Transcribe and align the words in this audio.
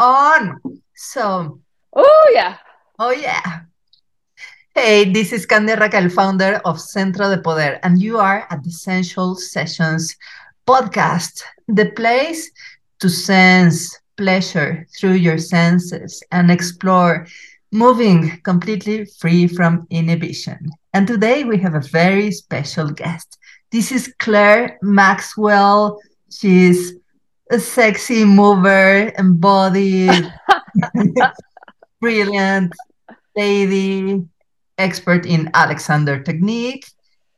on. 0.00 0.58
So, 0.96 1.60
oh, 1.92 2.30
yeah. 2.34 2.56
Oh, 2.98 3.10
yeah. 3.10 3.60
Hey, 4.74 5.12
this 5.12 5.32
is 5.32 5.44
Candy 5.44 5.74
Raquel, 5.74 6.08
founder 6.08 6.60
of 6.64 6.80
Centro 6.80 7.28
de 7.28 7.42
Poder, 7.42 7.78
and 7.82 8.00
you 8.00 8.18
are 8.18 8.46
at 8.50 8.64
the 8.64 8.70
Sensual 8.70 9.34
Sessions 9.34 10.16
podcast, 10.66 11.42
the 11.68 11.90
place 11.90 12.50
to 13.00 13.10
sense 13.10 13.98
pleasure 14.16 14.86
through 14.98 15.14
your 15.14 15.38
senses 15.38 16.22
and 16.30 16.50
explore 16.50 17.26
moving 17.72 18.40
completely 18.42 19.04
free 19.04 19.46
from 19.46 19.86
inhibition. 19.90 20.70
And 20.94 21.06
today 21.06 21.44
we 21.44 21.58
have 21.58 21.74
a 21.74 21.88
very 21.92 22.30
special 22.30 22.90
guest. 22.90 23.38
This 23.70 23.92
is 23.92 24.14
Clare 24.18 24.78
Maxwell. 24.82 26.00
She's 26.30 26.94
a 27.50 27.58
sexy 27.58 28.24
mover, 28.24 29.12
embodied, 29.18 30.32
brilliant 32.00 32.72
lady, 33.36 34.24
expert 34.78 35.26
in 35.26 35.50
Alexander 35.54 36.22
technique, 36.22 36.86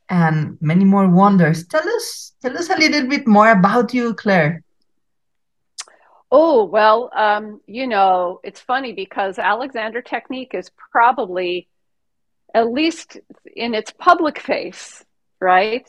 and 0.08 0.58
many 0.60 0.84
more 0.84 1.08
wonders. 1.08 1.66
Tell 1.66 1.86
us, 1.88 2.32
tell 2.42 2.56
us 2.56 2.68
a 2.68 2.76
little 2.76 3.08
bit 3.08 3.26
more 3.26 3.50
about 3.50 3.94
you, 3.94 4.14
Clare. 4.14 4.62
Oh, 6.30 6.64
well, 6.64 7.10
um, 7.14 7.60
you 7.66 7.86
know, 7.86 8.40
it's 8.42 8.60
funny 8.60 8.92
because 8.92 9.38
Alexander 9.38 10.00
technique 10.00 10.54
is 10.54 10.70
probably, 10.90 11.68
at 12.54 12.70
least 12.70 13.18
in 13.54 13.74
its 13.74 13.92
public 13.98 14.40
face, 14.40 15.04
right? 15.40 15.88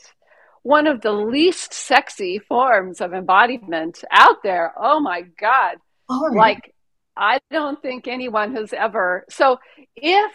One 0.64 0.88
of 0.88 1.00
the 1.00 1.12
least 1.12 1.72
sexy 1.72 2.40
forms 2.40 3.00
of 3.00 3.14
embodiment 3.14 4.02
out 4.10 4.42
there. 4.42 4.74
Oh 4.76 4.98
my 4.98 5.22
God. 5.38 5.76
Oh, 6.08 6.30
like, 6.34 6.74
I 7.16 7.38
don't 7.50 7.80
think 7.80 8.08
anyone 8.08 8.56
has 8.56 8.72
ever. 8.72 9.24
So, 9.30 9.60
if 9.94 10.32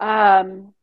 um, 0.00 0.74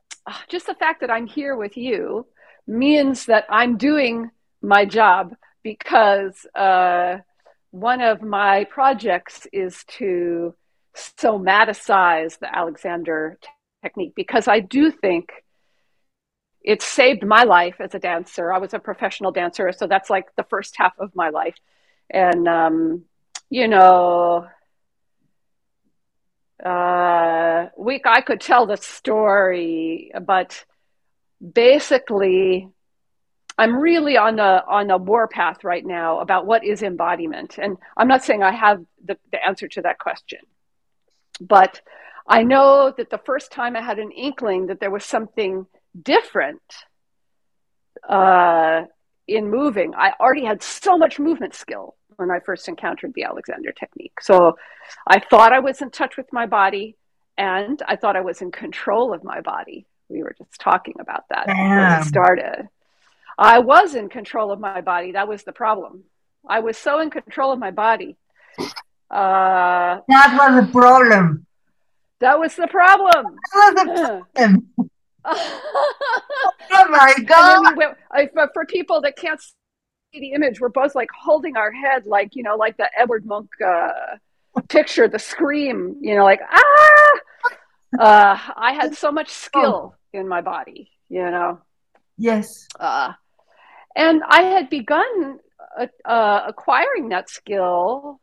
just 0.48 0.66
the 0.68 0.74
fact 0.76 1.02
that 1.02 1.10
I'm 1.10 1.28
here 1.28 1.56
with 1.56 1.78
you 1.78 2.26
means 2.68 3.26
that 3.28 3.46
I'm 3.50 3.78
doing 3.78 4.30
my 4.62 4.86
job 4.86 5.36
because 5.64 6.46
uh, 6.56 7.18
one 7.72 8.02
of 8.02 8.22
my 8.22 8.66
projects 8.66 9.48
is 9.54 9.84
to 10.00 10.56
somaticize 10.96 12.40
the 12.40 12.56
Alexander 12.56 13.38
technique 13.84 14.14
because 14.16 14.48
I 14.48 14.60
do 14.60 14.92
think 14.92 15.30
it 16.62 16.82
saved 16.82 17.26
my 17.26 17.44
life 17.44 17.76
as 17.80 17.96
a 17.96 18.00
dancer. 18.00 18.52
I 18.52 18.58
was 18.58 18.74
a 18.74 18.80
professional 18.80 19.32
dancer, 19.32 19.72
so 19.72 19.88
that's 19.88 20.10
like 20.10 20.36
the 20.36 20.44
first 20.44 20.76
half 20.78 20.94
of 21.00 21.16
my 21.16 21.30
life. 21.30 21.56
And, 22.10 22.48
um, 22.48 23.06
you 23.50 23.68
know, 23.68 24.48
uh, 26.64 27.68
we, 27.78 28.02
I 28.06 28.22
could 28.22 28.42
tell 28.42 28.66
the 28.66 28.78
story, 28.78 30.12
but 30.22 30.66
basically, 31.54 32.70
I'm 33.58 33.76
really 33.76 34.18
on 34.18 34.40
a 34.40 34.64
on 34.68 34.90
a 34.90 34.98
warpath 34.98 35.64
right 35.66 35.86
now 35.86 36.20
about 36.20 36.46
what 36.46 36.64
is 36.64 36.82
embodiment, 36.82 37.58
and 37.58 37.78
I'm 37.98 38.08
not 38.08 38.24
saying 38.24 38.42
I 38.42 38.52
have 38.52 38.86
the, 39.04 39.18
the 39.32 39.46
answer 39.46 39.68
to 39.68 39.82
that 39.82 40.00
question, 40.00 40.40
but 41.42 41.82
I 42.28 42.44
know 42.44 42.94
that 42.96 43.10
the 43.10 43.18
first 43.18 43.52
time 43.52 43.76
I 43.76 43.82
had 43.82 44.00
an 44.00 44.12
inkling 44.12 44.68
that 44.68 44.80
there 44.80 44.92
was 44.92 45.04
something 45.04 45.66
different 46.04 46.62
uh, 48.08 48.84
in 49.28 49.50
moving, 49.50 49.94
I 49.96 50.14
already 50.20 50.46
had 50.46 50.64
so 50.64 50.98
much 50.98 51.20
movement 51.20 51.54
skill 51.54 51.96
when 52.16 52.32
I 52.32 52.40
first 52.40 52.68
encountered 52.68 53.14
the 53.14 53.24
Alexander 53.24 53.72
technique. 53.72 54.20
So 54.22 54.58
I 55.08 55.20
thought 55.20 55.54
I 55.54 55.60
was 55.60 55.82
in 55.82 55.90
touch 55.90 56.18
with 56.18 56.32
my 56.34 56.46
body 56.46 56.98
and 57.38 57.82
I 57.88 57.96
thought 57.96 58.16
I 58.16 58.22
was 58.22 58.42
in 58.42 58.52
control 58.52 59.14
of 59.14 59.24
my 59.24 59.42
body. 59.42 59.86
We 60.10 60.24
were 60.24 60.36
just 60.38 60.60
talking 60.60 60.96
about 61.00 61.24
that 61.30 61.48
when 61.48 62.00
we 62.00 62.06
started. 62.06 62.68
I 63.38 63.60
was 63.60 63.96
in 63.96 64.10
control 64.10 64.52
of 64.52 64.60
my 64.60 64.82
body. 64.82 65.14
That 65.14 65.28
was 65.28 65.44
the 65.44 65.54
problem. 65.54 66.04
I 66.48 66.60
was 66.60 66.78
so 66.78 67.00
in 67.00 67.10
control 67.10 67.54
of 67.54 67.60
my 67.60 67.72
body. 67.72 68.18
Uh, 69.10 70.00
that 70.08 70.38
was 70.38 70.66
the 70.66 70.72
problem. 70.72 71.46
That 72.20 72.38
was 72.38 72.56
the 72.56 72.68
problem. 72.68 73.38
That 73.54 73.86
was 73.88 74.00
the 74.02 74.26
problem. 74.36 74.89
Oh 75.26 76.86
my 76.90 77.14
god! 77.26 77.78
We, 77.78 77.86
for, 78.34 78.50
for 78.54 78.66
people 78.66 79.02
that 79.02 79.16
can't 79.16 79.42
see 79.42 80.20
the 80.20 80.32
image, 80.34 80.60
we're 80.60 80.70
both 80.70 80.96
like 80.96 81.10
holding 81.18 81.58
our 81.58 81.72
head, 81.72 82.06
like 82.06 82.36
you 82.36 82.44
know, 82.44 82.56
like 82.56 82.78
the 82.78 82.90
Edward 82.98 83.26
Munch 83.26 83.50
uh, 83.66 84.18
picture, 84.70 85.08
the 85.08 85.20
scream. 85.20 85.98
You 86.02 86.16
know, 86.16 86.24
like 86.24 86.42
ah. 86.50 87.20
Uh, 87.98 88.38
I 88.56 88.74
had 88.74 88.96
so 88.96 89.12
much 89.12 89.30
skill 89.30 89.96
in 90.14 90.28
my 90.28 90.42
body. 90.42 90.92
You 91.10 91.30
know. 91.32 91.60
Yes. 92.18 92.68
Uh, 92.80 93.14
and 93.96 94.22
I 94.28 94.44
had 94.44 94.70
begun 94.70 95.40
uh, 95.78 95.88
uh, 96.06 96.44
acquiring 96.48 97.10
that 97.10 97.30
skill 97.30 98.20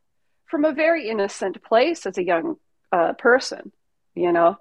from 0.46 0.64
a 0.64 0.72
very 0.72 1.08
innocent 1.08 1.62
place 1.64 2.06
as 2.06 2.18
a 2.18 2.24
young 2.24 2.56
uh, 2.92 3.14
person. 3.14 3.72
You 4.14 4.32
know, 4.32 4.56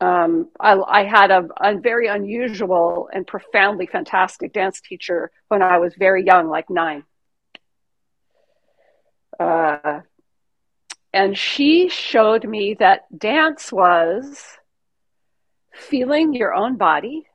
um, 0.00 0.48
I, 0.58 0.78
I, 0.78 1.04
had 1.04 1.30
a, 1.30 1.48
a, 1.60 1.78
very 1.78 2.06
unusual 2.06 3.08
and 3.12 3.26
profoundly 3.26 3.86
fantastic 3.86 4.52
dance 4.52 4.80
teacher 4.80 5.30
when 5.48 5.62
I 5.62 5.78
was 5.78 5.94
very 5.94 6.24
young, 6.24 6.48
like 6.48 6.70
nine. 6.70 7.04
Uh, 9.38 10.00
and 11.12 11.36
she 11.36 11.88
showed 11.88 12.48
me 12.48 12.74
that 12.78 13.02
dance 13.16 13.70
was 13.72 14.42
feeling 15.72 16.34
your 16.34 16.54
own 16.54 16.76
body 16.76 17.26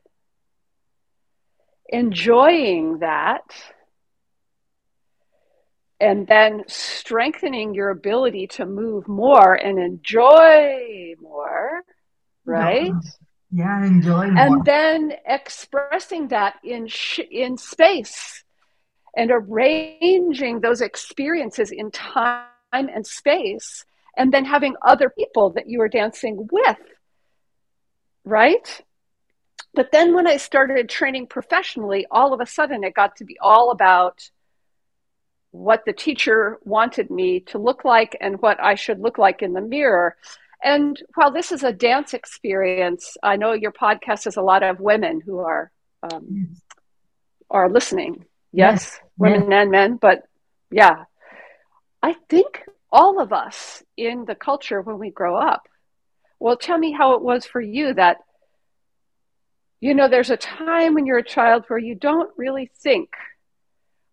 enjoying 1.87 2.99
that 2.99 3.43
and 5.99 6.27
then 6.27 6.63
strengthening 6.67 7.73
your 7.73 7.89
ability 7.89 8.47
to 8.47 8.65
move 8.65 9.07
more 9.07 9.53
and 9.53 9.79
enjoy 9.79 11.13
more, 11.21 11.83
right? 12.45 12.93
Yeah, 13.51 13.85
enjoy 13.85 14.31
more. 14.31 14.45
And 14.45 14.65
then 14.65 15.13
expressing 15.25 16.29
that 16.29 16.55
in 16.63 16.87
sh- 16.87 17.19
in 17.31 17.57
space 17.57 18.43
and 19.15 19.31
arranging 19.31 20.59
those 20.59 20.81
experiences 20.81 21.71
in 21.71 21.91
time 21.91 22.49
and 22.73 23.05
space 23.07 23.85
and 24.17 24.33
then 24.33 24.45
having 24.45 24.75
other 24.81 25.09
people 25.09 25.51
that 25.51 25.69
you 25.69 25.81
are 25.81 25.87
dancing 25.87 26.47
with, 26.51 26.77
right? 28.23 28.81
But 29.73 29.91
then 29.91 30.13
when 30.15 30.27
I 30.27 30.37
started 30.37 30.89
training 30.89 31.27
professionally, 31.27 32.05
all 32.09 32.33
of 32.33 32.39
a 32.39 32.45
sudden 32.45 32.83
it 32.83 32.93
got 32.93 33.17
to 33.17 33.25
be 33.25 33.37
all 33.41 33.71
about 33.71 34.29
what 35.51 35.83
the 35.85 35.93
teacher 35.93 36.59
wanted 36.63 37.09
me 37.09 37.39
to 37.39 37.57
look 37.57 37.85
like 37.85 38.17
and 38.19 38.41
what 38.41 38.61
I 38.61 38.75
should 38.75 38.99
look 38.99 39.17
like 39.17 39.41
in 39.41 39.53
the 39.53 39.61
mirror. 39.61 40.15
And 40.65 40.99
while 41.13 41.31
this 41.31 41.51
is 41.51 41.63
a 41.63 41.71
dance 41.71 42.15
experience, 42.15 43.17
I 43.21 43.35
know 43.35 43.53
your 43.53 43.71
podcast 43.71 44.23
has 44.23 44.35
a 44.35 44.41
lot 44.41 44.63
of 44.63 44.79
women 44.79 45.21
who 45.23 45.37
are 45.37 45.71
um, 46.01 46.57
are 47.51 47.69
listening. 47.69 48.25
Yes, 48.51 48.81
yes. 48.81 48.99
women 49.15 49.51
yes. 49.51 49.61
and 49.61 49.71
men, 49.71 49.97
but 49.97 50.23
yeah, 50.71 51.03
I 52.01 52.15
think 52.29 52.63
all 52.91 53.21
of 53.21 53.31
us 53.31 53.83
in 53.95 54.25
the 54.25 54.33
culture 54.33 54.81
when 54.81 54.97
we 54.97 55.11
grow 55.11 55.37
up. 55.37 55.67
Well, 56.39 56.57
tell 56.57 56.79
me 56.79 56.91
how 56.91 57.13
it 57.13 57.21
was 57.21 57.45
for 57.45 57.61
you 57.61 57.93
that 57.93 58.17
you 59.81 59.93
know, 59.93 60.07
there's 60.07 60.31
a 60.31 60.37
time 60.37 60.95
when 60.95 61.05
you're 61.05 61.19
a 61.19 61.23
child 61.23 61.65
where 61.67 61.77
you 61.77 61.93
don't 61.93 62.31
really 62.37 62.71
think 62.81 63.09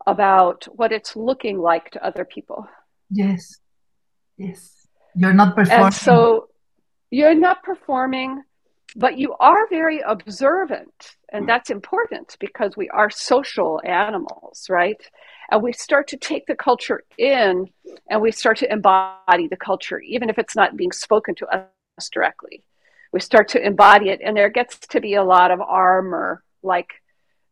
about 0.07 0.67
what 0.71 0.93
it's 0.93 1.17
looking 1.17 1.59
like 1.59 1.93
to 1.93 2.05
other 2.05 2.27
people. 2.27 2.67
Yes. 3.09 3.59
Yes. 4.37 4.82
You're 5.15 5.33
not 5.33 5.55
performing. 5.55 5.85
And 5.85 5.95
so 5.95 6.49
you're 7.11 7.35
not 7.35 7.63
performing, 7.63 8.43
but 8.97 9.19
you 9.19 9.35
are 9.39 9.69
very 9.69 10.01
observant. 10.01 11.17
And 11.31 11.49
that's 11.49 11.71
important 11.71 12.37
because 12.41 12.77
we 12.77 12.89
are 12.91 13.11
social 13.11 13.81
animals, 13.85 14.67
right? 14.69 15.01
And 15.51 15.63
we 15.63 15.73
start 15.73 16.09
to 16.09 16.17
take 16.17 16.47
the 16.47 16.55
culture 16.55 17.03
in 17.19 17.69
and 18.09 18.21
we 18.21 18.33
start 18.33 18.59
to 18.59 18.73
embody 18.73 19.49
the 19.49 19.57
culture, 19.57 19.99
even 20.01 20.31
if 20.31 20.39
it's 20.39 20.57
not 20.57 20.77
being 20.77 20.93
spoken 20.93 21.35
to 21.37 21.47
us 21.47 22.09
directly 22.11 22.65
we 23.13 23.21
start 23.21 23.49
to 23.49 23.65
embody 23.65 24.09
it 24.09 24.21
and 24.25 24.37
there 24.37 24.49
gets 24.49 24.79
to 24.79 25.01
be 25.01 25.15
a 25.15 25.25
lot 25.25 25.51
of 25.51 25.61
armor 25.61 26.43
like 26.63 26.89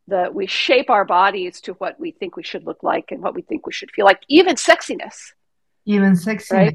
the 0.08 0.30
we 0.32 0.46
shape 0.46 0.90
our 0.90 1.04
bodies 1.04 1.60
to 1.60 1.72
what 1.74 2.00
we 2.00 2.10
think 2.10 2.36
we 2.36 2.42
should 2.42 2.64
look 2.64 2.82
like 2.82 3.12
and 3.12 3.22
what 3.22 3.34
we 3.34 3.42
think 3.42 3.66
we 3.66 3.72
should 3.72 3.90
feel 3.92 4.04
like 4.04 4.20
even 4.28 4.56
sexiness 4.56 5.32
even 5.84 6.12
sexiness 6.12 6.50
right? 6.50 6.74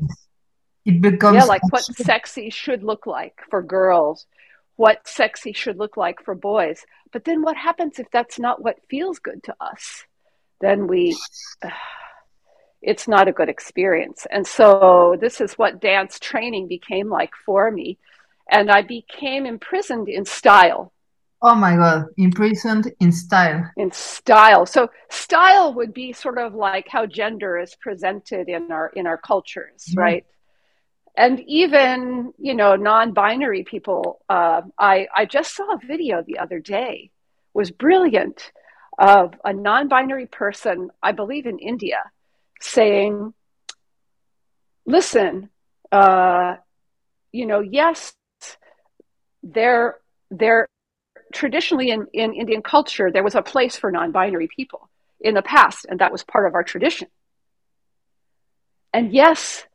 It 0.85 1.01
becomes 1.01 1.35
yeah 1.35 1.43
like 1.43 1.61
what 1.71 1.83
sexy 1.83 2.49
should 2.49 2.83
look 2.83 3.05
like 3.05 3.39
for 3.49 3.61
girls 3.61 4.25
what 4.77 5.07
sexy 5.07 5.53
should 5.53 5.77
look 5.77 5.97
like 5.97 6.21
for 6.23 6.35
boys 6.35 6.85
but 7.11 7.23
then 7.25 7.41
what 7.41 7.55
happens 7.55 7.99
if 7.99 8.09
that's 8.11 8.39
not 8.39 8.61
what 8.61 8.77
feels 8.89 9.19
good 9.19 9.41
to 9.43 9.55
us 9.59 10.05
then 10.61 10.87
we 10.87 11.17
uh, 11.63 11.69
it's 12.85 13.07
not 13.07 13.27
a 13.27 13.31
good 13.31 13.49
experience. 13.49 14.25
And 14.31 14.45
so 14.45 15.17
this 15.19 15.41
is 15.41 15.53
what 15.53 15.81
dance 15.81 16.19
training 16.19 16.67
became 16.67 17.09
like 17.09 17.31
for 17.45 17.71
me. 17.71 17.97
And 18.49 18.69
I 18.69 18.83
became 18.83 19.47
imprisoned 19.47 20.07
in 20.07 20.23
style. 20.23 20.93
Oh 21.41 21.55
my 21.55 21.75
God, 21.75 22.05
imprisoned 22.17 22.91
in 22.99 23.11
style. 23.11 23.69
In 23.75 23.91
style. 23.91 24.65
So 24.65 24.89
style 25.09 25.73
would 25.73 25.93
be 25.93 26.13
sort 26.13 26.37
of 26.37 26.53
like 26.53 26.87
how 26.87 27.05
gender 27.07 27.57
is 27.57 27.75
presented 27.75 28.47
in 28.47 28.71
our 28.71 28.89
in 28.95 29.05
our 29.07 29.17
cultures, 29.17 29.85
mm-hmm. 29.89 29.99
right? 29.99 30.25
And 31.17 31.39
even 31.47 32.33
you 32.37 32.53
know 32.53 32.75
non-binary 32.75 33.63
people. 33.63 34.21
Uh, 34.27 34.63
I 34.77 35.07
I 35.15 35.25
just 35.25 35.55
saw 35.55 35.73
a 35.73 35.79
video 35.85 36.23
the 36.25 36.39
other 36.39 36.59
day. 36.59 37.11
Was 37.53 37.71
brilliant 37.71 38.51
of 38.97 39.33
a 39.43 39.53
non-binary 39.53 40.27
person, 40.27 40.89
I 41.01 41.11
believe 41.11 41.45
in 41.45 41.59
India, 41.59 42.11
saying, 42.61 43.33
listen, 44.85 45.49
uh, 45.91 46.55
you 47.31 47.45
know, 47.45 47.59
yes, 47.59 48.13
there, 49.43 49.97
there, 50.31 50.67
traditionally 51.33 51.89
in, 51.89 52.07
in 52.13 52.33
Indian 52.33 52.61
culture, 52.61 53.11
there 53.11 53.23
was 53.23 53.35
a 53.35 53.41
place 53.41 53.75
for 53.75 53.91
non 53.91 54.11
binary 54.11 54.47
people 54.47 54.89
in 55.19 55.33
the 55.33 55.41
past, 55.41 55.85
and 55.89 55.99
that 55.99 56.11
was 56.11 56.23
part 56.23 56.47
of 56.47 56.55
our 56.55 56.63
tradition. 56.63 57.07
And 58.93 59.13
yes, 59.13 59.65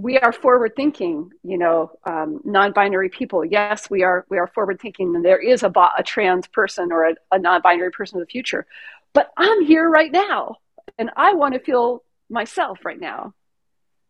we 0.00 0.18
are 0.18 0.32
forward 0.32 0.72
thinking, 0.76 1.30
you 1.42 1.58
know, 1.58 1.92
um, 2.04 2.40
non 2.44 2.72
binary 2.72 3.10
people. 3.10 3.44
Yes, 3.44 3.90
we 3.90 4.02
are, 4.02 4.24
we 4.28 4.38
are 4.38 4.46
forward 4.46 4.80
thinking, 4.80 5.14
and 5.14 5.24
there 5.24 5.38
is 5.38 5.62
a, 5.62 5.72
a 5.98 6.02
trans 6.02 6.46
person 6.48 6.90
or 6.90 7.08
a, 7.08 7.14
a 7.32 7.38
non 7.38 7.60
binary 7.60 7.90
person 7.90 8.16
in 8.16 8.20
the 8.20 8.26
future. 8.26 8.66
But 9.12 9.30
I'm 9.36 9.64
here 9.64 9.88
right 9.88 10.10
now, 10.10 10.56
and 10.98 11.10
I 11.16 11.34
want 11.34 11.54
to 11.54 11.60
feel 11.60 12.02
myself 12.28 12.84
right 12.84 12.98
now, 12.98 13.34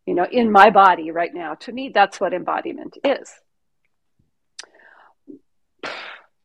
you 0.07 0.15
know, 0.15 0.27
in 0.31 0.53
my 0.53 0.71
body 0.71 1.11
right 1.11 1.35
now. 1.35 1.55
To 1.55 1.73
me, 1.73 1.91
that's 1.93 2.21
what 2.21 2.35
embodiment 2.35 2.97
is. 3.03 3.33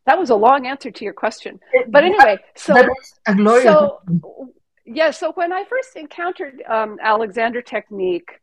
That 0.06 0.18
was 0.18 0.30
a 0.30 0.36
long 0.36 0.68
answer 0.68 0.91
to 0.91 1.03
your 1.03 1.13
question. 1.13 1.59
But 1.88 2.03
anyway, 2.03 2.38
so, 2.56 2.75
so 3.63 4.00
yeah, 4.86 5.12
so 5.12 5.33
when 5.33 5.51
I 5.51 5.65
first 5.65 5.95
encountered 5.95 6.63
um, 6.68 6.98
Alexander 7.01 7.62
technique, 7.62 8.39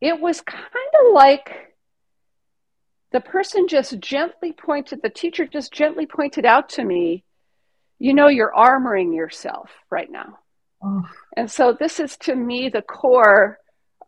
it 0.00 0.20
was 0.20 0.40
kind 0.40 0.64
of 1.04 1.12
like 1.12 1.74
the 3.12 3.20
person 3.20 3.68
just 3.68 3.98
gently 4.00 4.52
pointed, 4.52 5.00
the 5.02 5.10
teacher 5.10 5.46
just 5.46 5.72
gently 5.72 6.06
pointed 6.06 6.44
out 6.44 6.68
to 6.70 6.84
me, 6.84 7.24
you 7.98 8.14
know, 8.14 8.28
you're 8.28 8.52
armoring 8.56 9.14
yourself 9.14 9.70
right 9.90 10.10
now. 10.10 10.38
Oh. 10.82 11.02
And 11.36 11.50
so 11.50 11.76
this 11.78 11.98
is 11.98 12.16
to 12.18 12.34
me 12.34 12.68
the 12.68 12.82
core 12.82 13.58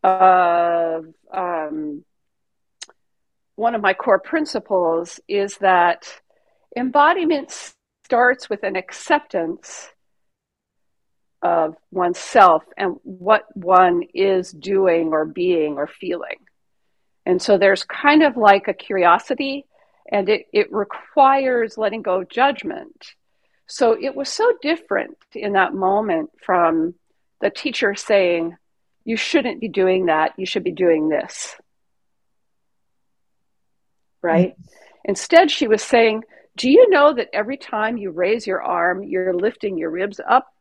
of 0.04 1.06
um, 1.32 2.04
one 3.56 3.74
of 3.74 3.82
my 3.82 3.94
core 3.94 4.20
principles 4.20 5.18
is 5.28 5.56
that 5.58 6.20
embodiment 6.76 7.50
starts 8.04 8.48
with 8.48 8.62
an 8.62 8.76
acceptance 8.76 9.90
of 11.42 11.76
oneself 11.90 12.64
and 12.76 12.96
what 13.02 13.44
one 13.56 14.02
is 14.14 14.50
doing 14.50 15.08
or 15.08 15.24
being 15.24 15.76
or 15.76 15.86
feeling. 15.86 16.38
And 17.24 17.40
so 17.40 17.58
there's 17.58 17.84
kind 17.84 18.22
of 18.22 18.36
like 18.36 18.68
a 18.68 18.74
curiosity, 18.74 19.66
and 20.10 20.28
it, 20.28 20.46
it 20.52 20.72
requires 20.72 21.78
letting 21.78 22.02
go 22.02 22.20
of 22.20 22.28
judgment 22.28 23.14
so 23.70 23.96
it 23.98 24.16
was 24.16 24.28
so 24.28 24.52
different 24.60 25.16
in 25.32 25.52
that 25.52 25.72
moment 25.72 26.30
from 26.44 26.94
the 27.40 27.50
teacher 27.50 27.94
saying, 27.94 28.56
You 29.04 29.16
shouldn't 29.16 29.60
be 29.60 29.68
doing 29.68 30.06
that, 30.06 30.32
you 30.36 30.44
should 30.44 30.64
be 30.64 30.72
doing 30.72 31.08
this. 31.08 31.54
Right? 34.22 34.54
Mm-hmm. 34.54 34.74
Instead, 35.04 35.50
she 35.52 35.68
was 35.68 35.84
saying, 35.84 36.24
Do 36.56 36.68
you 36.68 36.90
know 36.90 37.14
that 37.14 37.28
every 37.32 37.56
time 37.56 37.96
you 37.96 38.10
raise 38.10 38.44
your 38.44 38.60
arm, 38.60 39.04
you're 39.04 39.32
lifting 39.32 39.78
your 39.78 39.90
ribs 39.90 40.20
up? 40.28 40.52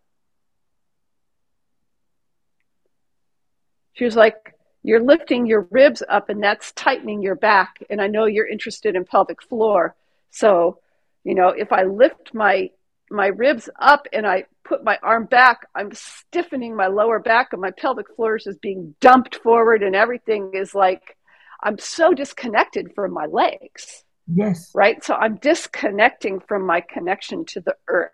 She 3.99 4.05
was 4.05 4.15
like, 4.15 4.55
You're 4.81 5.03
lifting 5.03 5.45
your 5.45 5.67
ribs 5.71 6.01
up, 6.07 6.29
and 6.29 6.41
that's 6.41 6.71
tightening 6.71 7.21
your 7.21 7.35
back. 7.35 7.83
And 7.89 8.01
I 8.01 8.07
know 8.07 8.25
you're 8.25 8.47
interested 8.47 8.95
in 8.95 9.03
pelvic 9.03 9.43
floor. 9.43 9.93
So, 10.31 10.79
you 11.25 11.35
know, 11.35 11.49
if 11.49 11.73
I 11.73 11.83
lift 11.83 12.33
my 12.33 12.69
my 13.11 13.27
ribs 13.27 13.69
up 13.77 14.07
and 14.13 14.25
I 14.25 14.45
put 14.63 14.85
my 14.85 14.97
arm 15.03 15.25
back, 15.25 15.67
I'm 15.75 15.91
stiffening 15.93 16.77
my 16.77 16.87
lower 16.87 17.19
back 17.19 17.49
and 17.51 17.61
my 17.61 17.71
pelvic 17.71 18.15
floor 18.15 18.37
is 18.37 18.45
just 18.45 18.61
being 18.61 18.95
dumped 19.01 19.35
forward 19.35 19.83
and 19.83 19.97
everything 19.97 20.51
is 20.53 20.73
like 20.73 21.17
I'm 21.61 21.77
so 21.77 22.13
disconnected 22.13 22.95
from 22.95 23.11
my 23.11 23.25
legs. 23.25 24.05
Yes. 24.33 24.71
Right? 24.73 25.03
So 25.03 25.13
I'm 25.13 25.35
disconnecting 25.37 26.39
from 26.39 26.65
my 26.65 26.79
connection 26.79 27.43
to 27.47 27.59
the 27.59 27.75
earth 27.89 28.11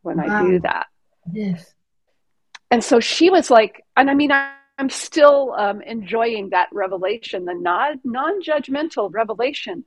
when 0.00 0.16
wow. 0.16 0.24
I 0.44 0.50
do 0.50 0.58
that. 0.60 0.86
Yes. 1.30 1.74
And 2.72 2.82
so 2.82 2.98
she 2.98 3.30
was 3.30 3.52
like, 3.52 3.84
and 3.96 4.10
I 4.10 4.14
mean, 4.14 4.32
I, 4.32 4.54
am 4.82 4.90
still 4.90 5.54
um, 5.56 5.80
enjoying 5.82 6.50
that 6.50 6.68
revelation, 6.72 7.44
the 7.44 7.54
non 7.54 8.00
non 8.04 8.42
judgmental 8.42 9.12
revelation. 9.12 9.84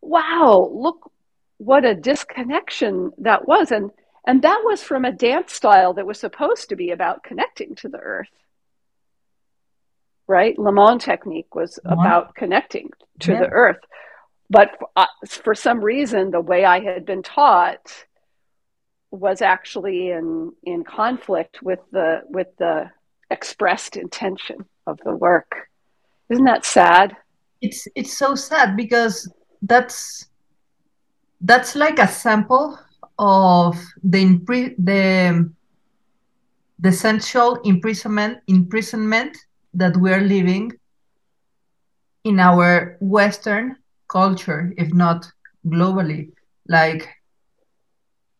Wow, 0.00 0.70
look 0.72 1.10
what 1.58 1.84
a 1.84 1.94
disconnection 1.94 3.12
that 3.18 3.48
was. 3.48 3.72
And 3.72 3.90
and 4.26 4.42
that 4.42 4.60
was 4.64 4.82
from 4.82 5.04
a 5.04 5.12
dance 5.12 5.52
style 5.52 5.94
that 5.94 6.06
was 6.06 6.20
supposed 6.20 6.68
to 6.68 6.76
be 6.76 6.90
about 6.90 7.24
connecting 7.24 7.74
to 7.76 7.88
the 7.88 7.98
earth. 7.98 8.28
Right? 10.26 10.56
Limón 10.56 11.00
technique 11.00 11.54
was 11.54 11.78
about 11.84 12.34
connecting 12.34 12.90
to 13.20 13.32
yeah. 13.32 13.40
the 13.40 13.48
earth. 13.48 13.80
But 14.50 14.76
for, 14.78 14.88
uh, 14.94 15.06
for 15.26 15.54
some 15.54 15.80
reason 15.80 16.30
the 16.30 16.40
way 16.40 16.64
i 16.64 16.80
had 16.80 17.04
been 17.04 17.22
taught 17.22 18.04
was 19.10 19.42
actually 19.42 20.10
in 20.10 20.52
in 20.62 20.84
conflict 20.84 21.62
with 21.62 21.80
the 21.92 22.22
with 22.28 22.48
the 22.58 22.90
expressed 23.30 23.96
intention 23.96 24.66
of 24.86 24.98
the 25.04 25.14
work. 25.14 25.68
Isn't 26.30 26.44
that 26.44 26.64
sad? 26.64 27.16
It's 27.60 27.86
it's 27.94 28.16
so 28.16 28.34
sad 28.34 28.76
because 28.76 29.30
that's 29.62 30.28
that's 31.40 31.74
like 31.74 31.98
a 31.98 32.06
sample 32.08 32.78
of 33.18 33.76
the 34.02 34.18
impri- 34.24 34.74
the 34.78 35.50
the 36.78 36.88
essential 36.88 37.56
imprisonment 37.64 38.38
imprisonment 38.46 39.36
that 39.74 39.96
we're 39.96 40.20
living 40.20 40.72
in 42.24 42.38
our 42.40 42.96
western 43.00 43.76
culture 44.08 44.72
if 44.76 44.92
not 44.94 45.30
globally. 45.66 46.30
Like 46.68 47.08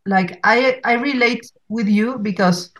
like 0.07 0.38
i 0.45 0.80
i 0.85 0.95
relate 0.95 1.45
with 1.68 1.88
you 1.88 2.18
because 2.18 2.73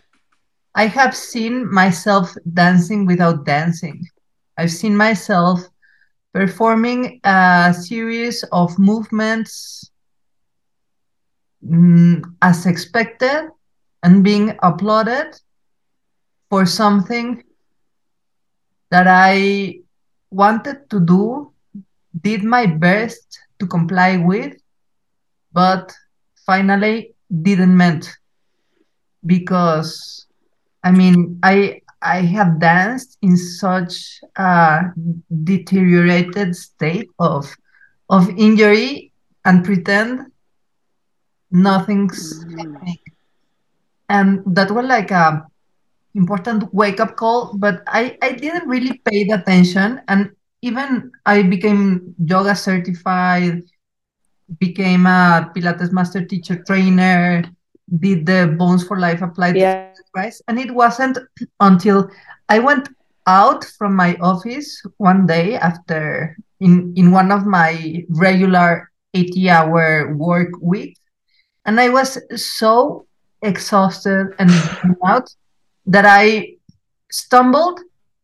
i 0.79 0.85
have 0.87 1.13
seen 1.13 1.69
myself 1.73 2.33
dancing 2.53 3.05
without 3.05 3.45
dancing. 3.45 4.07
I've 4.57 4.71
seen 4.71 4.95
myself 4.95 5.59
performing 6.33 7.19
a 7.25 7.73
series 7.77 8.43
of 8.53 8.79
movements 8.79 9.91
mm, 11.65 12.23
as 12.41 12.65
expected 12.65 13.49
and 14.03 14.23
being 14.23 14.57
applauded 14.63 15.35
for 16.49 16.65
something 16.65 17.43
that 18.89 19.07
I 19.07 19.79
wanted 20.31 20.89
to 20.91 20.99
do, 21.01 21.51
did 22.21 22.43
my 22.43 22.65
best 22.65 23.41
to 23.59 23.67
comply 23.67 24.15
with, 24.15 24.55
but 25.51 25.93
finally 26.45 27.15
didn't 27.43 27.75
meant 27.75 28.09
because 29.25 30.25
I 30.83 30.91
mean 30.91 31.39
I 31.43 31.81
I 32.01 32.21
have 32.21 32.59
danced 32.59 33.17
in 33.21 33.35
such 33.35 34.21
a 34.37 34.81
deteriorated 35.43 36.55
state 36.55 37.09
of 37.19 37.53
of 38.09 38.29
injury 38.37 39.11
and 39.45 39.63
pretend 39.63 40.31
nothing's 41.51 42.43
happening. 42.43 42.97
And 44.09 44.41
that 44.55 44.71
was 44.71 44.85
like 44.85 45.11
a 45.11 45.45
important 46.15 46.73
wake 46.73 46.99
up 46.99 47.15
call, 47.15 47.53
but 47.57 47.83
I, 47.87 48.17
I 48.21 48.31
didn't 48.33 48.67
really 48.67 49.01
pay 49.05 49.25
the 49.25 49.35
attention. 49.35 50.01
And 50.07 50.31
even 50.61 51.11
I 51.25 51.43
became 51.43 52.15
yoga 52.25 52.55
certified, 52.55 53.63
became 54.59 55.05
a 55.05 55.51
Pilates 55.55 55.91
master 55.91 56.25
teacher 56.25 56.63
trainer, 56.63 57.43
did 57.97 58.25
the 58.25 58.55
Bones 58.57 58.83
for 58.83 58.99
Life 58.99 59.21
applied 59.21 59.57
yeah. 59.57 59.93
Price. 60.13 60.41
And 60.47 60.57
it 60.59 60.73
wasn't 60.73 61.17
until 61.59 62.09
I 62.47 62.59
went 62.59 62.89
out 63.27 63.63
from 63.63 63.95
my 63.95 64.15
office 64.21 64.81
one 64.97 65.27
day 65.27 65.55
after 65.55 66.35
in, 66.59 66.93
in 66.95 67.11
one 67.11 67.31
of 67.31 67.45
my 67.45 68.03
regular 68.09 68.91
80 69.13 69.49
hour 69.49 70.15
work 70.15 70.49
weeks 70.61 70.99
and 71.69 71.79
I 71.79 71.89
was 71.89 72.17
so 72.35 73.05
exhausted 73.43 74.33
and 74.39 74.49
out 75.05 75.29
that 75.85 76.05
I 76.05 76.55
stumbled 77.11 77.79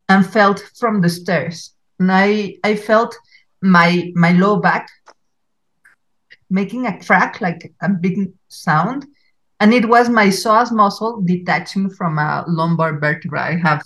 and 0.09 0.25
fell 0.25 0.55
from 0.79 1.01
the 1.01 1.09
stairs. 1.09 1.73
And 1.99 2.11
I, 2.11 2.57
I 2.63 2.75
felt 2.75 3.15
my 3.61 4.11
my 4.15 4.31
low 4.31 4.59
back 4.59 4.89
making 6.49 6.87
a 6.87 6.99
crack, 7.03 7.39
like 7.39 7.71
a 7.81 7.89
big 7.89 8.33
sound. 8.47 9.05
And 9.59 9.73
it 9.73 9.87
was 9.87 10.09
my 10.09 10.27
psoas 10.27 10.71
muscle 10.71 11.21
detaching 11.21 11.89
from 11.89 12.17
a 12.17 12.43
lumbar 12.47 12.99
vertebra. 12.99 13.41
I 13.41 13.57
have, 13.57 13.81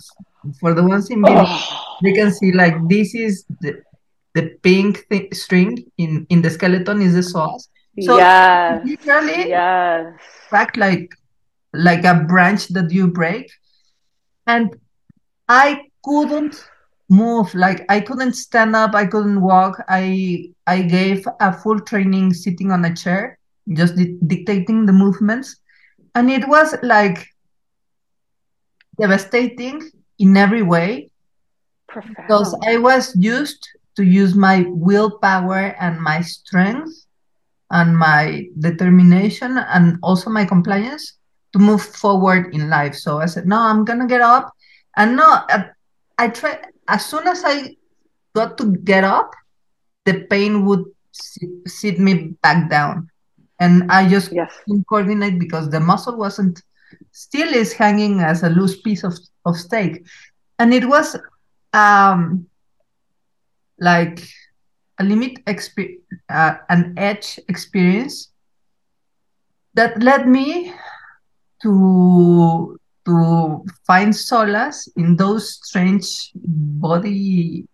for 0.58 0.74
the 0.74 0.82
ones 0.82 1.10
in 1.10 1.22
video, 1.22 1.44
oh. 1.46 1.96
they 2.02 2.12
can 2.12 2.32
see 2.32 2.52
like 2.52 2.74
this 2.88 3.14
is 3.14 3.44
the, 3.60 3.82
the 4.34 4.56
pink 4.62 5.06
th- 5.10 5.32
string 5.34 5.84
in, 5.98 6.26
in 6.30 6.42
the 6.42 6.50
skeleton 6.50 7.00
is 7.00 7.14
the 7.14 7.20
psoas. 7.20 7.68
So 8.00 8.16
yes. 8.16 8.84
literally 8.84 9.48
yes. 9.48 10.14
cracked 10.48 10.76
like 10.76 11.14
like 11.72 12.04
a 12.04 12.14
branch 12.14 12.68
that 12.68 12.90
you 12.90 13.06
break. 13.08 13.50
And 14.46 14.74
I 15.48 15.82
couldn't 16.04 16.64
move 17.10 17.52
like 17.56 17.84
i 17.88 17.98
couldn't 17.98 18.34
stand 18.34 18.76
up 18.76 18.94
i 18.94 19.04
couldn't 19.04 19.40
walk 19.40 19.82
i 19.88 20.48
i 20.68 20.80
gave 20.80 21.26
a 21.40 21.52
full 21.52 21.80
training 21.80 22.32
sitting 22.32 22.70
on 22.70 22.84
a 22.84 22.94
chair 22.94 23.36
just 23.72 23.96
di- 23.96 24.16
dictating 24.28 24.86
the 24.86 24.92
movements 24.92 25.56
and 26.14 26.30
it 26.30 26.46
was 26.48 26.74
like 26.82 27.26
devastating 28.98 29.90
in 30.18 30.36
every 30.36 30.62
way 30.62 31.10
Profound. 31.88 32.16
because 32.16 32.56
i 32.66 32.76
was 32.76 33.14
used 33.16 33.68
to 33.96 34.04
use 34.04 34.34
my 34.34 34.64
willpower 34.68 35.74
and 35.80 36.00
my 36.00 36.20
strength 36.20 37.06
and 37.70 37.96
my 37.96 38.46
determination 38.58 39.58
and 39.58 39.98
also 40.02 40.30
my 40.30 40.44
compliance 40.44 41.18
to 41.52 41.58
move 41.58 41.82
forward 41.82 42.54
in 42.54 42.68
life 42.68 42.94
so 42.94 43.18
i 43.18 43.26
said 43.26 43.46
no 43.46 43.58
i'm 43.58 43.84
gonna 43.84 44.06
get 44.06 44.20
up 44.20 44.52
and 44.96 45.16
no 45.16 45.24
uh, 45.24 45.64
i 46.18 46.28
try. 46.28 46.58
as 46.90 47.06
soon 47.06 47.26
as 47.28 47.44
I 47.46 47.76
got 48.34 48.58
to 48.58 48.76
get 48.82 49.04
up, 49.04 49.30
the 50.04 50.26
pain 50.30 50.64
would 50.66 50.84
sit, 51.12 51.50
sit 51.66 51.98
me 51.98 52.34
back 52.42 52.68
down. 52.68 53.08
And 53.60 53.90
I 53.90 54.08
just 54.08 54.32
yes. 54.32 54.52
couldn't 54.64 54.86
coordinate 54.88 55.38
because 55.38 55.70
the 55.70 55.80
muscle 55.80 56.16
wasn't 56.16 56.62
still 57.12 57.48
is 57.54 57.72
hanging 57.72 58.20
as 58.20 58.42
a 58.42 58.48
loose 58.48 58.80
piece 58.80 59.04
of, 59.04 59.14
of 59.44 59.56
steak. 59.56 60.06
And 60.58 60.74
it 60.74 60.88
was 60.88 61.16
um 61.72 62.46
like 63.78 64.20
a 64.98 65.04
limit 65.04 65.38
experience, 65.46 66.02
uh, 66.28 66.54
an 66.68 66.94
edge 66.96 67.38
experience 67.48 68.30
that 69.74 70.02
led 70.02 70.26
me 70.26 70.72
to 71.62 72.78
to 73.06 73.64
find 73.86 74.14
solace 74.14 74.88
in 74.96 75.16
those 75.16 75.54
strange 75.62 76.30
body 76.34 77.66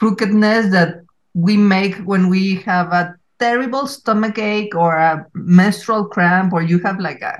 crookedness 0.00 0.70
that 0.72 1.04
we 1.34 1.56
make 1.56 1.94
when 1.98 2.28
we 2.28 2.56
have 2.56 2.92
a 2.92 3.14
terrible 3.42 3.86
stomach 3.86 4.38
ache 4.38 4.74
or 4.74 4.94
a 4.94 5.26
menstrual 5.34 6.06
cramp 6.06 6.52
or 6.52 6.62
you 6.62 6.78
have 6.86 7.00
like 7.00 7.22
a 7.22 7.34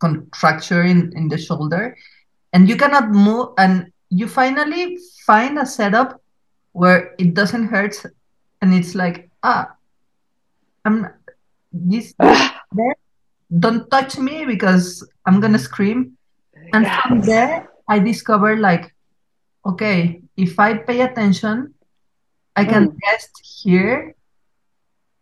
contracture 0.00 0.82
in, 0.82 1.12
in 1.14 1.28
the 1.28 1.38
shoulder 1.38 1.96
and 2.52 2.68
you 2.68 2.76
cannot 2.76 3.10
move 3.10 3.48
and 3.58 3.92
you 4.10 4.26
finally 4.26 4.98
find 5.26 5.58
a 5.58 5.66
setup 5.66 6.20
where 6.72 7.14
it 7.18 7.34
doesn't 7.34 7.68
hurt 7.68 7.94
and 8.62 8.74
it's 8.74 8.94
like 8.94 9.30
ah 9.42 9.70
i'm 10.84 11.06
this, 11.72 12.14
there 12.72 12.96
don't 13.58 13.90
touch 13.90 14.18
me 14.18 14.44
because 14.44 15.06
i'm 15.26 15.40
gonna 15.40 15.58
scream 15.58 16.18
and 16.72 16.84
yes. 16.84 17.02
from 17.02 17.20
there, 17.20 17.68
I 17.88 17.98
discovered 17.98 18.58
like, 18.58 18.94
okay, 19.64 20.20
if 20.36 20.58
I 20.58 20.74
pay 20.74 21.00
attention, 21.00 21.74
I 22.56 22.64
can 22.64 22.90
mm. 22.90 22.96
rest 23.06 23.30
here. 23.62 24.14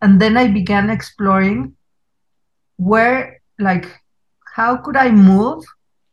And 0.06 0.20
then 0.20 0.36
I 0.36 0.46
began 0.46 0.88
exploring 0.88 1.74
where, 2.76 3.42
like, 3.58 3.88
how 4.54 4.76
could 4.76 4.96
I 4.96 5.10
move 5.10 5.64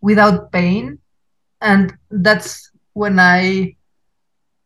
without 0.02 0.52
pain? 0.52 0.98
And 1.62 1.96
that's 2.10 2.72
when 2.94 3.20
I 3.20 3.76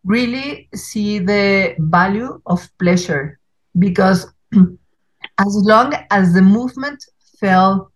really 0.06 0.70
see 0.74 1.20
the 1.20 1.76
value 1.78 2.42
of 2.46 2.70
pleasure 2.80 3.38
because 3.78 4.32
as 4.54 5.54
long 5.68 5.94
as 6.10 6.34
the 6.34 6.42
movement 6.42 7.04
felt 7.42 7.92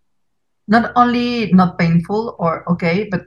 not 0.67 0.91
only 0.97 1.53
not 1.53 1.79
painful 1.79 2.35
or 2.39 2.69
okay, 2.69 3.07
but 3.09 3.21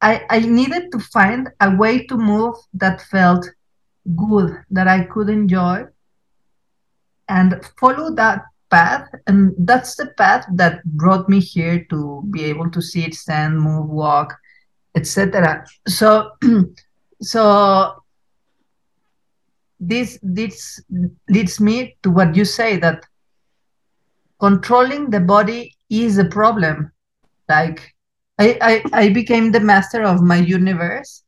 I, 0.00 0.26
I 0.28 0.40
needed 0.40 0.90
to 0.90 0.98
find 0.98 1.50
a 1.60 1.76
way 1.76 2.04
to 2.06 2.16
move 2.16 2.56
that 2.72 3.00
felt 3.02 3.48
good, 4.16 4.50
that 4.72 4.88
I 4.88 5.04
could 5.04 5.28
enjoy 5.28 5.84
and 7.28 7.64
follow 7.78 8.14
that 8.14 8.42
path. 8.70 9.08
And 9.26 9.54
that's 9.58 9.96
the 9.96 10.06
path 10.18 10.46
that 10.54 10.84
brought 10.84 11.28
me 11.28 11.40
here 11.40 11.84
to 11.90 12.22
be 12.30 12.44
able 12.44 12.70
to 12.70 12.82
sit, 12.82 13.14
stand, 13.14 13.60
move, 13.60 13.88
walk, 13.88 14.34
etc. 14.94 15.64
So, 15.86 16.30
so 17.22 18.02
this 19.80 20.18
this 20.22 20.82
leads 21.28 21.60
me 21.60 21.96
to 22.02 22.10
what 22.10 22.34
you 22.34 22.44
say 22.44 22.76
that 22.78 23.04
controlling 24.40 25.10
the 25.10 25.20
body 25.20 25.74
is 25.90 26.18
a 26.18 26.24
problem. 26.24 26.90
Like 27.48 27.94
I, 28.38 28.58
I, 28.60 29.04
I 29.04 29.08
became 29.10 29.52
the 29.52 29.60
master 29.60 30.02
of 30.02 30.20
my 30.22 30.36
universe 30.36 31.22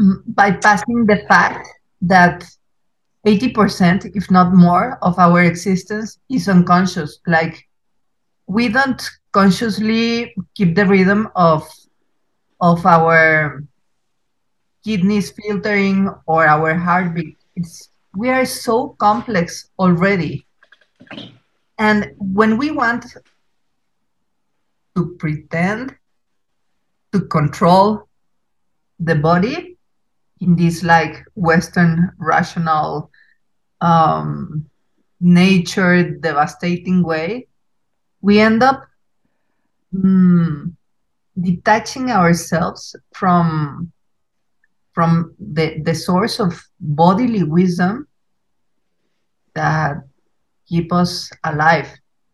mm, 0.00 0.16
by 0.26 0.52
passing 0.52 1.06
the 1.06 1.24
fact 1.28 1.68
that 2.02 2.44
80%, 3.26 4.16
if 4.16 4.30
not 4.30 4.54
more, 4.54 4.98
of 5.02 5.18
our 5.18 5.42
existence 5.42 6.18
is 6.30 6.48
unconscious. 6.48 7.18
Like 7.26 7.68
we 8.46 8.68
don't 8.68 9.02
consciously 9.32 10.34
keep 10.54 10.74
the 10.74 10.86
rhythm 10.86 11.28
of 11.36 11.68
of 12.60 12.84
our 12.84 13.62
kidneys 14.84 15.30
filtering 15.30 16.10
or 16.26 16.46
our 16.46 16.74
heartbeat. 16.74 17.36
It's 17.56 17.90
we 18.16 18.30
are 18.30 18.44
so 18.44 18.96
complex 18.98 19.68
already. 19.78 20.46
And 21.78 22.12
when 22.18 22.58
we 22.58 22.70
want 22.70 23.06
to 24.96 25.16
pretend 25.18 25.94
to 27.12 27.20
control 27.22 28.08
the 28.98 29.14
body 29.14 29.69
in 30.40 30.56
this 30.56 30.82
like 30.82 31.24
Western 31.34 32.12
rational 32.18 33.10
um, 33.80 34.66
nature 35.20 36.10
devastating 36.10 37.02
way, 37.02 37.46
we 38.20 38.40
end 38.40 38.62
up 38.62 38.86
mm, 39.94 40.74
detaching 41.40 42.10
ourselves 42.10 42.96
from 43.12 43.92
from 44.92 45.34
the, 45.38 45.80
the 45.84 45.94
source 45.94 46.40
of 46.40 46.60
bodily 46.80 47.44
wisdom 47.44 48.08
that 49.54 50.02
keep 50.68 50.92
us 50.92 51.30
alive 51.44 51.88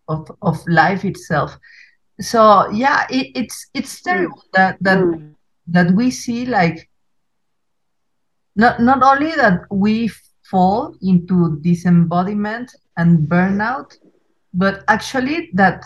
of, 0.09 0.31
of 0.41 0.59
life 0.67 1.05
itself 1.05 1.57
so 2.19 2.69
yeah 2.71 3.07
it, 3.11 3.31
it's 3.35 3.69
it's 3.75 4.01
terrible 4.01 4.43
that 4.55 4.77
that 4.81 4.99
mm. 4.99 5.35
that 5.67 5.91
we 5.93 6.11
see 6.11 6.47
like 6.47 6.89
not 8.57 8.81
not 8.81 9.03
only 9.03 9.33
that 9.33 9.61
we 9.71 10.11
fall 10.43 10.95
into 11.03 11.59
disembodiment 11.61 12.75
and 12.97 13.29
burnout 13.29 13.97
but 14.55 14.83
actually 14.89 15.51
that 15.53 15.85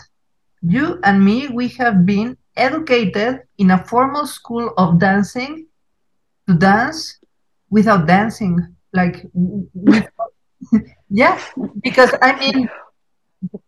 you 0.61 0.99
and 1.03 1.23
me 1.23 1.47
we 1.49 1.67
have 1.67 2.05
been 2.05 2.37
educated 2.55 3.41
in 3.57 3.71
a 3.71 3.83
formal 3.85 4.25
school 4.25 4.73
of 4.77 4.99
dancing 4.99 5.65
to 6.47 6.53
dance 6.55 7.19
without 7.69 8.07
dancing 8.07 8.75
like 8.93 9.25
yeah 11.09 11.39
because 11.83 12.13
i 12.21 12.37
mean 12.39 12.69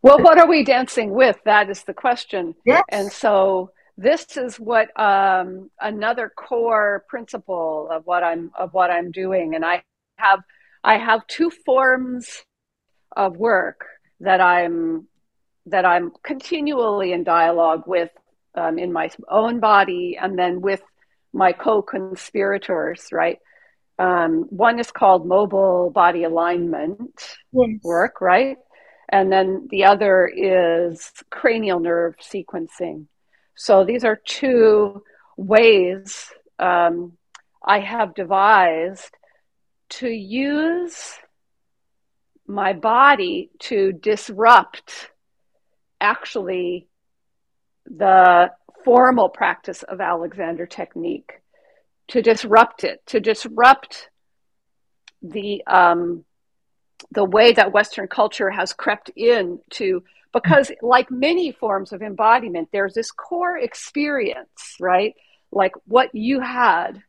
well, 0.01 0.19
what 0.19 0.37
are 0.37 0.47
we 0.47 0.63
dancing 0.63 1.11
with? 1.11 1.37
That 1.45 1.69
is 1.69 1.83
the 1.83 1.93
question. 1.93 2.55
Yes. 2.65 2.83
And 2.89 3.11
so 3.11 3.71
this 3.97 4.37
is 4.37 4.59
what 4.59 4.97
um, 4.99 5.69
another 5.79 6.31
core 6.35 7.05
principle 7.07 7.87
of 7.91 8.05
what 8.05 8.23
I'm 8.23 8.51
of 8.57 8.73
what 8.73 8.89
I'm 8.89 9.11
doing, 9.11 9.55
and 9.55 9.63
I 9.63 9.83
have 10.17 10.39
I 10.83 10.97
have 10.97 11.25
two 11.27 11.49
forms 11.49 12.43
of 13.15 13.37
work 13.37 13.85
that 14.19 14.41
I'm 14.41 15.07
that 15.67 15.85
I'm 15.85 16.11
continually 16.23 17.13
in 17.13 17.23
dialogue 17.23 17.83
with 17.85 18.09
um, 18.55 18.79
in 18.79 18.91
my 18.91 19.09
own 19.29 19.59
body, 19.59 20.17
and 20.19 20.37
then 20.37 20.61
with 20.61 20.81
my 21.31 21.51
co-conspirators. 21.51 23.09
Right. 23.11 23.39
Um, 23.99 24.45
one 24.49 24.79
is 24.79 24.89
called 24.91 25.27
mobile 25.27 25.91
body 25.91 26.23
alignment 26.23 27.37
yes. 27.51 27.79
work, 27.83 28.21
right? 28.21 28.57
And 29.09 29.31
then 29.31 29.67
the 29.69 29.85
other 29.85 30.25
is 30.25 31.11
cranial 31.29 31.79
nerve 31.79 32.15
sequencing. 32.17 33.05
So 33.55 33.83
these 33.83 34.03
are 34.03 34.15
two 34.15 35.03
ways 35.37 36.31
um, 36.59 37.13
I 37.63 37.79
have 37.79 38.15
devised 38.15 39.15
to 39.89 40.07
use 40.07 41.13
my 42.47 42.73
body 42.73 43.49
to 43.59 43.93
disrupt 43.93 45.11
actually 46.01 46.87
the 47.85 48.51
formal 48.83 49.29
practice 49.29 49.83
of 49.83 50.01
Alexander 50.01 50.65
technique, 50.65 51.41
to 52.09 52.21
disrupt 52.21 52.83
it, 52.83 53.01
to 53.07 53.19
disrupt 53.19 54.09
the 55.21 55.63
um, 55.65 56.25
the 57.11 57.23
way 57.23 57.53
that 57.53 57.71
Western 57.71 58.07
culture 58.07 58.49
has 58.49 58.73
crept 58.73 59.09
in 59.15 59.59
to 59.69 60.03
because 60.33 60.71
like 60.81 61.11
many 61.11 61.51
forms 61.51 61.93
of 61.93 62.01
embodiment, 62.01 62.69
there's 62.71 62.93
this 62.93 63.11
core 63.11 63.57
experience, 63.57 64.75
right? 64.79 65.13
Like 65.51 65.73
what 65.85 66.13
you 66.13 66.39
had. 66.39 67.03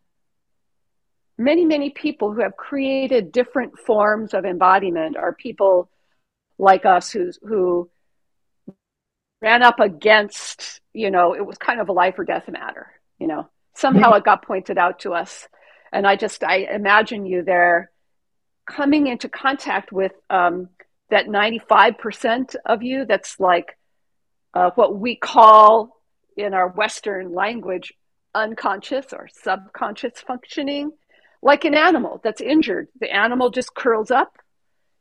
Many, 1.37 1.65
many 1.65 1.91
people 1.91 2.33
who 2.33 2.43
have 2.43 2.57
created 2.57 3.33
different 3.33 3.79
forms 3.79 4.35
of 4.35 4.45
embodiment 4.45 5.17
are 5.17 5.33
people 5.33 5.91
like 6.59 6.85
us 6.85 7.11
who's 7.11 7.39
who 7.43 7.91
ran 9.43 9.63
up 9.63 9.81
against, 9.81 10.81
you 10.93 11.11
know, 11.11 11.35
it 11.35 11.45
was 11.45 11.59
kind 11.59 11.81
of 11.81 11.89
a 11.89 11.93
life 11.93 12.19
or 12.19 12.25
death 12.25 12.49
matter, 12.49 12.93
you 13.19 13.27
know. 13.27 13.49
Somehow 13.75 14.13
it 14.13 14.25
got 14.25 14.47
pointed 14.47 14.79
out 14.79 15.01
to 15.01 15.15
us. 15.15 15.49
And 15.93 16.07
I 16.07 16.15
just 16.15 16.45
I 16.45 16.59
imagine 16.59 17.27
you 17.27 17.43
there 17.43 17.91
coming 18.67 19.07
into 19.09 19.29
contact 19.29 19.91
with 19.93 20.13
um, 20.31 20.69
that 21.15 21.29
95% 21.29 22.57
of 22.67 22.83
you 22.83 23.07
that's 23.07 23.39
like 23.39 23.79
uh, 24.53 24.71
what 24.75 24.99
we 24.99 25.15
call 25.15 25.97
in 26.37 26.55
our 26.55 26.67
Western 26.67 27.33
language 27.33 27.95
unconscious 28.35 29.13
or 29.13 29.29
subconscious 29.33 30.15
functioning, 30.27 30.91
like 31.41 31.65
an 31.65 31.75
animal 31.75 32.21
that's 32.25 32.41
injured. 32.41 32.89
The 32.99 33.15
animal 33.15 33.51
just 33.51 33.77
curls 33.77 34.11
up. 34.11 34.39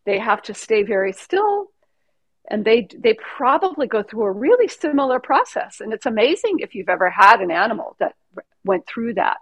They 0.05 0.19
have 0.19 0.43
to 0.43 0.53
stay 0.53 0.83
very 0.83 1.13
still. 1.13 1.71
And 2.47 2.63
they, 2.63 2.87
they 2.95 3.15
probably 3.15 3.87
go 3.87 4.03
through 4.03 4.25
a 4.25 4.31
really 4.31 4.67
similar 4.67 5.19
process. 5.19 5.81
And 5.81 5.93
it's 5.93 6.05
amazing 6.05 6.59
if 6.59 6.75
you've 6.75 6.89
ever 6.89 7.09
had 7.09 7.41
an 7.41 7.49
animal 7.49 7.95
that 7.99 8.13
went 8.63 8.85
through 8.85 9.15
that. 9.15 9.37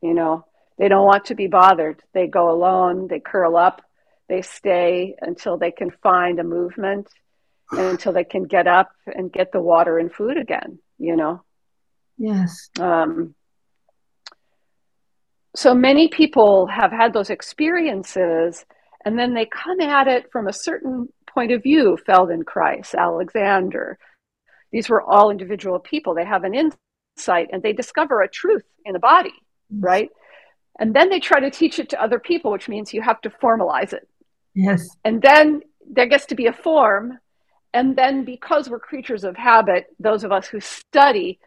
You 0.00 0.14
know, 0.14 0.44
they 0.76 0.88
don't 0.88 1.06
want 1.06 1.26
to 1.26 1.36
be 1.36 1.46
bothered. 1.46 2.02
They 2.14 2.26
go 2.26 2.50
alone, 2.50 3.06
they 3.06 3.20
curl 3.20 3.56
up, 3.56 3.82
they 4.32 4.40
stay 4.40 5.14
until 5.20 5.58
they 5.58 5.70
can 5.70 5.90
find 6.02 6.40
a 6.40 6.44
movement 6.44 7.06
and 7.70 7.80
until 7.92 8.14
they 8.14 8.24
can 8.24 8.44
get 8.44 8.66
up 8.66 8.90
and 9.06 9.30
get 9.30 9.52
the 9.52 9.60
water 9.60 9.98
and 9.98 10.10
food 10.10 10.38
again, 10.38 10.78
you 10.98 11.16
know? 11.16 11.42
Yes. 12.16 12.70
Um, 12.80 13.34
so 15.54 15.74
many 15.74 16.08
people 16.08 16.66
have 16.66 16.92
had 16.92 17.12
those 17.12 17.28
experiences 17.28 18.64
and 19.04 19.18
then 19.18 19.34
they 19.34 19.44
come 19.44 19.82
at 19.82 20.08
it 20.08 20.32
from 20.32 20.48
a 20.48 20.52
certain 20.52 21.08
point 21.28 21.52
of 21.52 21.62
view 21.62 21.98
Feldenkrais, 22.08 22.94
Alexander. 22.94 23.98
These 24.70 24.88
were 24.88 25.02
all 25.02 25.30
individual 25.30 25.78
people. 25.78 26.14
They 26.14 26.24
have 26.24 26.44
an 26.44 26.54
insight 26.54 27.50
and 27.52 27.62
they 27.62 27.74
discover 27.74 28.22
a 28.22 28.28
truth 28.28 28.64
in 28.86 28.94
the 28.94 28.98
body, 28.98 29.34
right? 29.70 30.08
And 30.78 30.94
then 30.94 31.10
they 31.10 31.20
try 31.20 31.40
to 31.40 31.50
teach 31.50 31.78
it 31.78 31.90
to 31.90 32.02
other 32.02 32.18
people, 32.18 32.50
which 32.50 32.68
means 32.68 32.94
you 32.94 33.02
have 33.02 33.20
to 33.22 33.30
formalize 33.30 33.92
it. 33.92 34.08
Yes. 34.54 34.88
And 35.04 35.22
then 35.22 35.62
there 35.88 36.06
gets 36.06 36.26
to 36.26 36.34
be 36.34 36.46
a 36.46 36.52
form. 36.52 37.18
And 37.74 37.96
then 37.96 38.24
because 38.24 38.68
we're 38.68 38.78
creatures 38.78 39.24
of 39.24 39.36
habit, 39.36 39.86
those 39.98 40.24
of 40.24 40.32
us 40.32 40.46
who 40.46 40.60
study, 40.60 41.38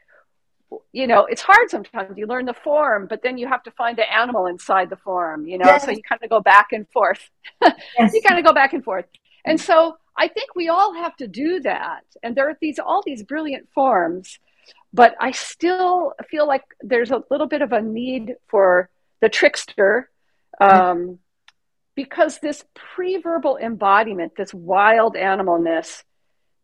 you 0.92 1.08
know, 1.08 1.26
it's 1.26 1.42
hard 1.42 1.70
sometimes. 1.70 2.18
You 2.18 2.26
learn 2.26 2.46
the 2.46 2.54
form, 2.54 3.06
but 3.08 3.22
then 3.22 3.38
you 3.38 3.48
have 3.48 3.64
to 3.64 3.72
find 3.72 3.98
the 3.98 4.12
animal 4.12 4.48
inside 4.48 4.90
the 4.90 4.98
form, 4.98 5.46
you 5.46 5.58
know, 5.58 5.66
yes. 5.66 5.86
so 5.86 5.92
you 5.92 6.02
kind 6.02 6.22
of 6.24 6.30
go 6.30 6.42
back 6.42 6.68
and 6.72 6.88
forth. 6.90 7.30
Yes. 7.98 8.14
you 8.14 8.22
kind 8.22 8.40
of 8.40 8.46
go 8.46 8.54
back 8.54 8.74
and 8.74 8.84
forth. 8.84 9.06
And 9.46 9.60
so 9.60 9.98
I 10.18 10.28
think 10.28 10.56
we 10.56 10.70
all 10.70 10.94
have 10.94 11.15
to 11.18 11.28
do 11.28 11.60
that. 11.62 12.04
And 12.24 12.36
there 12.36 12.50
are 12.50 12.58
these 12.60 12.80
all 12.80 13.04
these 13.06 13.24
brilliant 13.24 13.70
forms, 13.74 14.39
but 14.94 15.15
I 15.20 15.32
still 15.32 16.13
feel 16.30 16.48
like 16.48 16.63
there's 16.82 17.12
a 17.12 17.24
little 17.30 17.48
bit 17.48 17.62
of 17.62 17.72
a 17.72 17.82
need 17.82 18.36
for 18.48 18.89
the 19.22 19.30
trickster, 19.30 20.10
um, 20.60 21.20
because 21.95 22.39
this 22.39 22.63
pre-verbal 22.73 23.58
embodiment, 23.58 24.34
this 24.36 24.53
wild 24.53 25.15
animalness, 25.15 26.03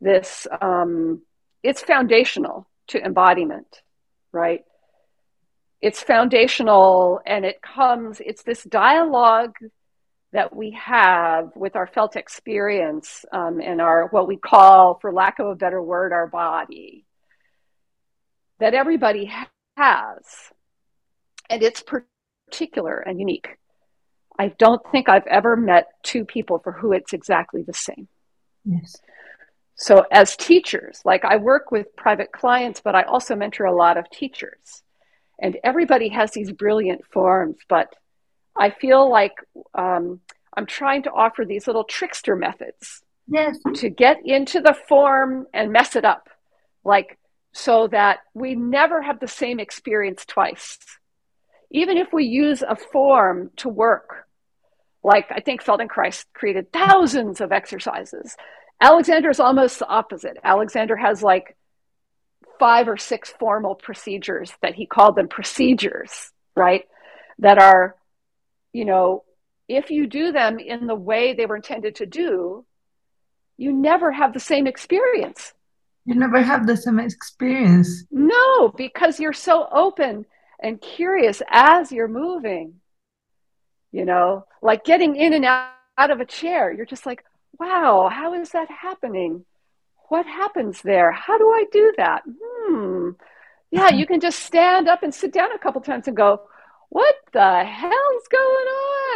this 0.01 0.47
um, 0.61 1.21
it's 1.63 1.81
foundational 1.81 2.67
to 2.87 3.03
embodiment, 3.03 3.81
right? 4.31 4.63
It's 5.81 6.03
foundational, 6.03 7.21
and 7.25 7.45
it 7.45 7.61
comes. 7.61 8.21
It's 8.23 8.43
this 8.43 8.63
dialogue 8.63 9.55
that 10.33 10.55
we 10.55 10.71
have 10.71 11.51
with 11.55 11.75
our 11.75 11.87
felt 11.87 12.15
experience 12.15 13.25
um, 13.31 13.59
and 13.59 13.81
our 13.81 14.07
what 14.07 14.27
we 14.27 14.37
call, 14.37 14.99
for 14.99 15.11
lack 15.11 15.39
of 15.39 15.47
a 15.47 15.55
better 15.55 15.81
word, 15.81 16.13
our 16.13 16.27
body. 16.27 17.05
That 18.59 18.73
everybody 18.73 19.31
has, 19.77 20.23
and 21.49 21.63
it's 21.63 21.83
particular 22.47 22.99
and 22.99 23.19
unique. 23.19 23.57
I 24.41 24.47
don't 24.57 24.81
think 24.91 25.07
I've 25.07 25.27
ever 25.27 25.55
met 25.55 25.89
two 26.01 26.25
people 26.25 26.57
for 26.57 26.71
who 26.71 26.93
it's 26.93 27.13
exactly 27.13 27.61
the 27.61 27.75
same. 27.75 28.07
Yes. 28.65 28.95
So, 29.75 30.03
as 30.11 30.35
teachers, 30.35 30.99
like 31.05 31.23
I 31.23 31.35
work 31.35 31.69
with 31.69 31.95
private 31.95 32.31
clients, 32.31 32.81
but 32.81 32.95
I 32.95 33.03
also 33.03 33.35
mentor 33.35 33.65
a 33.65 33.75
lot 33.75 33.97
of 33.97 34.09
teachers. 34.09 34.81
And 35.39 35.57
everybody 35.63 36.09
has 36.09 36.31
these 36.31 36.51
brilliant 36.51 37.05
forms, 37.13 37.57
but 37.69 37.95
I 38.57 38.71
feel 38.71 39.11
like 39.11 39.33
um, 39.75 40.21
I'm 40.57 40.65
trying 40.65 41.03
to 41.03 41.11
offer 41.11 41.45
these 41.45 41.67
little 41.67 41.83
trickster 41.83 42.35
methods 42.35 43.03
yes. 43.27 43.59
to 43.75 43.89
get 43.91 44.25
into 44.25 44.59
the 44.59 44.75
form 44.89 45.45
and 45.53 45.71
mess 45.71 45.95
it 45.95 46.03
up, 46.03 46.29
like 46.83 47.19
so 47.53 47.85
that 47.89 48.21
we 48.33 48.55
never 48.55 49.03
have 49.03 49.19
the 49.19 49.27
same 49.27 49.59
experience 49.59 50.25
twice 50.25 50.79
even 51.71 51.97
if 51.97 52.11
we 52.11 52.25
use 52.25 52.61
a 52.61 52.75
form 52.75 53.49
to 53.55 53.69
work, 53.69 54.27
like 55.03 55.27
I 55.31 55.39
think 55.39 55.63
Feldenkrais 55.63 56.25
created 56.33 56.71
thousands 56.71 57.41
of 57.41 57.51
exercises. 57.51 58.35
Alexander 58.79 59.29
is 59.29 59.39
almost 59.39 59.79
the 59.79 59.87
opposite. 59.87 60.37
Alexander 60.43 60.95
has 60.95 61.21
like 61.21 61.55
five 62.59 62.87
or 62.87 62.97
six 62.97 63.33
formal 63.39 63.75
procedures 63.75 64.53
that 64.61 64.75
he 64.75 64.85
called 64.85 65.15
them 65.15 65.27
procedures, 65.27 66.31
right? 66.55 66.85
That 67.39 67.57
are, 67.57 67.95
you 68.73 68.85
know, 68.85 69.23
if 69.67 69.89
you 69.89 70.07
do 70.07 70.31
them 70.31 70.59
in 70.59 70.87
the 70.87 70.95
way 70.95 71.33
they 71.33 71.45
were 71.45 71.55
intended 71.55 71.95
to 71.95 72.05
do, 72.05 72.65
you 73.57 73.71
never 73.71 74.11
have 74.11 74.33
the 74.33 74.39
same 74.39 74.67
experience. 74.67 75.53
You 76.05 76.15
never 76.15 76.41
have 76.41 76.65
the 76.65 76.75
same 76.75 76.99
experience. 76.99 78.05
No, 78.11 78.69
because 78.69 79.19
you're 79.19 79.33
so 79.33 79.67
open 79.71 80.25
and 80.61 80.81
curious 80.81 81.41
as 81.49 81.91
you're 81.91 82.07
moving. 82.07 82.80
You 83.91 84.05
know, 84.05 84.45
like 84.61 84.83
getting 84.85 85.15
in 85.15 85.33
and 85.33 85.45
out, 85.45 85.71
out 85.97 86.11
of 86.11 86.19
a 86.19 86.25
chair. 86.25 86.71
You're 86.71 86.85
just 86.85 87.05
like, 87.05 87.23
wow, 87.59 88.09
how 88.11 88.33
is 88.33 88.51
that 88.51 88.69
happening? 88.69 89.45
What 90.09 90.25
happens 90.25 90.81
there? 90.81 91.11
How 91.11 91.37
do 91.37 91.49
I 91.49 91.65
do 91.71 91.93
that? 91.97 92.23
Hmm. 92.25 93.11
Yeah, 93.69 93.89
you 93.89 94.05
can 94.05 94.19
just 94.19 94.39
stand 94.39 94.89
up 94.89 95.03
and 95.03 95.13
sit 95.13 95.31
down 95.31 95.51
a 95.53 95.59
couple 95.59 95.81
times 95.81 96.07
and 96.07 96.17
go, 96.17 96.41
what 96.89 97.15
the 97.31 97.63
hell's 97.63 98.27
going 98.29 98.67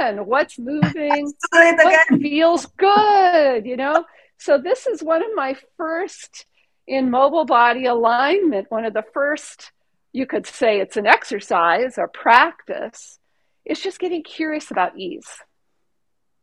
on? 0.02 0.26
What's 0.26 0.58
moving? 0.58 1.34
what 1.52 2.08
feels 2.22 2.66
good? 2.78 3.66
You 3.66 3.76
know? 3.76 4.06
So 4.38 4.58
this 4.58 4.88
is 4.88 5.04
one 5.04 5.22
of 5.22 5.30
my 5.36 5.56
first 5.78 6.46
in 6.88 7.10
mobile 7.10 7.46
body 7.46 7.86
alignment, 7.86 8.70
one 8.70 8.86
of 8.86 8.94
the 8.94 9.04
first 9.14 9.72
you 10.14 10.26
could 10.26 10.48
say 10.48 10.80
it's 10.80 10.96
an 10.96 11.06
exercise 11.06 11.98
or 11.98 12.08
practice. 12.08 13.20
It's 13.66 13.82
just 13.82 14.00
getting 14.00 14.24
curious 14.24 14.72
about 14.72 14.98
ease. 14.98 15.28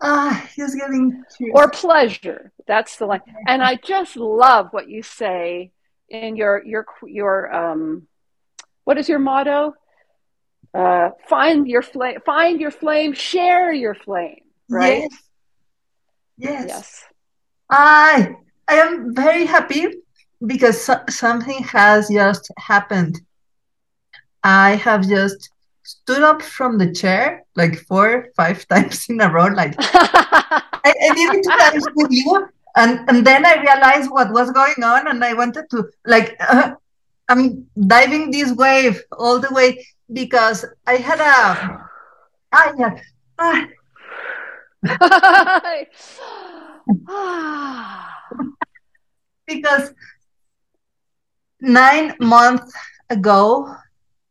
Ah, 0.01 0.49
just 0.57 0.77
getting 0.77 1.23
curious. 1.37 1.55
Or 1.55 1.71
pleasure. 1.71 2.53
That's 2.67 2.97
the 2.97 3.07
line. 3.07 3.21
And 3.47 3.63
I 3.63 3.77
just 3.77 4.17
love 4.17 4.69
what 4.73 4.89
you 4.89 5.03
say 5.03 5.71
in 6.09 6.37
your 6.37 6.63
your 6.65 6.87
your 7.07 7.55
um 7.55 8.09
what 8.85 8.99
is 8.99 9.09
your 9.09 9.21
motto? 9.21 9.75
Uh, 10.75 11.11
find 11.29 11.69
your 11.69 11.83
flame 11.83 12.19
find 12.27 12.61
your 12.61 12.71
flame, 12.73 13.13
share 13.13 13.73
your 13.73 13.95
flame, 13.95 14.41
right? 14.69 15.03
Yes. 15.03 15.23
Yes. 16.39 16.65
yes. 16.69 17.05
I 17.71 18.35
I 18.67 18.75
am 18.77 19.15
very 19.15 19.45
happy 19.45 19.87
because 20.45 20.83
so- 20.83 21.05
something 21.09 21.63
has 21.63 22.09
just 22.09 22.51
happened 22.59 23.21
I 24.43 24.75
have 24.77 25.07
just 25.07 25.51
stood 25.83 26.23
up 26.23 26.43
from 26.43 26.79
the 26.79 26.93
chair 26.93 27.45
like 27.57 27.77
four, 27.77 28.29
five 28.37 28.67
times 28.73 29.07
in 29.09 29.21
a 29.21 29.31
row. 29.31 29.47
Like 29.47 29.75
I, 29.79 30.63
I 30.85 31.15
did 31.15 31.35
it 31.35 31.45
two 31.45 31.57
times 31.59 31.85
with 31.95 32.11
you, 32.11 32.49
and 32.77 33.09
and 33.09 33.27
then 33.27 33.45
I 33.47 33.61
realized 33.61 34.11
what 34.11 34.33
was 34.33 34.51
going 34.51 34.83
on, 34.83 35.09
and 35.09 35.25
I 35.25 35.35
wanted 35.35 35.71
to 35.71 35.89
like 36.07 36.37
uh, 36.41 36.75
I'm 37.29 37.67
diving 37.87 38.31
this 38.31 38.53
wave 38.53 39.03
all 39.13 39.39
the 39.39 39.53
way. 39.53 39.85
because 40.13 40.65
I 40.87 40.97
had 40.97 41.21
a 41.21 41.89
ah, 42.53 42.73
yeah, 42.79 43.01
ah. 47.09 48.09
because 49.47 49.95
nine 51.61 52.15
months 52.21 52.75
ago 53.11 53.75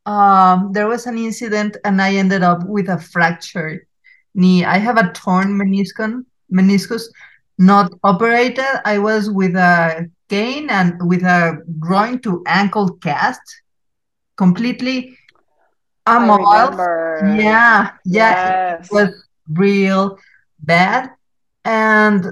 um, 0.06 0.72
there 0.74 0.88
was 0.88 1.06
an 1.06 1.18
incident 1.18 1.78
and 1.86 2.02
I 2.02 2.16
ended 2.16 2.44
up 2.44 2.66
with 2.66 2.90
a 2.90 3.00
fractured 3.00 3.86
knee. 4.34 4.66
I 4.66 4.78
have 4.78 4.98
a 4.98 5.12
torn 5.14 5.58
meniscus, 5.60 6.24
meniscus 6.52 7.04
not 7.58 7.92
operated. 8.04 8.66
I 8.86 8.98
was 8.98 9.30
with 9.30 9.56
a 9.56 10.10
cane 10.30 10.70
and 10.70 10.96
with 11.08 11.24
a 11.24 11.62
groin 11.80 12.20
to 12.22 12.44
ankle 12.48 12.94
cast, 12.98 13.42
completely 14.38 15.18
A 16.08 16.18
immobile. 16.18 16.78
Yeah, 17.36 17.92
yeah, 18.06 18.72
yes. 18.76 18.86
it 18.86 18.94
was 18.94 19.10
real 19.54 20.18
bad. 20.60 21.12
And 21.66 22.26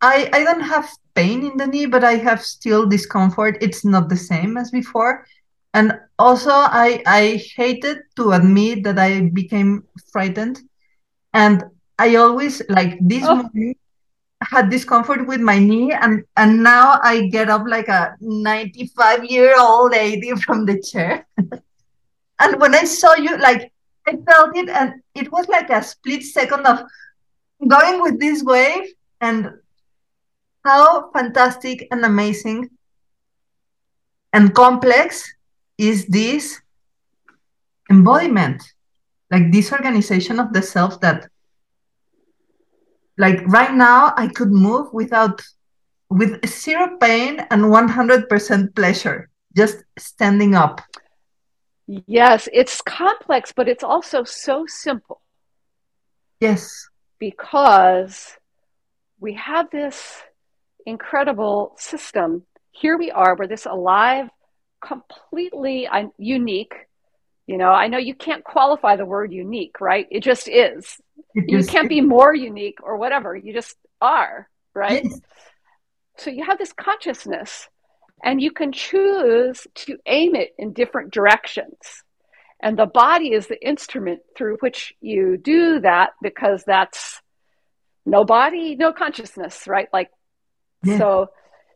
I 0.00 0.30
I 0.32 0.44
don't 0.44 0.60
have 0.60 0.88
pain 1.14 1.44
in 1.44 1.56
the 1.56 1.66
knee, 1.66 1.86
but 1.86 2.04
I 2.04 2.16
have 2.16 2.42
still 2.42 2.86
discomfort. 2.86 3.58
It's 3.60 3.84
not 3.84 4.08
the 4.08 4.16
same 4.16 4.56
as 4.56 4.70
before. 4.70 5.26
And 5.74 5.98
also 6.18 6.50
I 6.50 7.02
I 7.06 7.42
hated 7.56 7.98
to 8.16 8.32
admit 8.32 8.84
that 8.84 8.98
I 8.98 9.28
became 9.28 9.84
frightened. 10.12 10.62
And 11.34 11.64
I 11.98 12.14
always 12.16 12.62
like 12.68 12.98
this 13.00 13.24
oh. 13.26 13.42
morning 13.42 13.74
had 14.50 14.70
discomfort 14.70 15.26
with 15.26 15.40
my 15.40 15.58
knee 15.58 15.92
and 15.92 16.22
and 16.36 16.62
now 16.62 17.00
I 17.02 17.28
get 17.28 17.48
up 17.48 17.66
like 17.66 17.88
a 17.88 18.14
95 18.20 19.24
year 19.24 19.54
old 19.58 19.92
lady 19.92 20.32
from 20.44 20.66
the 20.66 20.80
chair. 20.80 21.26
and 22.38 22.60
when 22.60 22.74
I 22.74 22.84
saw 22.84 23.14
you, 23.14 23.36
like 23.38 23.72
I 24.06 24.16
felt 24.28 24.56
it 24.56 24.68
and 24.68 25.02
it 25.14 25.32
was 25.32 25.48
like 25.48 25.70
a 25.70 25.82
split 25.82 26.22
second 26.22 26.66
of 26.66 26.80
going 27.66 28.02
with 28.02 28.20
this 28.20 28.42
wave 28.42 28.92
and 29.20 29.50
how 30.64 31.10
fantastic 31.12 31.88
and 31.90 32.04
amazing 32.04 32.70
and 34.32 34.54
complex 34.54 35.32
is 35.78 36.06
this 36.06 36.60
embodiment 37.90 38.62
like 39.30 39.50
this 39.52 39.72
organization 39.72 40.38
of 40.38 40.52
the 40.52 40.62
self 40.62 41.00
that 41.00 41.28
like 43.18 43.44
right 43.46 43.74
now 43.74 44.12
i 44.16 44.26
could 44.28 44.50
move 44.50 44.92
without 44.92 45.40
with 46.14 46.46
zero 46.46 46.96
pain 47.00 47.40
and 47.50 47.62
100% 47.64 48.76
pleasure 48.76 49.28
just 49.56 49.82
standing 49.98 50.54
up. 50.54 50.80
Yes 51.86 52.48
it's 52.52 52.80
complex 52.80 53.52
but 53.52 53.68
it's 53.68 53.84
also 53.84 54.24
so 54.24 54.64
simple. 54.66 55.20
Yes. 56.40 56.88
Because 57.18 58.36
we 59.18 59.34
have 59.34 59.70
this 59.70 60.22
incredible 60.86 61.74
system. 61.78 62.44
Here 62.70 62.96
we 62.96 63.10
are 63.10 63.36
we're 63.36 63.46
this 63.46 63.66
alive 63.66 64.28
completely 64.86 65.86
uh, 65.86 66.08
unique. 66.18 66.74
You 67.46 67.58
know 67.58 67.72
i 67.72 67.88
know 67.88 67.98
you 67.98 68.14
can't 68.14 68.42
qualify 68.42 68.96
the 68.96 69.04
word 69.04 69.32
unique 69.32 69.80
right? 69.80 70.06
It 70.10 70.20
just 70.20 70.48
is. 70.48 71.00
You 71.34 71.64
can't 71.64 71.88
be 71.88 72.00
more 72.00 72.34
unique 72.34 72.78
or 72.82 72.96
whatever. 72.96 73.36
You 73.36 73.52
just 73.52 73.76
are 74.00 74.48
right? 74.74 75.04
Yes. 75.04 75.20
so 76.18 76.30
you 76.30 76.44
have 76.44 76.58
this 76.58 76.72
consciousness 76.72 77.68
and 78.22 78.40
you 78.40 78.50
can 78.50 78.72
choose 78.72 79.66
to 79.74 79.98
aim 80.06 80.34
it 80.34 80.54
in 80.58 80.72
different 80.72 81.12
directions. 81.12 82.02
And 82.60 82.78
the 82.78 82.86
body 82.86 83.32
is 83.32 83.46
the 83.46 83.62
instrument 83.66 84.20
through 84.36 84.56
which 84.60 84.94
you 85.00 85.36
do 85.36 85.80
that 85.80 86.10
because 86.22 86.64
that's 86.64 87.20
no 88.06 88.24
body 88.24 88.74
no 88.76 88.92
consciousness 88.92 89.66
right? 89.66 89.88
Like 89.92 90.10
yeah. 90.82 90.98
so 90.98 91.28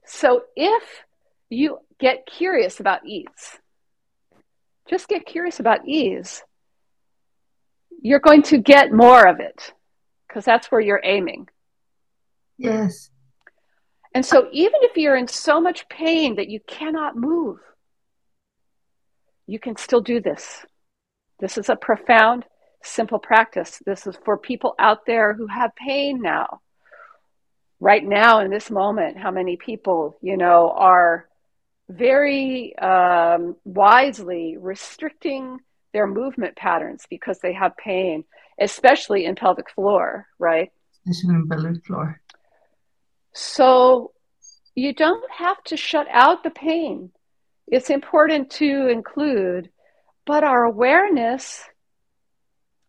so 0.05 0.43
if 0.57 0.83
you 1.51 1.79
get 1.99 2.27
curious 2.27 2.81
about 2.81 3.07
ease 3.07 3.59
just 4.89 5.09
get 5.09 5.27
curious 5.27 5.61
about 5.61 5.87
ease 5.87 6.43
you're 8.01 8.21
going 8.21 8.43
to 8.43 8.59
get 8.59 8.93
more 8.93 9.27
of 9.27 9.41
it 9.41 9.73
because 10.27 10.45
that's 10.45 10.71
where 10.71 10.81
you're 10.81 11.01
aiming. 11.03 11.49
Yes. 12.57 13.11
And 14.15 14.25
so, 14.25 14.49
even 14.53 14.81
if 14.83 14.97
you're 14.97 15.17
in 15.17 15.29
so 15.29 15.61
much 15.61 15.89
pain 15.89 16.37
that 16.37 16.49
you 16.49 16.61
cannot 16.67 17.17
move, 17.17 17.59
you 19.47 19.59
can 19.59 19.77
still 19.77 20.01
do 20.01 20.21
this. 20.21 20.65
This 21.41 21.59
is 21.59 21.69
a 21.69 21.77
profound, 21.77 22.45
simple 22.83 23.19
practice. 23.19 23.81
This 23.85 24.07
is 24.07 24.17
for 24.25 24.37
people 24.37 24.75
out 24.79 25.07
there 25.07 25.35
who 25.35 25.47
have 25.47 25.75
pain 25.77 26.21
now. 26.21 26.61
Right 27.81 28.05
now, 28.05 28.41
in 28.41 28.51
this 28.51 28.71
moment, 28.71 29.19
how 29.19 29.31
many 29.31 29.57
people, 29.57 30.19
you 30.21 30.37
know, 30.37 30.71
are 30.71 31.28
very 31.89 32.77
um, 32.79 33.57
wisely 33.65 34.57
restricting 34.59 35.59
their 35.93 36.07
movement 36.07 36.57
patterns 36.57 37.07
because 37.09 37.39
they 37.39 37.53
have 37.55 37.77
pain, 37.77 38.25
especially 38.61 39.25
in 39.25 39.35
pelvic 39.35 39.71
floor, 39.71 40.27
right? 40.39 40.71
Especially 41.09 41.35
in 41.35 41.49
pelvic 41.49 41.85
floor. 41.87 42.21
So 43.33 44.13
you 44.75 44.93
don't 44.93 45.25
have 45.31 45.63
to 45.65 45.77
shut 45.77 46.07
out 46.11 46.45
the 46.45 46.51
pain. 46.51 47.11
It's 47.67 47.91
important 47.91 48.51
to 48.53 48.89
include, 48.89 49.71
but 50.27 50.45
our 50.45 50.65
awareness, 50.65 51.65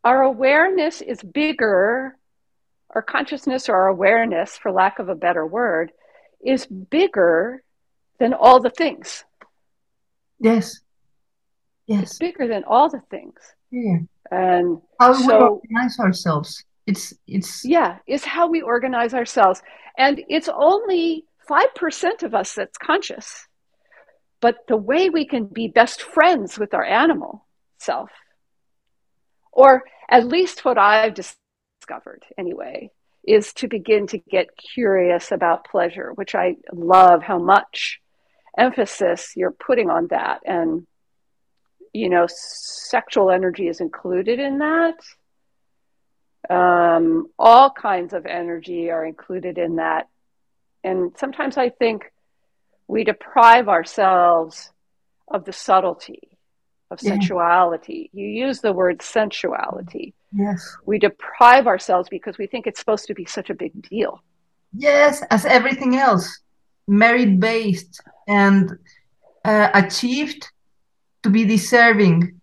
our 0.04 0.22
awareness 0.24 1.02
is 1.02 1.22
bigger, 1.22 2.18
our 2.90 3.02
consciousness 3.02 3.70
or 3.70 3.76
our 3.76 3.88
awareness, 3.88 4.58
for 4.58 4.72
lack 4.72 5.00
of 5.00 5.10
a 5.10 5.16
better 5.16 5.46
word, 5.46 5.92
is 6.44 6.66
bigger 6.66 7.64
than 8.19 8.34
all 8.34 8.60
the 8.60 8.69
things. 8.69 9.23
Yes. 10.39 10.79
Yes. 11.88 12.03
It's 12.03 12.17
bigger 12.17 12.47
than 12.47 12.63
all 12.65 12.89
the 12.89 13.01
things. 13.10 13.39
Yeah. 13.71 13.99
And 14.32 14.82
how 14.99 15.13
so, 15.13 15.25
we 15.27 15.34
organize 15.34 15.99
ourselves. 15.99 16.63
It's 16.86 17.13
it's 17.27 17.65
yeah, 17.65 17.97
it's 18.05 18.25
how 18.25 18.47
we 18.47 18.62
organize 18.62 19.13
ourselves. 19.13 19.62
And 19.97 20.21
it's 20.29 20.49
only 20.53 21.25
five 21.47 21.73
percent 21.75 22.23
of 22.23 22.36
us 22.36 22.53
that's 22.53 22.77
conscious. 22.77 23.47
But 24.41 24.67
the 24.67 24.77
way 24.77 25.10
we 25.10 25.25
can 25.25 25.45
be 25.45 25.67
best 25.67 26.01
friends 26.01 26.58
with 26.58 26.73
our 26.73 26.86
animal 26.86 27.45
self, 27.77 28.12
or 29.51 29.84
at 30.10 30.27
least 30.27 30.63
what 30.63 30.77
I've 30.77 31.13
discovered 31.13 32.23
anyway, 32.38 32.91
is 33.23 33.51
to 33.53 33.67
begin 33.67 34.08
to 34.08 34.17
get 34.17 34.55
curious 34.58 35.32
about 35.32 35.65
pleasure, 35.65 36.12
which 36.13 36.36
I 36.36 36.55
love 36.71 37.23
how 37.23 37.39
much 37.39 37.99
emphasis 38.60 39.34
you're 39.36 39.52
putting 39.52 39.89
on 39.89 40.08
that. 40.08 40.41
And 40.45 40.86
you 41.93 42.10
know, 42.10 42.28
sexual 42.30 43.32
energy 43.32 43.67
is 43.67 43.82
included 43.82 44.39
in 44.39 44.60
that. 44.60 45.00
Um, 46.50 47.28
all 47.38 47.72
kinds 47.72 48.13
of 48.13 48.26
energy 48.26 48.91
are 48.91 49.06
included 49.06 49.58
in 49.58 49.78
that. 49.78 50.08
And 50.84 51.12
sometimes 51.17 51.58
I 51.58 51.69
think 51.69 52.12
we 52.88 53.04
deprive 53.04 53.69
ourselves 53.69 54.72
of 55.28 55.45
the 55.45 55.54
subtlety 55.54 56.38
of 56.91 57.02
yeah. 57.02 57.12
sensuality. 57.12 58.10
You 58.13 58.28
use 58.28 58.62
the 58.62 58.74
word 58.74 59.02
sensuality. 59.02 60.13
Yes. 60.32 60.76
We 60.86 61.00
deprive 61.00 61.67
ourselves 61.67 62.10
because 62.10 62.38
we 62.38 62.48
think 62.48 62.67
it's 62.67 62.80
supposed 62.80 63.08
to 63.08 63.13
be 63.13 63.26
such 63.26 63.50
a 63.50 63.56
big 63.56 63.89
deal. 63.89 64.24
Yes, 64.74 65.24
as 65.32 65.45
everything 65.45 65.95
else, 65.95 66.41
merit 66.89 67.39
based 67.39 68.02
and 68.28 68.78
uh, 69.45 69.69
achieved 69.73 70.49
to 71.23 71.30
be 71.30 71.45
deserving. 71.45 72.41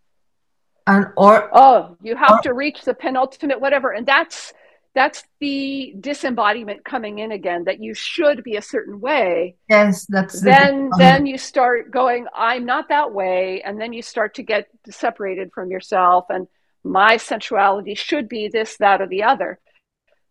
And 0.86 1.06
or 1.16 1.50
oh 1.52 1.96
you 2.00 2.14
have 2.16 2.38
or, 2.38 2.42
to 2.42 2.54
reach 2.54 2.82
the 2.82 2.94
penultimate 2.94 3.60
whatever. 3.60 3.90
And 3.90 4.06
that's 4.06 4.52
that's 4.94 5.24
the 5.40 5.94
disembodiment 6.00 6.84
coming 6.84 7.18
in 7.18 7.32
again 7.32 7.64
that 7.64 7.82
you 7.82 7.92
should 7.92 8.42
be 8.44 8.56
a 8.56 8.62
certain 8.62 9.00
way. 9.00 9.56
Yes 9.68 10.06
that's 10.08 10.40
then 10.40 10.90
the 10.90 10.96
then 10.96 11.26
you 11.26 11.38
start 11.38 11.90
going 11.90 12.26
i'm 12.34 12.64
not 12.64 12.88
that 12.88 13.12
way. 13.12 13.62
And 13.62 13.80
then 13.80 13.92
you 13.92 14.02
start 14.02 14.34
to 14.34 14.44
get 14.44 14.68
separated 14.88 15.50
from 15.52 15.70
yourself 15.70 16.26
and 16.30 16.46
my 16.84 17.16
sensuality 17.16 17.96
should 17.96 18.28
be 18.28 18.46
this 18.46 18.76
that 18.76 19.00
or 19.00 19.08
the 19.08 19.24
other. 19.24 19.58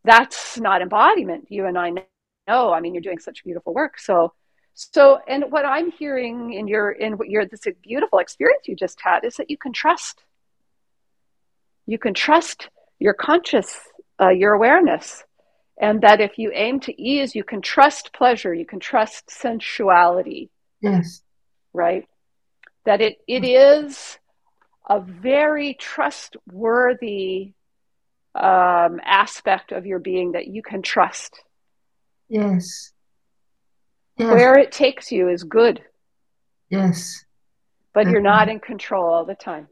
That's 0.06 0.58
not 0.58 0.82
embodiment 0.82 1.48
you 1.50 1.66
and 1.66 1.78
i 1.78 1.92
know 2.48 2.72
i 2.74 2.80
mean 2.80 2.94
you're 2.94 3.02
doing 3.02 3.20
such 3.20 3.44
beautiful 3.44 3.74
work 3.74 4.00
so 4.00 4.34
so, 4.78 5.20
and 5.26 5.46
what 5.52 5.66
I'm 5.66 5.90
hearing 5.90 6.52
in 6.52 6.68
your 6.68 6.92
in 6.92 7.18
what 7.18 7.30
your 7.30 7.46
this 7.46 7.62
beautiful 7.82 8.20
experience 8.20 8.68
you 8.68 8.76
just 8.76 9.00
had 9.02 9.24
is 9.24 9.38
that 9.38 9.50
you 9.50 9.58
can 9.58 9.72
trust. 9.72 10.22
You 11.86 11.98
can 11.98 12.14
trust 12.14 12.70
your 13.00 13.14
conscious, 13.14 13.80
uh, 14.20 14.30
your 14.30 14.52
awareness, 14.52 15.24
and 15.80 16.02
that 16.02 16.20
if 16.20 16.38
you 16.38 16.52
aim 16.54 16.82
to 16.82 17.02
ease, 17.02 17.36
you 17.36 17.46
can 17.46 17.62
trust 17.62 18.12
pleasure. 18.12 18.54
You 18.54 18.66
can 18.66 18.82
trust 18.82 19.30
sensuality. 19.30 20.50
Yes. 20.82 21.22
Right. 21.72 22.06
That 22.84 23.00
it 23.00 23.20
it 23.30 23.46
is 23.46 24.20
a 24.90 25.00
very 25.00 25.74
trustworthy 25.76 27.54
um, 28.36 29.00
aspect 29.06 29.72
of 29.72 29.86
your 29.86 30.00
being 30.00 30.34
that 30.34 30.48
you 30.48 30.62
can 30.62 30.82
trust. 30.82 31.42
Yes. 32.30 32.92
yes. 34.18 34.30
Where 34.30 34.58
it 34.58 34.72
takes 34.72 35.12
you 35.12 35.30
is 35.30 35.44
good. 35.44 35.82
Yes. 36.70 37.24
But 37.94 38.08
you're 38.10 38.22
not 38.22 38.50
in 38.50 38.60
control 38.60 39.06
all 39.14 39.26
the 39.26 39.36
time. 39.36 39.68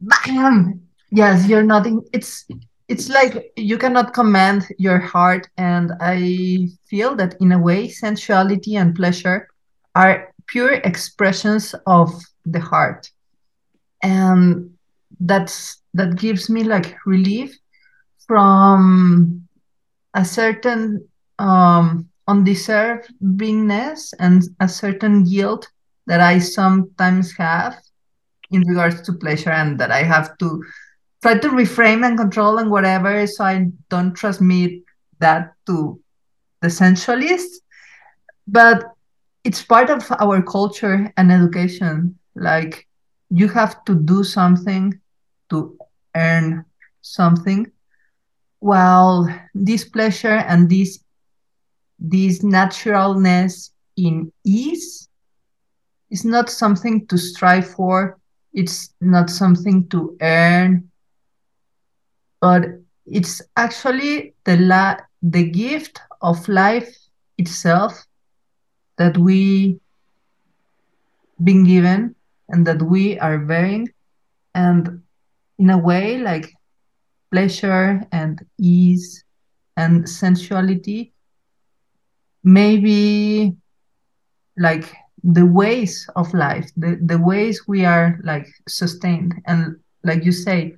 Bam! 0.00 0.82
Yes, 1.10 1.48
you're 1.48 1.62
not 1.62 1.86
in 1.86 2.02
it's 2.12 2.46
it's 2.88 3.08
like 3.08 3.52
you 3.56 3.78
cannot 3.78 4.14
command 4.14 4.66
your 4.78 4.98
heart 4.98 5.48
and 5.56 5.92
I 6.00 6.68
feel 6.88 7.14
that 7.16 7.36
in 7.40 7.52
a 7.52 7.58
way 7.58 7.88
sensuality 7.88 8.76
and 8.76 8.94
pleasure 8.94 9.48
are 9.94 10.32
pure 10.46 10.74
expressions 10.74 11.74
of 11.86 12.10
the 12.44 12.60
heart. 12.60 13.10
And 14.02 14.74
that's 15.20 15.82
that 15.94 16.16
gives 16.16 16.50
me 16.50 16.64
like 16.64 16.96
relief 17.06 17.56
from 18.26 19.48
a 20.14 20.24
certain 20.24 21.08
um, 21.42 22.08
undeserved 22.28 23.12
beingness 23.20 24.14
and 24.20 24.44
a 24.60 24.68
certain 24.68 25.24
guilt 25.24 25.68
that 26.06 26.20
I 26.20 26.38
sometimes 26.38 27.32
have 27.36 27.76
in 28.50 28.62
regards 28.68 29.02
to 29.02 29.12
pleasure 29.12 29.50
and 29.50 29.78
that 29.80 29.90
I 29.90 30.04
have 30.04 30.38
to 30.38 30.62
try 31.20 31.38
to 31.38 31.48
reframe 31.48 32.06
and 32.06 32.16
control 32.16 32.58
and 32.58 32.70
whatever 32.70 33.26
so 33.26 33.44
I 33.44 33.66
don't 33.88 34.14
transmit 34.14 34.82
that 35.18 35.54
to 35.66 36.00
the 36.60 36.68
sensualists. 36.68 37.58
But 38.46 38.84
it's 39.44 39.62
part 39.62 39.90
of 39.90 40.06
our 40.20 40.42
culture 40.42 41.12
and 41.16 41.32
education. 41.32 42.18
Like 42.36 42.86
you 43.30 43.48
have 43.48 43.84
to 43.86 43.94
do 43.94 44.22
something 44.22 45.00
to 45.50 45.76
earn 46.14 46.64
something 47.00 47.70
while 48.60 49.26
this 49.54 49.84
pleasure 49.84 50.38
and 50.46 50.70
this 50.70 51.02
this 52.02 52.42
naturalness 52.42 53.70
in 53.96 54.32
ease 54.44 55.08
is 56.10 56.24
not 56.24 56.50
something 56.50 57.06
to 57.06 57.16
strive 57.16 57.68
for. 57.70 58.18
It's 58.52 58.92
not 59.00 59.30
something 59.30 59.88
to 59.88 60.16
earn. 60.20 60.90
But 62.40 62.64
it's 63.06 63.40
actually 63.56 64.34
the 64.44 64.56
la- 64.56 65.00
the 65.22 65.44
gift 65.48 66.00
of 66.20 66.48
life 66.48 66.92
itself 67.38 68.04
that 68.98 69.16
we 69.16 69.78
been 71.42 71.64
given 71.64 72.14
and 72.48 72.66
that 72.66 72.82
we 72.82 73.18
are 73.18 73.38
bearing. 73.38 73.88
And 74.54 75.02
in 75.58 75.70
a 75.70 75.78
way 75.78 76.18
like 76.18 76.52
pleasure 77.30 78.02
and 78.12 78.44
ease 78.58 79.24
and 79.76 80.08
sensuality 80.08 81.11
maybe 82.44 83.56
like 84.56 84.92
the 85.24 85.46
ways 85.46 86.08
of 86.16 86.34
life 86.34 86.68
the, 86.76 86.98
the 87.04 87.18
ways 87.18 87.62
we 87.68 87.84
are 87.84 88.18
like 88.24 88.46
sustained. 88.68 89.34
And 89.46 89.76
like 90.02 90.24
you 90.24 90.32
say 90.32 90.76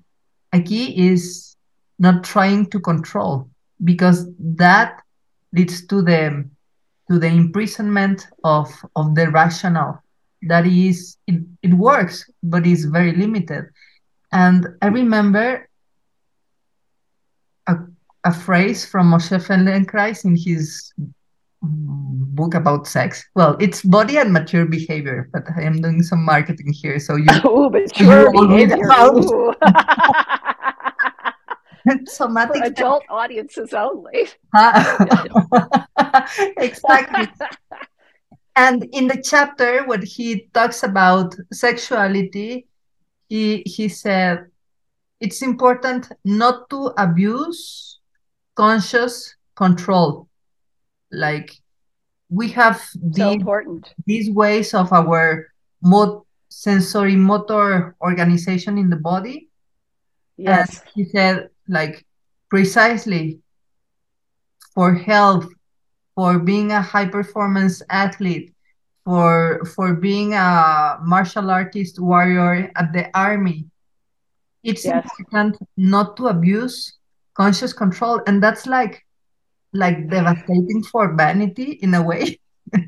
a 0.53 0.61
key 0.61 1.09
is 1.09 1.57
not 1.99 2.25
trying 2.25 2.67
to 2.71 2.81
control 2.81 3.49
because 3.83 4.27
that 4.39 5.01
leads 5.53 5.87
to 5.87 6.03
the 6.03 6.49
to 7.11 7.19
the 7.19 7.27
imprisonment 7.27 8.27
of 8.45 8.71
of 8.97 9.15
the 9.15 9.31
rational. 9.31 9.99
That 10.43 10.67
is 10.67 11.17
it, 11.27 11.43
it 11.63 11.73
works 11.73 12.29
but 12.43 12.67
it's 12.67 12.85
very 12.85 13.13
limited. 13.13 13.67
And 14.33 14.67
i 14.83 14.89
remember 14.89 15.69
a, 17.67 17.77
a 18.25 18.35
phrase 18.35 18.85
from 18.85 19.11
Moshe 19.13 19.39
Feldenkrais 19.41 20.25
in 20.25 20.37
his 20.37 20.93
book 21.65 22.55
about 22.55 22.87
sex. 22.87 23.25
Well, 23.35 23.57
it's 23.61 23.83
body 23.83 24.19
and 24.19 24.33
mature 24.33 24.67
behavior, 24.67 25.29
but 25.33 25.45
I 25.57 25.63
am 25.63 25.81
doing 25.81 26.03
some 26.03 26.25
marketing 26.25 26.73
here, 26.73 26.99
so 26.99 27.17
you. 27.17 27.27
Oh, 27.45 27.71
mature 27.71 28.35
you 28.35 28.49
behavior. 28.49 28.89
Somatic 32.07 32.63
For 32.63 32.65
adult 32.65 33.05
audiences 33.11 33.75
only. 33.75 34.29
exactly. 36.57 37.29
and 38.57 38.85
in 38.93 39.07
the 39.07 39.21
chapter 39.23 39.85
when 39.85 40.01
he 40.03 40.49
talks 40.55 40.83
about 40.83 41.35
sexuality, 41.53 42.67
he 43.29 43.63
he 43.67 43.89
said 43.89 44.47
it's 45.21 45.43
important 45.43 46.11
not 46.25 46.71
to 46.71 46.91
abuse 46.97 48.01
conscious 48.55 49.37
control. 49.55 50.27
Like 51.15 51.55
we 52.29 52.49
have 52.51 52.81
so 52.81 52.99
these, 53.03 53.35
important. 53.35 53.95
these 54.07 54.31
ways 54.31 54.75
of 54.75 54.93
our 54.93 55.49
mod- 55.83 56.23
sensory 56.49 57.17
motor 57.17 57.97
organization 58.01 58.79
in 58.79 58.91
the 58.91 58.97
body. 58.97 59.49
Yes. 60.37 60.81
And 60.81 60.91
he 60.95 61.05
said, 61.05 61.49
like, 61.69 62.05
precisely 62.49 63.41
for 64.75 64.95
health, 64.95 65.47
for 66.15 66.39
being 66.39 66.73
a 66.73 66.83
high 66.83 67.07
performance 67.07 67.83
athlete, 67.91 68.55
for 69.05 69.63
for 69.77 69.95
being 69.95 70.33
a 70.33 70.99
martial 71.03 71.51
artist 71.51 72.01
warrior 72.01 72.71
at 72.77 72.93
the 72.93 73.11
army, 73.15 73.67
it's 74.63 74.85
yes. 74.85 75.05
important 75.19 75.59
not 75.77 76.17
to 76.17 76.29
abuse 76.29 76.99
conscious 77.35 77.73
control 77.73 78.23
and 78.27 78.43
that's 78.43 78.67
like 78.67 79.04
like 79.75 80.09
devastating 80.09 80.83
for 80.83 81.15
vanity 81.15 81.79
in 81.83 81.95
a 81.95 82.03
way. 82.03 82.41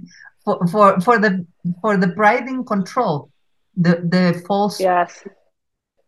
For, 0.47 0.65
for 0.69 1.01
for 1.01 1.19
the 1.19 1.45
for 1.83 1.97
the 1.97 2.07
pride 2.15 2.47
in 2.47 2.63
control. 2.65 3.33
The 3.77 4.07
the 4.07 4.45
false 4.47 4.79
yes. 4.79 5.27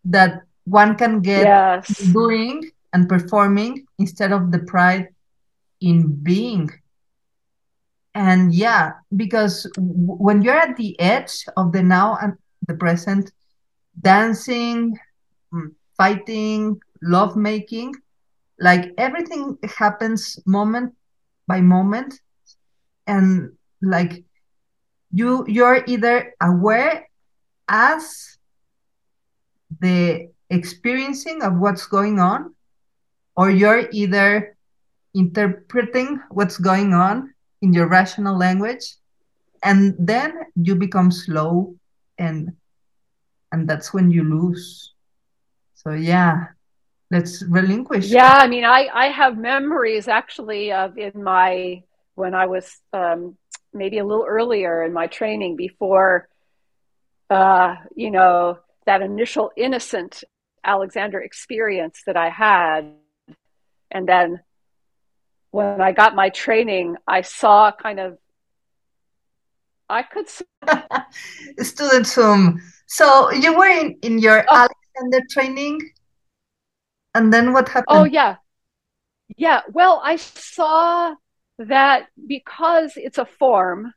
that 0.05 0.43
one 0.63 0.95
can 0.95 1.23
get 1.23 1.43
yes. 1.43 1.89
doing 2.15 2.71
and 2.93 3.09
performing 3.09 3.85
instead 3.99 4.31
of 4.31 4.53
the 4.53 4.61
pride 4.61 5.09
in 5.81 6.23
being. 6.23 6.71
And 8.15 8.55
yeah 8.55 8.93
because 9.17 9.67
when 9.77 10.43
you're 10.43 10.55
at 10.55 10.77
the 10.77 10.95
edge 11.01 11.45
of 11.57 11.73
the 11.73 11.83
now 11.83 12.17
and 12.23 12.39
the 12.69 12.75
present 12.75 13.33
dancing 14.01 14.97
Mm, 15.53 15.75
fighting, 15.97 16.81
love 17.03 17.37
making, 17.37 17.95
like 18.61 18.93
everything 18.99 19.59
happens 19.77 20.39
moment 20.47 20.95
by 21.47 21.61
moment, 21.61 22.21
and 23.07 23.53
like 23.83 24.25
you 25.13 25.45
you're 25.49 25.85
either 25.87 26.35
aware 26.41 27.09
as 27.69 28.39
the 29.81 30.29
experiencing 30.51 31.43
of 31.43 31.59
what's 31.59 31.87
going 31.87 32.19
on, 32.19 32.55
or 33.37 33.51
you're 33.51 33.89
either 33.93 34.57
interpreting 35.15 36.21
what's 36.31 36.59
going 36.59 36.93
on 36.93 37.33
in 37.63 37.73
your 37.73 37.89
rational 37.89 38.37
language 38.37 38.97
and 39.63 39.95
then 39.99 40.33
you 40.55 40.75
become 40.75 41.11
slow 41.11 41.75
and 42.19 42.53
and 43.51 43.69
that's 43.69 43.95
when 43.95 44.11
you 44.11 44.25
lose. 44.25 44.93
So 45.75 45.93
yeah, 45.93 46.49
let's 47.11 47.43
relinquish. 47.43 48.07
Yeah, 48.07 48.35
I 48.35 48.47
mean, 48.49 48.65
I 48.65 48.89
I 48.93 49.07
have 49.09 49.39
memories 49.39 50.09
actually 50.09 50.73
of 50.73 50.99
in 50.99 51.23
my 51.23 51.83
when 52.15 52.35
I 52.35 52.47
was 52.47 52.81
um, 52.93 53.37
maybe 53.73 53.99
a 53.99 54.05
little 54.05 54.27
earlier 54.27 54.85
in 54.85 54.93
my 54.93 55.07
training 55.07 55.57
before, 55.57 56.29
uh, 57.31 57.77
you 57.95 58.11
know, 58.11 58.59
that 58.87 59.03
initial 59.03 59.53
innocent 59.57 60.25
Alexander 60.65 61.21
experience 61.21 62.03
that 62.07 62.17
I 62.17 62.29
had, 62.29 62.93
and 63.91 64.09
then 64.09 64.41
when 65.51 65.81
I 65.81 65.93
got 65.93 66.15
my 66.15 66.29
training, 66.31 66.97
I 67.07 67.23
saw 67.23 67.73
kind 67.73 68.01
of 68.01 68.19
I 69.89 70.03
could 70.03 70.27
students 71.65 72.15
whom 72.15 72.61
so 72.87 73.33
you 73.33 73.57
were 73.57 73.69
in, 73.69 73.97
in 74.03 74.19
your 74.19 74.45
oh 74.49 74.69
and 74.97 75.13
the 75.13 75.23
training? 75.31 75.81
And 77.15 77.33
then 77.33 77.53
what 77.53 77.69
happened? 77.69 78.01
Oh, 78.01 78.05
yeah. 78.05 78.37
Yeah. 79.37 79.63
Well, 79.71 80.01
I 80.05 80.17
saw 80.17 81.15
that 81.59 82.09
because 82.27 82.93
it's 82.97 83.19
a 83.19 83.25
form, 83.27 83.93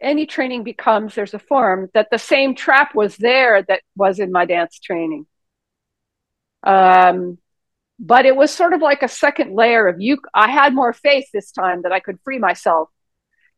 any 0.00 0.26
training 0.26 0.64
becomes 0.64 1.14
there's 1.14 1.34
a 1.34 1.38
form 1.38 1.88
that 1.94 2.08
the 2.10 2.18
same 2.18 2.54
trap 2.54 2.94
was 2.94 3.16
there 3.16 3.62
that 3.62 3.82
was 3.96 4.18
in 4.18 4.32
my 4.32 4.44
dance 4.44 4.78
training. 4.80 5.26
Um, 6.64 7.38
but 7.98 8.26
it 8.26 8.34
was 8.34 8.50
sort 8.50 8.72
of 8.72 8.80
like 8.80 9.02
a 9.02 9.08
second 9.08 9.54
layer 9.54 9.86
of 9.86 10.00
you. 10.00 10.18
I 10.34 10.50
had 10.50 10.74
more 10.74 10.92
faith 10.92 11.26
this 11.32 11.52
time 11.52 11.82
that 11.82 11.92
I 11.92 12.00
could 12.00 12.18
free 12.24 12.38
myself, 12.38 12.88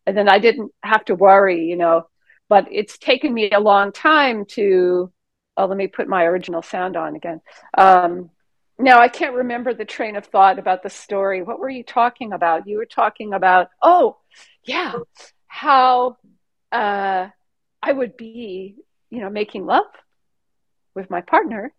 and 0.07 0.17
then 0.17 0.29
I 0.29 0.39
didn't 0.39 0.73
have 0.83 1.05
to 1.07 1.15
worry, 1.15 1.65
you 1.65 1.77
know, 1.77 2.09
but 2.51 2.67
it's 2.71 2.99
taken 2.99 3.33
me 3.33 3.51
a 3.51 3.61
long 3.61 3.93
time 3.93 4.45
to 4.51 5.11
oh 5.57 5.67
let 5.67 5.77
me 5.77 5.87
put 5.87 6.09
my 6.09 6.25
original 6.25 6.63
sound 6.63 6.97
on 6.97 7.17
again. 7.17 7.41
Um, 7.77 8.31
now 8.79 8.99
i 8.99 9.09
can't 9.09 9.37
remember 9.37 9.73
the 9.73 9.85
train 9.85 10.17
of 10.17 10.27
thought 10.27 10.59
about 10.59 10.83
the 10.83 10.91
story. 10.91 11.43
What 11.43 11.59
were 11.59 11.71
you 11.71 11.85
talking 11.85 12.33
about? 12.33 12.67
You 12.67 12.79
were 12.79 12.87
talking 12.87 13.33
about 13.33 13.69
oh 13.83 14.17
yeah 14.65 14.95
how 15.47 16.17
uh, 16.73 17.29
i 17.83 17.93
would 17.93 18.17
be 18.17 18.77
you 19.11 19.21
know 19.21 19.31
making 19.31 19.67
love 19.67 19.87
with 20.95 21.11
my 21.11 21.21
partner 21.21 21.73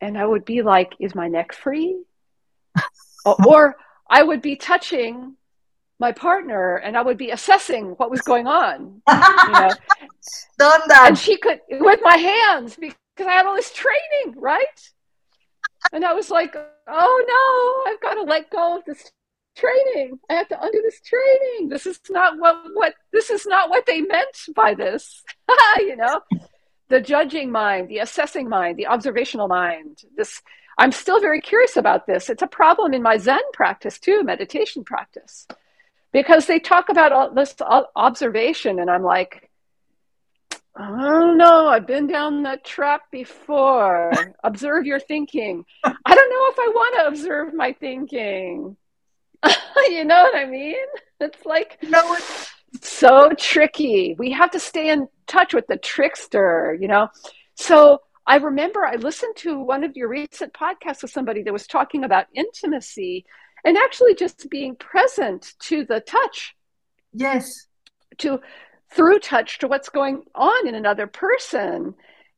and 0.00 0.18
i 0.18 0.26
would 0.26 0.44
be 0.44 0.62
like 0.62 0.94
is 0.98 1.14
my 1.14 1.28
neck 1.28 1.52
free? 1.52 2.02
Or 3.24 3.76
i 4.10 4.20
would 4.20 4.42
be 4.42 4.56
touching 4.56 5.36
my 6.02 6.10
partner 6.10 6.78
and 6.78 6.96
I 6.96 7.02
would 7.02 7.16
be 7.16 7.30
assessing 7.30 7.90
what 7.92 8.10
was 8.10 8.22
going 8.22 8.48
on. 8.48 9.00
You 9.08 9.52
know? 9.52 9.70
Done 10.58 10.80
that. 10.88 11.04
And 11.06 11.16
she 11.16 11.36
could, 11.38 11.60
with 11.70 12.00
my 12.02 12.16
hands, 12.16 12.74
because 12.76 12.96
I 13.20 13.30
had 13.30 13.46
all 13.46 13.54
this 13.54 13.72
training, 13.72 14.34
right? 14.36 14.90
And 15.92 16.04
I 16.04 16.12
was 16.12 16.28
like, 16.28 16.56
oh 16.88 17.84
no, 17.86 17.90
I've 17.90 18.00
got 18.00 18.14
to 18.14 18.22
let 18.22 18.50
go 18.50 18.78
of 18.78 18.84
this 18.84 19.12
training. 19.56 20.18
I 20.28 20.34
have 20.34 20.48
to 20.48 20.60
undo 20.60 20.82
this 20.82 21.00
training. 21.02 21.68
This 21.68 21.86
is 21.86 22.00
not 22.10 22.36
what, 22.36 22.56
what 22.74 22.94
this 23.12 23.30
is 23.30 23.46
not 23.46 23.70
what 23.70 23.86
they 23.86 24.00
meant 24.00 24.36
by 24.56 24.74
this. 24.74 25.22
you 25.78 25.96
know? 25.96 26.20
The 26.88 27.00
judging 27.00 27.52
mind, 27.52 27.88
the 27.88 27.98
assessing 27.98 28.48
mind, 28.48 28.76
the 28.76 28.88
observational 28.88 29.46
mind. 29.46 30.00
This 30.16 30.42
I'm 30.78 30.90
still 30.90 31.20
very 31.20 31.40
curious 31.40 31.76
about 31.76 32.08
this. 32.08 32.28
It's 32.28 32.42
a 32.42 32.46
problem 32.48 32.92
in 32.92 33.02
my 33.02 33.18
Zen 33.18 33.46
practice 33.52 34.00
too, 34.00 34.24
meditation 34.24 34.82
practice 34.82 35.46
because 36.12 36.46
they 36.46 36.58
talk 36.58 36.88
about 36.88 37.12
all 37.12 37.34
this 37.34 37.54
observation 37.96 38.78
and 38.78 38.90
i'm 38.90 39.02
like 39.02 39.50
oh, 40.78 40.82
i 40.82 41.02
don't 41.02 41.38
know 41.38 41.66
i've 41.68 41.86
been 41.86 42.06
down 42.06 42.42
that 42.42 42.64
trap 42.64 43.02
before. 43.10 44.12
Observe 44.44 44.86
your 44.86 45.00
thinking. 45.00 45.64
I 45.84 46.14
don't 46.14 46.30
know 46.30 46.46
if 46.50 46.58
i 46.58 46.72
want 46.74 46.94
to 46.96 47.06
observe 47.08 47.54
my 47.54 47.72
thinking. 47.72 48.76
You 49.88 50.04
know 50.04 50.22
what 50.22 50.36
i 50.36 50.46
mean? 50.46 50.86
It's 51.20 51.44
like 51.44 51.78
no, 51.82 52.16
so 52.80 53.30
tricky. 53.36 54.14
We 54.16 54.30
have 54.30 54.52
to 54.52 54.60
stay 54.60 54.88
in 54.90 55.08
touch 55.26 55.54
with 55.54 55.66
the 55.66 55.76
trickster 55.76 56.76
you 56.80 56.88
know? 56.88 57.08
So 57.54 58.00
i 58.26 58.36
remember 58.36 58.84
i 58.86 58.94
listened 58.94 59.34
to 59.36 59.58
one 59.58 59.82
of 59.82 59.96
your 59.96 60.08
recent 60.08 60.52
podcasts 60.52 61.02
with 61.02 61.10
somebody 61.10 61.42
that 61.42 61.52
was 61.52 61.66
talking 61.66 62.04
about 62.04 62.26
intimacy 62.34 63.24
and 63.64 63.76
actually 63.76 64.14
just 64.14 64.48
being 64.50 64.74
present 64.76 65.54
to 65.60 65.84
the 65.84 66.00
touch. 66.00 66.54
Yes. 67.12 67.66
To 68.18 68.40
through 68.90 69.18
touch 69.20 69.58
to 69.58 69.68
what's 69.68 69.88
going 69.88 70.22
on 70.34 70.68
in 70.68 70.74
another 70.74 71.06
person. 71.06 71.94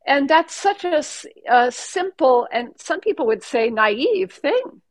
And 0.06 0.28
that's 0.28 0.54
such 0.54 0.84
a, 0.84 1.02
a, 1.48 1.72
simple 1.72 2.46
and 2.52 2.72
some 2.76 3.00
people 3.00 3.26
would 3.26 3.42
say 3.42 3.70
naive 3.70 4.32
thing. 4.32 4.82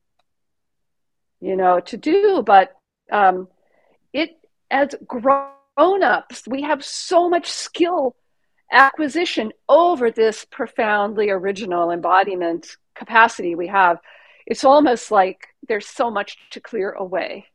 You 1.39 1.55
know 1.55 1.79
to 1.81 1.97
do 1.97 2.41
but 2.41 2.75
um, 3.11 3.47
it 4.13 4.31
as 4.71 4.95
grown-ups 5.05 6.47
we 6.47 6.61
have 6.63 6.83
so 6.83 7.29
much 7.29 7.49
skill 7.49 8.15
acquisition 8.71 9.51
over 9.67 10.09
this 10.09 10.45
profoundly 10.45 11.29
original 11.29 11.91
embodiment 11.91 12.77
capacity 12.95 13.55
we 13.55 13.67
have 13.67 13.99
it's 14.45 14.63
almost 14.63 15.11
like 15.11 15.47
there's 15.67 15.87
so 15.87 16.11
much 16.11 16.37
to 16.51 16.59
clear 16.59 16.91
away. 16.91 17.47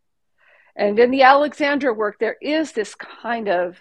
And 0.76 0.98
in 0.98 1.10
the 1.10 1.22
Alexander 1.22 1.92
work, 1.92 2.18
there 2.18 2.36
is 2.40 2.72
this 2.72 2.94
kind 2.94 3.48
of 3.48 3.76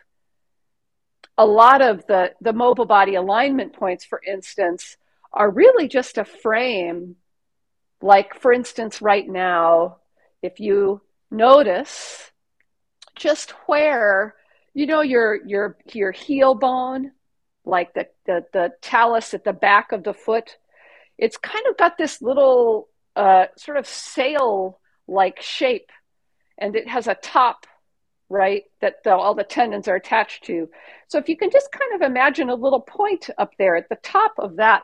a 1.38 1.46
lot 1.46 1.82
of 1.82 2.06
the, 2.08 2.34
the 2.42 2.54
mobile 2.54 2.86
body 2.86 3.16
alignment 3.16 3.74
points, 3.74 4.04
for 4.04 4.20
instance, 4.26 4.98
are 5.32 5.50
really 5.50 5.88
just 5.88 6.18
a 6.18 6.26
frame. 6.26 7.16
Like, 8.02 8.40
for 8.40 8.52
instance, 8.52 9.02
right 9.02 9.28
now, 9.28 9.98
if 10.42 10.60
you 10.60 11.02
notice 11.30 12.32
just 13.16 13.52
where, 13.68 14.36
you 14.74 14.86
know, 14.86 15.02
your 15.02 15.44
your 15.46 15.78
your 15.92 16.12
heel 16.12 16.54
bone, 16.56 17.12
like 17.66 17.94
the, 17.94 18.08
the, 18.26 18.46
the 18.54 18.72
talus 18.82 19.34
at 19.34 19.44
the 19.44 19.54
back 19.54 19.92
of 19.92 20.04
the 20.04 20.14
foot, 20.14 20.58
it's 21.18 21.38
kind 21.38 21.66
of 21.70 21.78
got 21.78 21.98
this 21.98 22.22
little 22.22 22.88
uh, 23.18 23.48
sort 23.58 23.78
of 23.78 23.88
sail 23.88 24.80
like 25.08 25.42
shape 25.42 25.92
and 26.58 26.76
it 26.76 26.88
has 26.88 27.08
a 27.08 27.16
top 27.16 27.66
right 28.30 28.64
that 28.82 29.04
the, 29.04 29.16
all 29.16 29.34
the 29.34 29.44
tendons 29.44 29.88
are 29.88 29.96
attached 29.96 30.44
to. 30.46 30.70
So 31.08 31.18
if 31.18 31.30
you 31.30 31.38
can 31.38 31.50
just 31.50 31.72
kind 31.72 31.96
of 31.96 32.02
imagine 32.02 32.50
a 32.50 32.56
little 32.56 32.82
point 32.82 33.30
up 33.38 33.52
there 33.58 33.76
at 33.76 33.90
the 33.90 33.98
top 34.04 34.34
of 34.38 34.58
that 34.58 34.84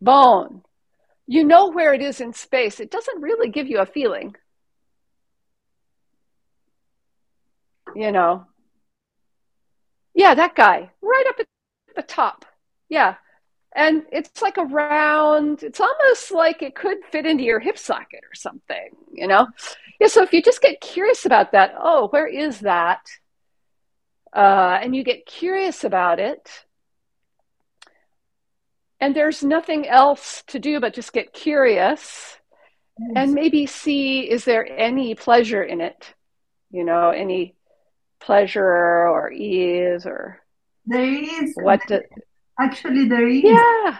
bone 0.00 0.62
you 1.26 1.44
know 1.44 1.70
where 1.70 1.94
it 1.94 2.02
is 2.02 2.20
in 2.20 2.32
space. 2.32 2.80
It 2.80 2.90
doesn't 2.90 3.22
really 3.22 3.48
give 3.48 3.66
you 3.66 3.78
a 3.78 3.86
feeling. 3.86 4.34
You 7.94 8.12
know? 8.12 8.46
Yeah 10.14 10.34
that 10.34 10.54
guy 10.54 10.90
right 11.00 11.24
up 11.28 11.36
at 11.40 11.46
the 11.96 12.02
top. 12.02 12.44
Yeah 12.88 13.14
and 13.74 14.02
it's 14.12 14.42
like 14.42 14.56
a 14.56 14.64
round 14.64 15.62
it's 15.62 15.80
almost 15.80 16.30
like 16.30 16.62
it 16.62 16.74
could 16.74 16.98
fit 17.10 17.26
into 17.26 17.44
your 17.44 17.60
hip 17.60 17.78
socket 17.78 18.20
or 18.22 18.34
something 18.34 18.90
you 19.12 19.26
know? 19.26 19.46
Yeah 20.00 20.08
so 20.08 20.22
if 20.22 20.32
you 20.32 20.42
just 20.42 20.62
get 20.62 20.80
curious 20.80 21.26
about 21.26 21.52
that 21.52 21.74
oh 21.78 22.08
where 22.08 22.26
is 22.26 22.60
that? 22.60 23.06
Uh, 24.34 24.78
and 24.80 24.96
you 24.96 25.04
get 25.04 25.26
curious 25.26 25.84
about 25.84 26.18
it 26.18 26.64
and 28.98 29.14
there's 29.14 29.42
nothing 29.42 29.86
else 29.86 30.42
to 30.46 30.58
do 30.58 30.80
but 30.80 30.94
just 30.94 31.12
get 31.12 31.32
curious 31.32 32.38
yes. 32.98 33.12
and 33.16 33.34
maybe 33.34 33.66
see 33.66 34.20
is 34.20 34.44
there 34.44 34.66
any 34.66 35.14
pleasure 35.14 35.62
in 35.62 35.80
it? 35.80 36.14
You 36.70 36.84
know 36.84 37.10
any 37.10 37.54
pleasure 38.20 38.64
or 38.64 39.30
ease 39.32 40.06
or 40.06 40.40
there 40.86 41.04
is 41.04 41.52
what 41.56 41.80
do, 41.86 42.00
Actually, 42.58 43.08
there 43.08 43.26
is. 43.26 43.42
Yeah. 43.44 43.98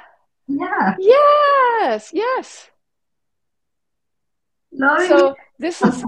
Yeah. 0.48 0.96
Yes. 0.98 2.10
Yes. 2.12 2.70
Loving 4.72 5.08
so 5.08 5.36
this 5.58 5.82
is 5.82 6.04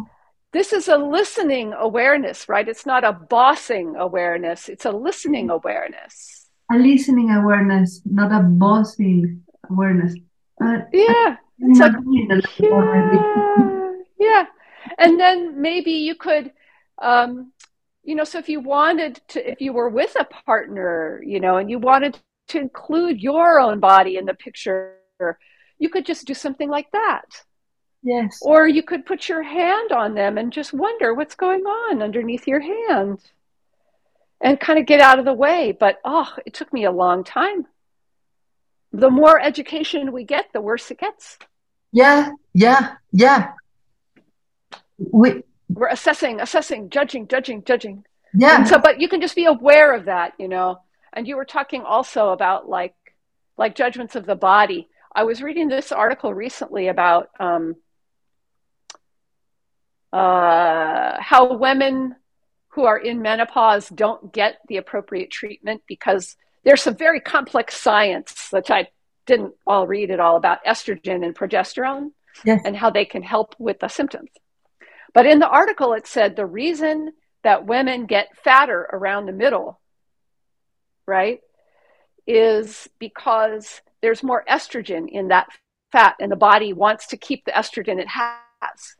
this 0.52 0.72
is 0.72 0.88
a 0.88 0.96
listening 0.96 1.74
awareness, 1.74 2.48
right? 2.48 2.66
It's 2.66 2.86
not 2.86 3.04
a 3.04 3.12
bossing 3.12 3.96
awareness. 3.96 4.68
It's 4.68 4.84
a 4.84 4.92
listening 4.92 5.50
awareness. 5.50 6.48
A 6.72 6.76
listening 6.76 7.30
awareness, 7.30 8.00
not 8.04 8.32
a 8.32 8.40
bossing 8.40 9.42
awareness. 9.68 10.14
Uh, 10.62 10.78
yeah. 10.92 11.36
It's 11.58 11.80
a, 11.80 11.94
yeah. 12.58 13.92
yeah. 14.18 14.46
And 14.98 15.20
then 15.20 15.60
maybe 15.60 15.92
you 15.92 16.14
could 16.14 16.52
um, 17.00 17.52
you 18.04 18.14
know, 18.14 18.24
so 18.24 18.38
if 18.38 18.48
you 18.48 18.60
wanted 18.60 19.20
to, 19.28 19.50
if 19.50 19.60
you 19.60 19.72
were 19.72 19.88
with 19.88 20.14
a 20.18 20.24
partner, 20.24 21.22
you 21.24 21.40
know, 21.40 21.56
and 21.56 21.70
you 21.70 21.78
wanted 21.78 22.18
to 22.48 22.58
include 22.58 23.20
your 23.20 23.58
own 23.60 23.80
body 23.80 24.16
in 24.16 24.26
the 24.26 24.34
picture, 24.34 24.98
you 25.78 25.88
could 25.88 26.06
just 26.06 26.26
do 26.26 26.34
something 26.34 26.68
like 26.68 26.90
that. 26.92 27.44
Yes. 28.02 28.38
Or 28.42 28.68
you 28.68 28.82
could 28.82 29.06
put 29.06 29.28
your 29.28 29.42
hand 29.42 29.92
on 29.92 30.14
them 30.14 30.36
and 30.36 30.52
just 30.52 30.74
wonder 30.74 31.14
what's 31.14 31.34
going 31.34 31.62
on 31.62 32.02
underneath 32.02 32.46
your 32.46 32.60
hand 32.60 33.18
and 34.40 34.60
kind 34.60 34.78
of 34.78 34.86
get 34.86 35.00
out 35.00 35.18
of 35.18 35.24
the 35.24 35.32
way. 35.32 35.72
But 35.72 35.98
oh, 36.04 36.30
it 36.44 36.52
took 36.52 36.72
me 36.72 36.84
a 36.84 36.92
long 36.92 37.24
time. 37.24 37.66
The 38.92 39.10
more 39.10 39.40
education 39.40 40.12
we 40.12 40.24
get, 40.24 40.52
the 40.52 40.60
worse 40.60 40.90
it 40.90 40.98
gets. 40.98 41.38
Yeah, 41.92 42.30
yeah, 42.52 42.96
yeah. 43.10 43.52
We 44.98 45.42
we're 45.68 45.88
assessing, 45.88 46.40
assessing, 46.40 46.90
judging, 46.90 47.26
judging, 47.26 47.64
judging. 47.64 48.04
Yeah. 48.34 48.58
And 48.58 48.68
so, 48.68 48.78
but 48.78 49.00
you 49.00 49.08
can 49.08 49.20
just 49.20 49.34
be 49.34 49.46
aware 49.46 49.94
of 49.94 50.04
that, 50.04 50.34
you 50.38 50.48
know. 50.48 50.80
And 51.14 51.26
you 51.26 51.36
were 51.36 51.44
talking 51.44 51.82
also 51.82 52.30
about 52.30 52.68
like 52.68 52.94
like 53.56 53.76
judgments 53.76 54.16
of 54.16 54.26
the 54.26 54.34
body. 54.34 54.88
I 55.14 55.22
was 55.22 55.40
reading 55.40 55.68
this 55.68 55.92
article 55.92 56.34
recently 56.34 56.88
about 56.88 57.28
um, 57.38 57.76
uh, 60.12 61.16
how 61.20 61.54
women 61.56 62.16
who 62.70 62.84
are 62.84 62.98
in 62.98 63.22
menopause 63.22 63.88
don't 63.88 64.32
get 64.32 64.58
the 64.66 64.78
appropriate 64.78 65.30
treatment 65.30 65.82
because 65.86 66.36
there's 66.64 66.82
some 66.82 66.96
very 66.96 67.20
complex 67.20 67.76
science, 67.76 68.48
which 68.50 68.70
I 68.70 68.88
didn't 69.26 69.54
all 69.66 69.86
read 69.86 70.10
at 70.10 70.18
all 70.18 70.36
about 70.36 70.64
estrogen 70.64 71.24
and 71.24 71.34
progesterone 71.34 72.10
yes. 72.44 72.60
and 72.64 72.76
how 72.76 72.90
they 72.90 73.04
can 73.04 73.22
help 73.22 73.54
with 73.58 73.78
the 73.78 73.88
symptoms. 73.88 74.30
But 75.12 75.26
in 75.26 75.38
the 75.38 75.48
article, 75.48 75.92
it 75.92 76.08
said 76.08 76.34
the 76.34 76.46
reason 76.46 77.12
that 77.44 77.66
women 77.66 78.06
get 78.06 78.36
fatter 78.42 78.80
around 78.92 79.26
the 79.26 79.32
middle 79.32 79.80
right, 81.06 81.40
is 82.26 82.88
because 82.98 83.80
there's 84.02 84.22
more 84.22 84.44
estrogen 84.50 85.08
in 85.08 85.28
that 85.28 85.48
fat, 85.92 86.16
and 86.20 86.30
the 86.30 86.36
body 86.36 86.72
wants 86.72 87.06
to 87.08 87.16
keep 87.16 87.44
the 87.44 87.52
estrogen 87.52 87.98
it 87.98 88.08
has. 88.08 88.96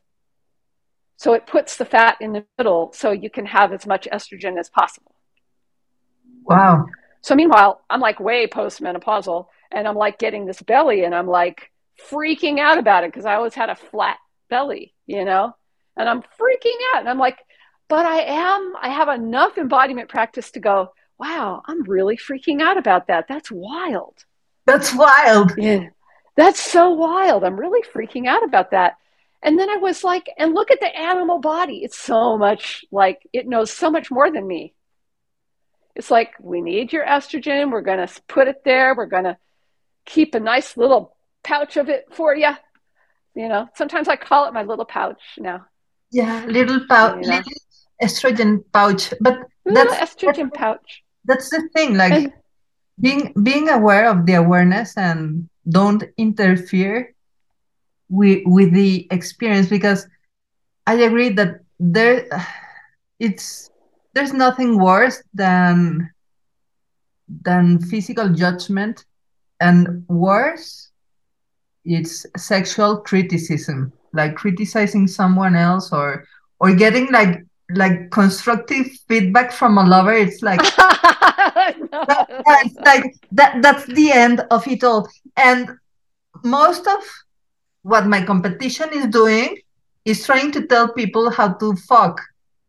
So 1.17 1.33
it 1.33 1.47
puts 1.47 1.77
the 1.77 1.85
fat 1.85 2.17
in 2.19 2.33
the 2.33 2.45
middle 2.57 2.91
so 2.93 3.11
you 3.11 3.29
can 3.29 3.45
have 3.45 3.71
as 3.71 3.87
much 3.87 4.07
estrogen 4.11 4.59
as 4.59 4.69
possible. 4.69 5.15
Wow. 6.43 6.87
So 7.21 7.35
meanwhile, 7.35 7.81
I'm 7.89 8.01
like 8.01 8.19
way 8.19 8.47
postmenopausal 8.47 9.47
and 9.71 9.87
I'm 9.87 9.95
like 9.95 10.19
getting 10.19 10.45
this 10.45 10.61
belly 10.61 11.05
and 11.05 11.15
I'm 11.15 11.27
like 11.27 11.71
freaking 12.09 12.59
out 12.59 12.77
about 12.77 13.03
it 13.03 13.11
because 13.11 13.25
I 13.25 13.35
always 13.35 13.55
had 13.55 13.69
a 13.69 13.75
flat 13.75 14.17
belly, 14.49 14.93
you 15.07 15.25
know? 15.25 15.55
And 15.97 16.07
I'm 16.07 16.21
freaking 16.21 16.77
out 16.93 16.99
and 16.99 17.09
I'm 17.09 17.17
like, 17.17 17.39
but 17.87 18.05
I 18.05 18.21
am, 18.21 18.73
I 18.79 18.89
have 18.89 19.09
enough 19.09 19.57
embodiment 19.57 20.09
practice 20.09 20.51
to 20.51 20.59
go, 20.59 20.93
wow, 21.17 21.61
I'm 21.65 21.83
really 21.83 22.17
freaking 22.17 22.61
out 22.61 22.77
about 22.77 23.07
that. 23.07 23.27
That's 23.27 23.51
wild. 23.51 24.25
That's 24.65 24.93
wild. 24.93 25.53
Yeah. 25.57 25.89
That's 26.35 26.59
so 26.59 26.89
wild. 26.89 27.43
I'm 27.43 27.57
really 27.57 27.81
freaking 27.93 28.27
out 28.27 28.43
about 28.43 28.71
that. 28.71 28.97
And 29.41 29.59
then 29.59 29.69
I 29.69 29.77
was 29.77 30.03
like, 30.03 30.29
and 30.37 30.53
look 30.53 30.71
at 30.71 30.79
the 30.79 30.93
animal 30.93 31.39
body. 31.39 31.81
It's 31.83 31.97
so 31.97 32.37
much 32.37 32.83
like 32.91 33.27
it 33.31 33.47
knows 33.47 33.71
so 33.71 33.91
much 33.91 34.09
more 34.11 34.31
than 34.31 34.45
me. 34.45 34.73
It's 35.95 36.11
like, 36.11 36.33
we 36.41 36.61
need 36.61 36.91
your 36.91 37.05
estrogen. 37.05 37.71
We're 37.71 37.81
going 37.81 38.05
to 38.05 38.21
put 38.27 38.47
it 38.47 38.63
there. 38.65 38.95
We're 38.95 39.05
going 39.05 39.23
to 39.23 39.37
keep 40.05 40.35
a 40.35 40.39
nice 40.39 40.75
little 40.75 41.15
pouch 41.43 41.77
of 41.77 41.89
it 41.89 42.07
for 42.11 42.35
you. 42.35 42.51
You 43.33 43.47
know, 43.47 43.69
sometimes 43.75 44.07
I 44.07 44.15
call 44.15 44.47
it 44.47 44.53
my 44.53 44.63
little 44.63 44.85
pouch 44.85 45.21
now. 45.37 45.65
Yeah, 46.11 46.45
little 46.47 46.85
pouch, 46.87 47.23
you 47.23 47.29
know? 47.29 47.37
little 47.37 47.51
estrogen 48.01 48.63
pouch. 48.73 49.13
But 49.21 49.39
little 49.65 49.85
that's 49.85 50.15
estrogen 50.15 50.49
that's, 50.51 50.57
pouch. 50.57 51.03
That's 51.25 51.49
the 51.49 51.67
thing. 51.73 51.95
Like 51.95 52.33
being 52.99 53.33
being 53.43 53.69
aware 53.69 54.09
of 54.09 54.25
the 54.25 54.33
awareness 54.35 54.97
and 54.97 55.49
don't 55.69 56.03
interfere 56.17 57.13
with 58.09 58.43
with 58.45 58.73
the 58.73 59.07
experience 59.11 59.67
because 59.67 60.07
I 60.87 60.95
agree 60.95 61.29
that 61.29 61.61
there 61.79 62.27
it's 63.19 63.69
there's 64.13 64.33
nothing 64.33 64.79
worse 64.79 65.21
than 65.33 66.11
than 67.27 67.81
physical 67.81 68.29
judgment 68.29 69.05
and 69.59 70.05
worse 70.07 70.91
it's 71.83 72.25
sexual 72.37 72.97
criticism 72.97 73.91
like 74.13 74.35
criticizing 74.35 75.07
someone 75.07 75.55
else 75.55 75.91
or 75.91 76.25
or 76.59 76.73
getting 76.73 77.11
like 77.11 77.43
like 77.71 78.11
constructive 78.11 78.87
feedback 79.07 79.51
from 79.51 79.77
a 79.77 79.83
lover 79.83 80.13
it's 80.13 80.41
like 80.41 80.61
no. 81.77 82.05
that, 82.07 82.71
like 82.85 83.15
that 83.31 83.61
that's 83.61 83.85
the 83.87 84.11
end 84.11 84.41
of 84.51 84.67
it 84.67 84.83
all 84.83 85.07
and 85.37 85.69
most 86.43 86.87
of 86.87 87.01
what 87.83 88.07
my 88.07 88.23
competition 88.23 88.89
is 88.93 89.07
doing 89.07 89.57
is 90.05 90.25
trying 90.25 90.51
to 90.51 90.65
tell 90.67 90.87
people 90.87 91.29
how 91.29 91.53
to 91.53 91.75
fuck 91.87 92.19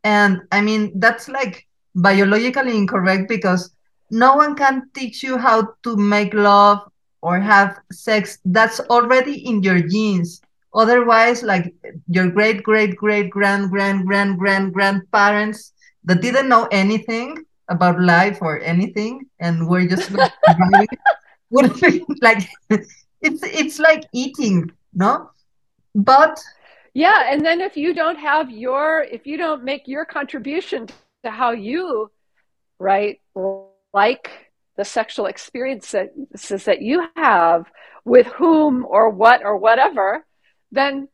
and 0.04 0.40
i 0.52 0.60
mean 0.60 0.92
that's 0.98 1.28
like 1.28 1.66
biologically 1.94 2.76
incorrect 2.76 3.28
because 3.28 3.70
no 4.10 4.36
one 4.36 4.54
can 4.54 4.88
teach 4.94 5.22
you 5.22 5.36
how 5.36 5.74
to 5.82 5.96
make 5.96 6.32
love 6.34 6.80
or 7.22 7.40
have 7.40 7.78
sex 7.90 8.38
that's 8.44 8.78
already 8.80 9.46
in 9.46 9.62
your 9.62 9.80
genes 9.80 10.40
otherwise 10.74 11.42
like 11.42 11.74
your 12.08 12.28
great 12.30 12.62
great 12.62 12.94
great 12.96 13.30
grand 13.30 13.70
grand 13.70 14.06
grand 14.06 14.38
grand 14.38 14.72
grandparents 14.72 15.72
that 16.04 16.20
didn't 16.20 16.48
know 16.48 16.68
anything 16.70 17.44
about 17.68 18.00
life 18.00 18.38
or 18.40 18.60
anything 18.60 19.26
and 19.40 19.66
we're 19.66 19.86
just 19.86 20.10
would 21.50 21.80
be 21.80 22.04
like 22.22 22.48
it's 22.68 23.42
it's 23.42 23.78
like 23.78 24.04
eating 24.12 24.70
no 24.94 25.30
but 25.94 26.38
yeah 26.94 27.30
and 27.30 27.44
then 27.44 27.60
if 27.60 27.76
you 27.76 27.94
don't 27.94 28.18
have 28.18 28.50
your 28.50 29.02
if 29.10 29.26
you 29.26 29.36
don't 29.36 29.64
make 29.64 29.88
your 29.88 30.04
contribution 30.04 30.86
to 31.24 31.30
how 31.30 31.50
you 31.50 32.10
right 32.78 33.20
like 33.92 34.30
the 34.76 34.84
sexual 34.84 35.26
experiences 35.26 36.64
that 36.64 36.82
you 36.82 37.06
have 37.16 37.66
with 38.04 38.26
whom 38.26 38.84
or 38.88 39.08
what 39.10 39.42
or 39.44 39.56
whatever 39.56 40.24
then 40.70 41.08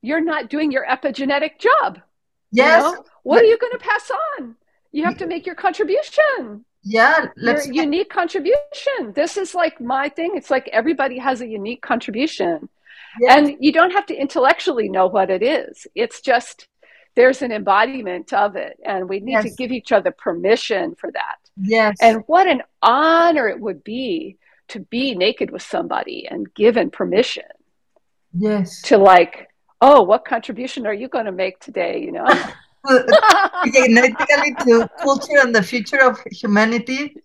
you're 0.00 0.24
not 0.24 0.48
doing 0.48 0.72
your 0.72 0.86
epigenetic 0.86 1.58
job 1.58 2.00
yes 2.50 2.82
you 2.82 2.92
know? 2.92 3.04
what 3.22 3.36
but, 3.36 3.42
are 3.42 3.46
you 3.46 3.58
going 3.58 3.72
to 3.72 3.78
pass 3.78 4.10
on 4.38 4.56
you 4.92 5.04
have 5.04 5.16
to 5.18 5.26
make 5.26 5.46
your 5.46 5.54
contribution. 5.54 6.64
Yeah 6.84 7.26
let's 7.36 7.66
your 7.66 7.84
unique 7.84 8.10
contribution. 8.10 9.12
This 9.14 9.36
is 9.36 9.54
like 9.54 9.80
my 9.80 10.08
thing. 10.08 10.32
It's 10.34 10.50
like 10.50 10.68
everybody 10.72 11.18
has 11.18 11.40
a 11.40 11.46
unique 11.46 11.82
contribution. 11.82 12.68
Yes. 13.20 13.36
and 13.36 13.56
you 13.60 13.72
don't 13.72 13.90
have 13.90 14.06
to 14.06 14.14
intellectually 14.14 14.88
know 14.88 15.06
what 15.06 15.30
it 15.30 15.42
is. 15.42 15.86
It's 15.94 16.20
just 16.20 16.66
there's 17.14 17.42
an 17.42 17.52
embodiment 17.52 18.32
of 18.32 18.56
it. 18.56 18.78
And 18.84 19.08
we 19.08 19.20
need 19.20 19.32
yes. 19.32 19.44
to 19.44 19.50
give 19.50 19.70
each 19.70 19.92
other 19.92 20.10
permission 20.12 20.94
for 20.94 21.10
that. 21.12 21.36
Yes. 21.60 21.96
And 22.00 22.22
what 22.26 22.46
an 22.46 22.62
honor 22.80 23.48
it 23.48 23.60
would 23.60 23.84
be 23.84 24.38
to 24.68 24.80
be 24.80 25.14
naked 25.14 25.50
with 25.50 25.62
somebody 25.62 26.26
and 26.30 26.52
given 26.54 26.90
permission. 26.90 27.44
Yes. 28.32 28.80
To 28.82 28.96
like 28.96 29.48
oh 29.80 30.02
what 30.02 30.24
contribution 30.24 30.86
are 30.86 30.94
you 30.94 31.08
going 31.08 31.26
to 31.26 31.32
make 31.32 31.60
today? 31.60 32.00
You 32.00 32.12
know 32.12 32.26
genetically 33.72 34.54
to 34.64 34.88
culture 34.98 35.38
and 35.40 35.54
the 35.54 35.62
future 35.62 36.02
of 36.02 36.18
humanity. 36.30 37.16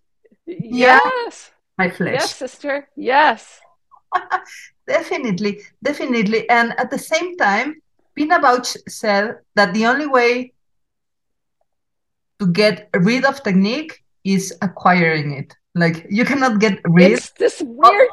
Yes. 0.46 1.52
My 1.78 1.90
flesh. 1.90 2.14
Yes 2.14 2.36
sister. 2.36 2.88
Yes. 2.96 3.60
Definitely. 4.88 5.62
Definitely. 5.84 6.50
And 6.50 6.74
at 6.80 6.92
the 6.92 7.00
same 7.00 7.38
time 7.38 7.82
Pina 8.16 8.40
Bausch 8.40 8.76
said 8.90 9.38
that 9.56 9.74
the 9.74 9.86
only 9.86 10.08
way 10.08 10.54
to 12.40 12.48
get 12.48 12.90
rid 12.94 13.26
of 13.26 13.44
technique 13.44 14.04
is 14.24 14.58
acquiring 14.62 15.34
it. 15.34 15.54
Like 15.76 16.08
you 16.10 16.26
cannot 16.26 16.60
get 16.60 16.80
rid 16.86 17.12
it's 17.12 17.30
this 17.32 17.62
weird 17.62 18.10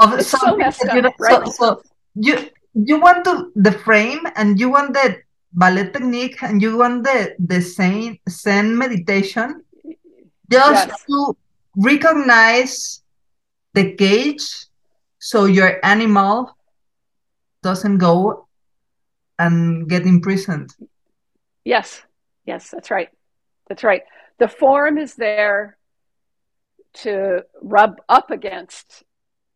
of, 0.00 0.14
of 0.14 0.22
something 0.22 0.72
so, 0.72 0.94
you, 0.94 1.02
right? 1.20 1.46
so, 1.46 1.52
so 1.52 1.82
you 2.14 2.48
you 2.74 2.98
want 2.98 3.24
to 3.24 3.52
the 3.56 3.72
frame 3.72 4.24
and 4.36 4.58
you 4.58 4.70
want 4.70 4.94
the 4.94 5.20
ballet 5.52 5.90
technique 5.90 6.42
and 6.42 6.62
you 6.62 6.76
want 6.76 7.04
the 7.04 7.34
the 7.38 7.60
same 7.60 8.18
zen 8.28 8.76
meditation 8.76 9.62
just 10.50 10.88
yes. 10.88 11.04
to 11.06 11.36
recognize 11.76 13.02
the 13.74 13.92
cage 13.94 14.66
so 15.18 15.44
your 15.46 15.78
animal 15.84 16.56
doesn't 17.62 17.98
go 17.98 18.48
and 19.38 19.88
get 19.88 20.04
imprisoned. 20.06 20.74
Yes, 21.64 22.02
yes, 22.44 22.70
that's 22.70 22.90
right. 22.90 23.08
That's 23.68 23.84
right. 23.84 24.02
The 24.38 24.48
form 24.48 24.98
is 24.98 25.14
there 25.14 25.78
to 27.04 27.44
rub 27.62 28.00
up 28.08 28.30
against. 28.30 29.04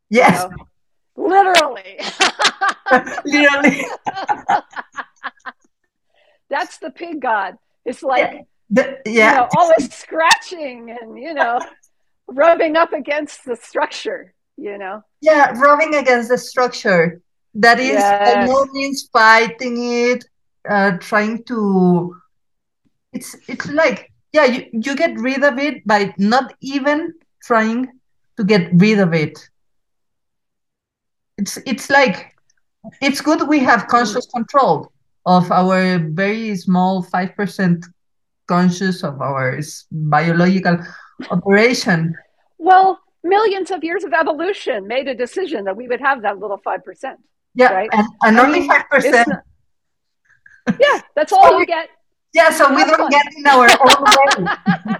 Yes. 0.08 0.44
You 0.44 0.56
know, 0.56 0.66
literally. 1.28 2.00
literally. 3.24 3.84
that's 6.48 6.78
the 6.78 6.90
pig 6.90 7.20
god. 7.20 7.56
It's 7.84 8.02
like, 8.02 8.46
the, 8.70 8.98
yeah. 9.06 9.30
You 9.30 9.36
know, 9.36 9.48
always 9.56 9.94
scratching 9.94 10.90
and, 10.90 11.18
you 11.18 11.34
know, 11.34 11.60
rubbing 12.26 12.76
up 12.76 12.92
against 12.92 13.44
the 13.44 13.56
structure, 13.56 14.34
you 14.56 14.76
know? 14.78 15.02
Yeah, 15.20 15.52
rubbing 15.58 15.94
against 15.94 16.28
the 16.28 16.38
structure 16.38 17.20
that 17.56 17.78
is 17.78 17.94
yes. 17.94 18.34
by 18.34 18.44
no 18.44 18.66
means 18.66 19.08
fighting 19.12 19.76
it 19.82 20.24
uh, 20.68 20.92
trying 20.98 21.42
to 21.44 22.14
it's 23.12 23.34
it's 23.48 23.66
like 23.68 24.12
yeah 24.32 24.44
you, 24.44 24.66
you 24.72 24.94
get 24.94 25.18
rid 25.18 25.42
of 25.42 25.58
it 25.58 25.86
by 25.86 26.14
not 26.18 26.52
even 26.60 27.14
trying 27.42 27.88
to 28.36 28.44
get 28.44 28.70
rid 28.74 28.98
of 28.98 29.14
it 29.14 29.38
it's 31.38 31.58
it's 31.66 31.88
like 31.88 32.36
it's 33.00 33.22
good 33.22 33.48
we 33.48 33.58
have 33.58 33.88
conscious 33.88 34.26
control 34.26 34.92
of 35.26 35.50
our 35.50 35.98
very 35.98 36.56
small 36.56 37.04
5% 37.04 37.84
conscious 38.46 39.02
of 39.02 39.20
our 39.20 39.58
biological 39.90 40.78
operation 41.30 42.14
well 42.58 43.00
millions 43.24 43.72
of 43.72 43.82
years 43.82 44.04
of 44.04 44.12
evolution 44.12 44.86
made 44.86 45.08
a 45.08 45.14
decision 45.14 45.64
that 45.64 45.76
we 45.76 45.88
would 45.88 46.00
have 46.00 46.22
that 46.22 46.38
little 46.38 46.58
5% 46.58 47.16
yeah, 47.56 47.72
right? 47.72 47.88
and, 47.92 48.06
and 48.22 48.38
only 48.38 48.68
five 48.68 48.88
percent. 48.90 49.28
Yeah, 50.78 51.00
that's 51.14 51.32
all 51.32 51.48
so 51.48 51.58
you 51.58 51.66
get. 51.66 51.88
Yeah, 52.34 52.50
so 52.50 52.72
we 52.74 52.84
don't 52.84 52.98
fun. 52.98 53.10
get 53.10 53.26
in 53.34 53.46
our 53.46 53.66
own 53.70 54.46
way. 54.46 54.96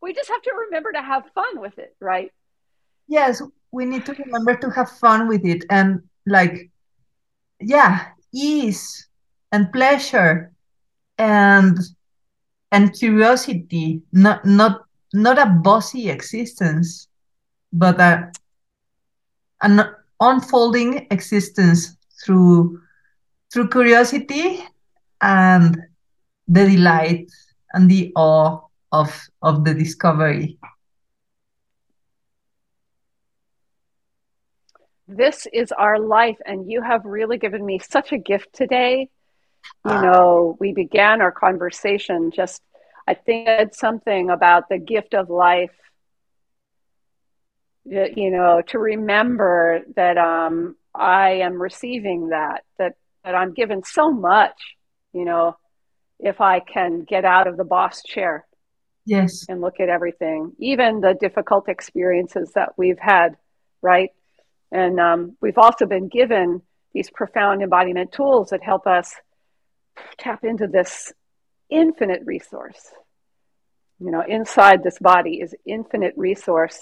we 0.00 0.14
just 0.14 0.30
have 0.30 0.40
to 0.42 0.52
remember 0.66 0.92
to 0.92 1.02
have 1.02 1.24
fun 1.34 1.60
with 1.60 1.78
it, 1.78 1.94
right? 2.00 2.32
Yes, 3.06 3.42
we 3.70 3.84
need 3.84 4.06
to 4.06 4.14
remember 4.14 4.56
to 4.56 4.70
have 4.70 4.90
fun 4.92 5.28
with 5.28 5.44
it 5.44 5.64
and 5.68 6.04
like, 6.26 6.70
yeah, 7.60 8.08
ease 8.32 9.08
and 9.52 9.72
pleasure 9.72 10.52
and 11.18 11.78
and 12.72 12.92
curiosity, 12.94 14.02
not 14.12 14.44
not 14.44 14.86
not 15.12 15.38
a 15.38 15.46
bossy 15.46 16.08
existence, 16.10 17.08
but 17.72 18.00
a 18.00 18.32
an 19.62 19.82
unfolding 20.20 21.06
existence 21.10 21.96
through 22.24 22.80
through 23.52 23.68
curiosity 23.68 24.64
and 25.20 25.76
the 26.48 26.66
delight 26.66 27.30
and 27.74 27.90
the 27.90 28.12
awe 28.16 28.60
of 28.92 29.28
of 29.42 29.64
the 29.64 29.74
discovery 29.74 30.58
this 35.16 35.46
is 35.52 35.72
our 35.72 35.98
life 35.98 36.38
and 36.46 36.70
you 36.70 36.82
have 36.82 37.04
really 37.04 37.38
given 37.38 37.64
me 37.64 37.78
such 37.78 38.12
a 38.12 38.18
gift 38.18 38.52
today. 38.52 39.08
You 39.84 39.92
know 39.92 40.56
we 40.58 40.72
began 40.72 41.20
our 41.20 41.32
conversation 41.32 42.30
just 42.30 42.62
i 43.06 43.14
think 43.14 43.46
said 43.46 43.74
something 43.74 44.30
about 44.30 44.68
the 44.68 44.78
gift 44.78 45.14
of 45.14 45.30
life 45.30 45.74
you 47.84 48.30
know 48.30 48.62
to 48.68 48.78
remember 48.78 49.80
that 49.96 50.16
um, 50.18 50.76
i 50.94 51.30
am 51.30 51.60
receiving 51.60 52.28
that 52.28 52.64
that 52.78 52.94
that 53.24 53.34
i'm 53.34 53.52
given 53.52 53.82
so 53.84 54.10
much 54.10 54.76
you 55.12 55.24
know 55.24 55.56
if 56.18 56.40
i 56.40 56.60
can 56.60 57.02
get 57.04 57.24
out 57.24 57.46
of 57.46 57.56
the 57.56 57.64
boss 57.64 58.02
chair 58.02 58.46
yes. 59.06 59.46
and 59.48 59.60
look 59.60 59.80
at 59.80 59.88
everything 59.88 60.52
even 60.58 61.00
the 61.00 61.14
difficult 61.14 61.68
experiences 61.68 62.52
that 62.54 62.70
we've 62.76 62.98
had 62.98 63.36
right 63.82 64.10
and 64.72 65.00
um, 65.00 65.36
we've 65.40 65.58
also 65.58 65.86
been 65.86 66.08
given 66.08 66.62
these 66.92 67.10
profound 67.10 67.62
embodiment 67.62 68.12
tools 68.12 68.50
that 68.50 68.62
help 68.62 68.86
us 68.86 69.14
tap 70.18 70.44
into 70.44 70.66
this 70.66 71.12
infinite 71.68 72.22
resource. 72.24 72.92
You 73.98 74.10
know, 74.10 74.22
inside 74.26 74.82
this 74.82 74.98
body 74.98 75.40
is 75.40 75.54
infinite 75.66 76.14
resource 76.16 76.80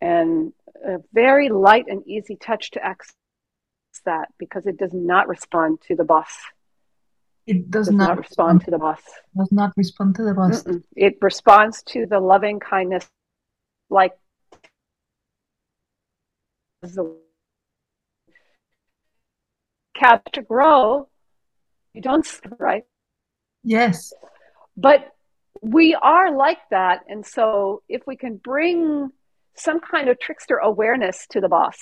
and 0.00 0.52
a 0.84 0.98
very 1.12 1.48
light 1.48 1.86
and 1.88 2.06
easy 2.06 2.36
touch 2.36 2.72
to 2.72 2.84
access 2.84 3.14
that 4.04 4.28
because 4.38 4.66
it 4.66 4.78
does 4.78 4.92
not 4.92 5.28
respond 5.28 5.80
to 5.88 5.96
the 5.96 6.04
boss. 6.04 6.30
It 7.46 7.70
does, 7.70 7.86
does 7.86 7.96
not, 7.96 8.08
not, 8.08 8.18
respond 8.18 8.64
to 8.64 8.70
the 8.70 8.78
boss. 8.78 9.00
Does 9.36 9.50
not 9.50 9.72
respond 9.76 10.14
to 10.16 10.24
the 10.24 10.34
boss. 10.34 10.62
Mm-mm. 10.62 10.82
It 10.94 11.16
responds 11.22 11.82
to 11.84 12.06
the 12.06 12.20
loving 12.20 12.60
kindness, 12.60 13.08
like 13.88 14.12
the 16.82 17.16
cat 19.94 20.22
to 20.32 20.42
grow, 20.42 21.08
you 21.92 22.00
don't 22.00 22.26
right. 22.58 22.84
Yes. 23.64 24.12
But 24.76 25.10
we 25.60 25.94
are 25.94 26.34
like 26.34 26.58
that. 26.70 27.04
And 27.08 27.26
so 27.26 27.82
if 27.88 28.02
we 28.06 28.16
can 28.16 28.36
bring 28.36 29.10
some 29.54 29.80
kind 29.80 30.08
of 30.08 30.20
trickster 30.20 30.58
awareness 30.58 31.26
to 31.30 31.40
the 31.40 31.48
boss, 31.48 31.78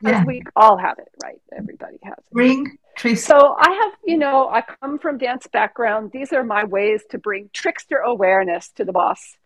yeah. 0.00 0.24
we 0.24 0.42
all 0.56 0.76
have 0.76 0.98
it, 0.98 1.08
right? 1.22 1.40
Everybody 1.56 1.98
has 2.02 2.18
it. 2.18 2.32
Bring 2.32 2.76
trickster. 2.96 3.26
So 3.26 3.56
I 3.58 3.70
have, 3.70 3.92
you 4.04 4.18
know, 4.18 4.48
I 4.48 4.62
come 4.62 4.98
from 4.98 5.18
dance 5.18 5.46
background. 5.46 6.10
These 6.12 6.32
are 6.32 6.44
my 6.44 6.64
ways 6.64 7.02
to 7.10 7.18
bring 7.18 7.50
trickster 7.52 7.98
awareness 7.98 8.70
to 8.76 8.84
the 8.84 8.92
boss. 8.92 9.36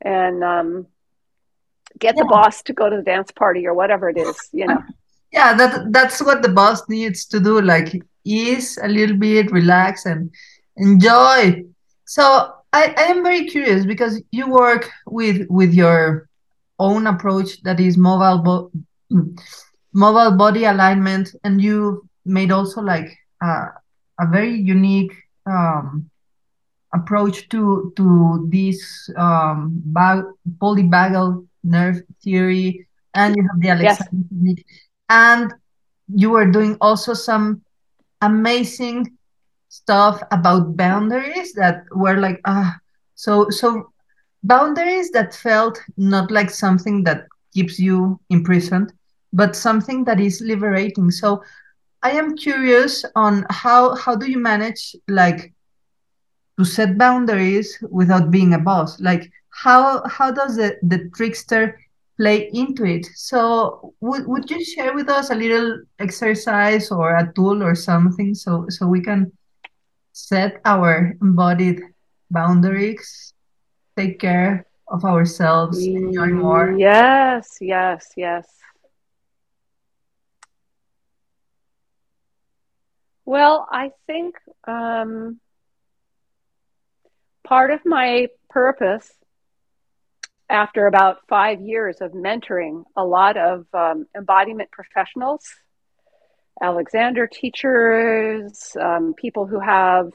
And 0.00 0.42
um, 0.44 0.86
get 1.98 2.14
yeah. 2.16 2.22
the 2.22 2.28
boss 2.28 2.62
to 2.62 2.72
go 2.72 2.88
to 2.90 2.96
the 2.96 3.02
dance 3.02 3.30
party 3.30 3.66
or 3.66 3.74
whatever 3.74 4.08
it 4.08 4.18
is, 4.18 4.36
you 4.52 4.66
know. 4.66 4.82
Yeah, 5.32 5.54
that 5.54 5.92
that's 5.92 6.22
what 6.22 6.42
the 6.42 6.48
boss 6.48 6.88
needs 6.88 7.26
to 7.26 7.40
do. 7.40 7.60
Like 7.60 8.00
ease 8.24 8.78
a 8.82 8.88
little 8.88 9.16
bit, 9.16 9.50
relax, 9.50 10.06
and 10.06 10.30
enjoy. 10.76 11.64
So 12.04 12.54
I, 12.72 12.94
I 12.96 13.02
am 13.12 13.22
very 13.22 13.46
curious 13.46 13.84
because 13.84 14.22
you 14.30 14.48
work 14.48 14.90
with 15.06 15.46
with 15.48 15.74
your 15.74 16.28
own 16.78 17.06
approach 17.06 17.62
that 17.62 17.80
is 17.80 17.96
mobile 17.96 18.38
bo- 18.38 18.70
mobile 19.92 20.36
body 20.36 20.64
alignment, 20.64 21.34
and 21.44 21.60
you 21.60 22.08
made 22.24 22.50
also 22.50 22.80
like 22.80 23.16
uh, 23.44 23.66
a 24.20 24.26
very 24.30 24.54
unique 24.54 25.12
um, 25.46 26.08
approach 26.94 27.48
to 27.48 27.92
to 27.96 28.48
this 28.50 29.10
um, 29.16 29.82
bag- 29.86 30.32
polyvagal 30.58 31.46
nerve 31.66 32.02
theory, 32.22 32.86
and 33.14 33.36
you 33.36 33.42
have 33.42 33.60
the 33.60 33.68
Alexander 33.70 34.10
yes. 34.12 34.30
technique, 34.30 34.66
and 35.08 35.52
you 36.08 36.30
were 36.30 36.50
doing 36.50 36.76
also 36.80 37.14
some 37.14 37.62
amazing 38.22 39.16
stuff 39.68 40.22
about 40.30 40.76
boundaries 40.76 41.52
that 41.52 41.84
were 41.90 42.16
like 42.16 42.40
ah 42.46 42.74
so 43.14 43.50
so 43.50 43.92
boundaries 44.42 45.10
that 45.10 45.34
felt 45.34 45.78
not 45.96 46.30
like 46.30 46.48
something 46.48 47.04
that 47.04 47.26
keeps 47.52 47.78
you 47.78 48.18
imprisoned 48.30 48.92
but 49.32 49.54
something 49.54 50.04
that 50.04 50.18
is 50.20 50.40
liberating. 50.40 51.10
So 51.10 51.42
i 52.02 52.10
am 52.10 52.36
curious 52.36 53.04
on 53.16 53.44
how 53.50 53.94
how 53.96 54.14
do 54.14 54.30
you 54.30 54.38
manage 54.38 54.94
like 55.08 55.52
to 56.58 56.64
set 56.64 56.96
boundaries 56.96 57.78
without 57.90 58.30
being 58.30 58.54
a 58.54 58.58
boss? 58.58 59.00
Like 59.00 59.30
how 59.56 60.06
how 60.06 60.30
does 60.30 60.56
the, 60.56 60.76
the 60.82 61.08
trickster 61.16 61.80
play 62.18 62.50
into 62.52 62.84
it? 62.84 63.06
So 63.14 63.94
would, 64.00 64.26
would 64.26 64.50
you 64.50 64.62
share 64.62 64.94
with 64.94 65.08
us 65.08 65.30
a 65.30 65.34
little 65.34 65.82
exercise 65.98 66.90
or 66.90 67.16
a 67.16 67.32
tool 67.34 67.62
or 67.62 67.74
something 67.74 68.34
so 68.34 68.66
so 68.68 68.86
we 68.86 69.00
can 69.00 69.32
set 70.12 70.60
our 70.64 71.14
embodied 71.22 71.80
boundaries 72.30 73.32
take 73.96 74.18
care 74.20 74.66
of 74.88 75.04
ourselves 75.04 75.84
enjoy 75.86 76.28
more? 76.28 76.72
Yes 76.76 77.56
yes 77.60 78.12
yes. 78.16 78.46
Well 83.24 83.66
i 83.72 83.90
think 84.06 84.36
um, 84.68 85.40
part 87.42 87.70
of 87.70 87.80
my 87.84 88.28
purpose 88.50 89.12
after 90.48 90.86
about 90.86 91.18
five 91.28 91.60
years 91.60 92.00
of 92.00 92.12
mentoring 92.12 92.84
a 92.96 93.04
lot 93.04 93.36
of 93.36 93.66
um, 93.74 94.06
embodiment 94.16 94.70
professionals, 94.70 95.44
Alexander 96.62 97.26
teachers, 97.26 98.76
um, 98.80 99.14
people 99.14 99.46
who 99.46 99.60
have 99.60 100.10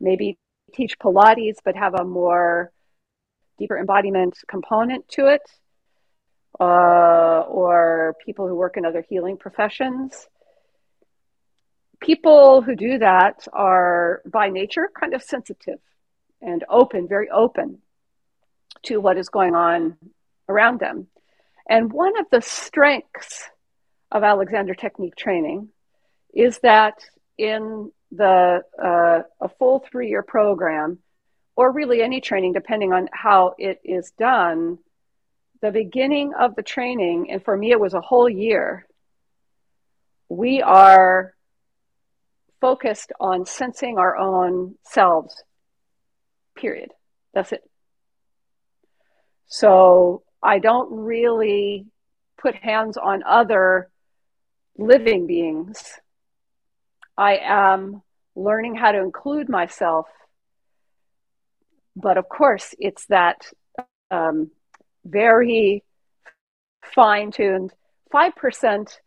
maybe 0.00 0.38
teach 0.72 0.98
Pilates 0.98 1.56
but 1.64 1.76
have 1.76 1.94
a 1.94 2.04
more 2.04 2.72
deeper 3.58 3.78
embodiment 3.78 4.38
component 4.48 5.08
to 5.08 5.26
it, 5.26 5.42
uh, 6.60 7.40
or 7.40 8.14
people 8.24 8.48
who 8.48 8.54
work 8.54 8.76
in 8.76 8.84
other 8.84 9.04
healing 9.08 9.36
professions. 9.36 10.28
People 12.00 12.62
who 12.62 12.76
do 12.76 12.98
that 12.98 13.46
are 13.52 14.22
by 14.26 14.50
nature 14.50 14.90
kind 14.98 15.14
of 15.14 15.22
sensitive 15.22 15.78
and 16.40 16.64
open, 16.68 17.08
very 17.08 17.30
open 17.30 17.78
to 18.82 18.98
what 18.98 19.16
is 19.16 19.28
going 19.28 19.54
on 19.54 19.96
around 20.48 20.80
them. 20.80 21.06
And 21.68 21.92
one 21.92 22.18
of 22.18 22.26
the 22.30 22.42
strengths 22.42 23.48
of 24.10 24.22
Alexander 24.22 24.74
Technique 24.74 25.16
training 25.16 25.68
is 26.32 26.58
that 26.58 27.04
in 27.38 27.90
the 28.12 28.62
uh, 28.82 29.22
a 29.40 29.48
full 29.58 29.84
three 29.90 30.08
year 30.08 30.22
program, 30.22 30.98
or 31.56 31.72
really 31.72 32.02
any 32.02 32.20
training, 32.20 32.52
depending 32.52 32.92
on 32.92 33.08
how 33.12 33.54
it 33.58 33.80
is 33.84 34.12
done, 34.18 34.78
the 35.62 35.70
beginning 35.70 36.32
of 36.38 36.54
the 36.54 36.62
training, 36.62 37.30
and 37.30 37.44
for 37.44 37.56
me 37.56 37.70
it 37.70 37.80
was 37.80 37.94
a 37.94 38.00
whole 38.00 38.28
year, 38.28 38.86
we 40.28 40.62
are 40.62 41.34
focused 42.60 43.12
on 43.20 43.46
sensing 43.46 43.98
our 43.98 44.16
own 44.16 44.74
selves, 44.84 45.42
period. 46.56 46.90
That's 47.32 47.52
it. 47.52 47.62
So 49.46 50.22
I 50.42 50.58
don't 50.58 50.90
really 50.90 51.86
put 52.40 52.54
hands 52.54 52.96
on 52.96 53.22
other 53.26 53.90
living 54.76 55.26
beings. 55.26 55.82
I 57.16 57.38
am 57.42 58.02
learning 58.34 58.74
how 58.74 58.92
to 58.92 58.98
include 58.98 59.48
myself. 59.48 60.06
But 61.96 62.18
of 62.18 62.28
course, 62.28 62.74
it's 62.78 63.06
that 63.06 63.46
um, 64.10 64.50
very 65.04 65.84
fine 66.94 67.30
tuned 67.30 67.72
5% 68.12 68.98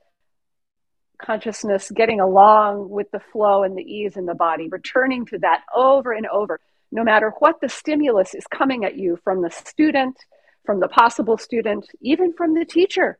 consciousness 1.21 1.91
getting 1.91 2.19
along 2.19 2.89
with 2.89 3.09
the 3.11 3.19
flow 3.31 3.63
and 3.63 3.77
the 3.77 3.81
ease 3.81 4.17
in 4.17 4.25
the 4.25 4.35
body, 4.35 4.67
returning 4.69 5.25
to 5.27 5.39
that 5.39 5.63
over 5.75 6.11
and 6.11 6.27
over 6.27 6.59
no 6.91 7.03
matter 7.03 7.33
what 7.39 7.59
the 7.61 7.69
stimulus 7.69 8.33
is 8.33 8.45
coming 8.47 8.85
at 8.85 8.97
you 8.97 9.17
from 9.23 9.41
the 9.41 9.51
student, 9.51 10.17
from 10.65 10.79
the 10.79 10.87
possible 10.87 11.37
student, 11.37 11.89
even 12.01 12.33
from 12.33 12.53
the 12.53 12.65
teacher. 12.65 13.17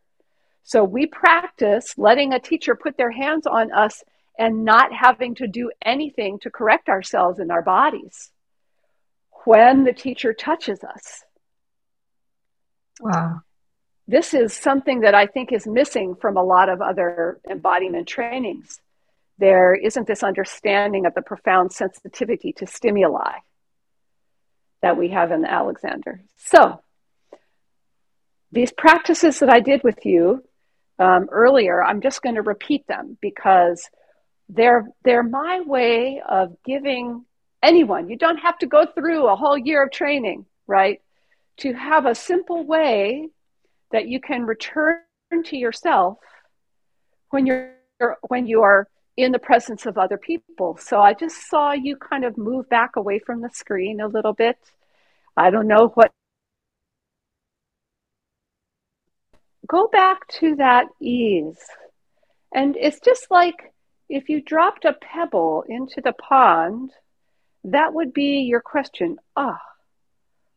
So 0.64 0.84
we 0.84 1.06
practice 1.06 1.94
letting 1.98 2.34
a 2.34 2.40
teacher 2.40 2.76
put 2.76 2.98
their 2.98 3.12
hands 3.12 3.48
on 3.48 3.72
us 3.72 4.04
and 4.38 4.66
not 4.66 4.94
having 4.94 5.36
to 5.36 5.48
do 5.48 5.72
anything 5.82 6.40
to 6.40 6.52
correct 6.52 6.90
ourselves 6.90 7.40
in 7.40 7.50
our 7.50 7.62
bodies 7.62 8.32
when 9.46 9.84
the 9.84 9.94
teacher 9.94 10.34
touches 10.34 10.84
us. 10.84 11.24
Wow. 13.00 13.42
This 14.08 14.34
is 14.34 14.54
something 14.54 15.02
that 15.02 15.16
I 15.16 15.26
think 15.26 15.52
is 15.52 15.68
missing 15.68 16.16
from 16.16 16.38
a 16.38 16.44
lot 16.44 16.70
of 16.70 16.82
other 16.82 17.40
embodiment 17.50 18.08
trainings. 18.08 18.80
There 19.38 19.74
isn't 19.76 20.08
this 20.08 20.24
understanding 20.24 21.06
of 21.06 21.14
the 21.14 21.22
profound 21.22 21.72
sensitivity 21.72 22.54
to 22.54 22.68
stimuli 22.68 23.40
that 24.82 24.98
we 24.98 25.10
have 25.10 25.32
in 25.32 25.46
Alexander. 25.46 26.22
So, 26.38 26.82
these 28.52 28.72
practices 28.72 29.40
that 29.40 29.50
I 29.50 29.60
did 29.60 29.84
with 29.84 30.06
you 30.06 30.44
um, 31.00 31.28
earlier, 31.32 31.84
I'm 31.84 32.02
just 32.02 32.22
going 32.22 32.36
to 32.36 32.42
repeat 32.42 32.88
them 32.88 33.18
because 33.22 33.90
they're 34.50 34.88
they're 35.04 35.24
my 35.24 35.62
way 35.62 36.22
of 36.28 36.56
giving 36.66 37.26
anyone. 37.62 38.10
You 38.10 38.18
don't 38.18 38.38
have 38.38 38.58
to 38.60 38.68
go 38.68 38.86
through 38.86 39.28
a 39.28 39.36
whole 39.36 39.58
year 39.58 39.84
of 39.84 39.92
training, 39.92 40.46
right? 40.66 41.02
To 41.58 41.74
have 41.74 42.06
a 42.06 42.16
simple 42.16 42.66
way 42.66 43.28
that 43.92 44.08
you 44.08 44.20
can 44.20 44.46
return 44.46 45.02
to 45.46 45.58
yourself 45.58 46.18
when 47.30 47.46
you're 47.46 47.74
when 48.28 48.48
you 48.48 48.62
are 48.62 48.88
in 49.18 49.32
the 49.32 49.40
presence 49.40 49.88
of 49.88 49.98
other 49.98 50.18
people. 50.18 50.78
So 50.78 51.02
I 51.02 51.14
just 51.14 51.50
saw 51.50 51.74
you 51.74 51.98
kind 51.98 52.24
of 52.24 52.38
move 52.38 52.70
back 52.70 52.96
away 52.96 53.18
from 53.20 53.42
the 53.42 53.50
screen 53.50 54.00
a 54.00 54.08
little 54.08 54.34
bit. 54.34 54.58
I 55.36 55.50
don't 55.50 55.68
know 55.68 55.90
what 55.96 56.12
go 59.68 59.88
back 59.88 60.28
to 60.28 60.56
that 60.56 60.86
ease. 61.02 61.60
And 62.54 62.78
it's 62.78 63.00
just 63.02 63.30
like 63.30 63.74
if 64.08 64.30
you 64.30 64.42
dropped 64.42 64.86
a 64.86 64.94
pebble 64.94 65.66
into 65.68 66.00
the 66.00 66.14
pond, 66.14 66.92
that 67.66 67.94
would 67.94 68.14
be 68.14 68.42
your 68.42 68.62
question. 68.62 69.18
Ah, 69.36 69.60
oh, 69.60 69.72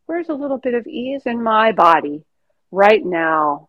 where's 0.06 0.28
a 0.28 0.34
little 0.34 0.58
bit 0.58 0.74
of 0.74 0.86
ease 0.86 1.22
in 1.24 1.42
my 1.42 1.72
body 1.72 2.24
right 2.70 3.04
now? 3.04 3.68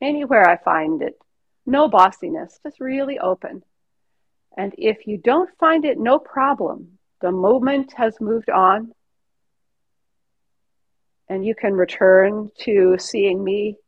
Anywhere 0.00 0.48
I 0.48 0.56
find 0.56 1.02
it. 1.02 1.18
No 1.66 1.88
bossiness, 1.88 2.58
just 2.62 2.80
really 2.80 3.18
open. 3.18 3.62
And 4.56 4.74
if 4.78 5.06
you 5.06 5.18
don't 5.18 5.50
find 5.58 5.84
it, 5.84 5.98
no 5.98 6.18
problem. 6.18 6.98
The 7.20 7.32
moment 7.32 7.92
has 7.96 8.20
moved 8.20 8.50
on. 8.50 8.92
And 11.28 11.44
you 11.44 11.54
can 11.54 11.74
return 11.74 12.50
to 12.60 12.96
seeing 12.98 13.42
me 13.42 13.78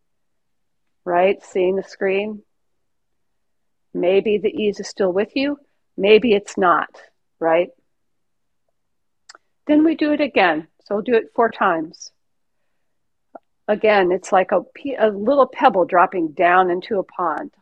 right? 1.08 1.42
Seeing 1.42 1.76
the 1.76 1.82
screen. 1.82 2.42
Maybe 3.94 4.36
the 4.36 4.50
ease 4.50 4.78
is 4.78 4.88
still 4.88 5.10
with 5.12 5.34
you, 5.34 5.58
maybe 5.96 6.34
it's 6.34 6.58
not, 6.58 6.90
right? 7.40 7.70
Then 9.66 9.84
we 9.84 9.94
do 9.94 10.12
it 10.12 10.20
again. 10.20 10.68
So 10.84 10.96
we'll 10.96 11.04
do 11.04 11.14
it 11.14 11.32
four 11.34 11.50
times. 11.50 12.12
Again, 13.66 14.12
it's 14.12 14.32
like 14.32 14.50
a, 14.52 14.60
a 14.98 15.08
little 15.08 15.46
pebble 15.46 15.84
dropping 15.84 16.28
down 16.28 16.70
into 16.70 16.98
a 16.98 17.02
pond. 17.02 17.52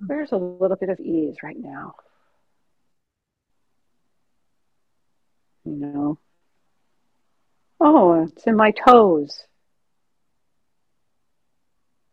There's 0.00 0.32
a 0.32 0.36
little 0.36 0.76
bit 0.76 0.88
of 0.88 1.00
ease 1.00 1.36
right 1.42 1.58
now. 1.58 1.94
You 5.64 5.76
know, 5.76 6.18
oh, 7.80 8.24
it's 8.24 8.46
in 8.46 8.56
my 8.56 8.72
toes. 8.72 9.46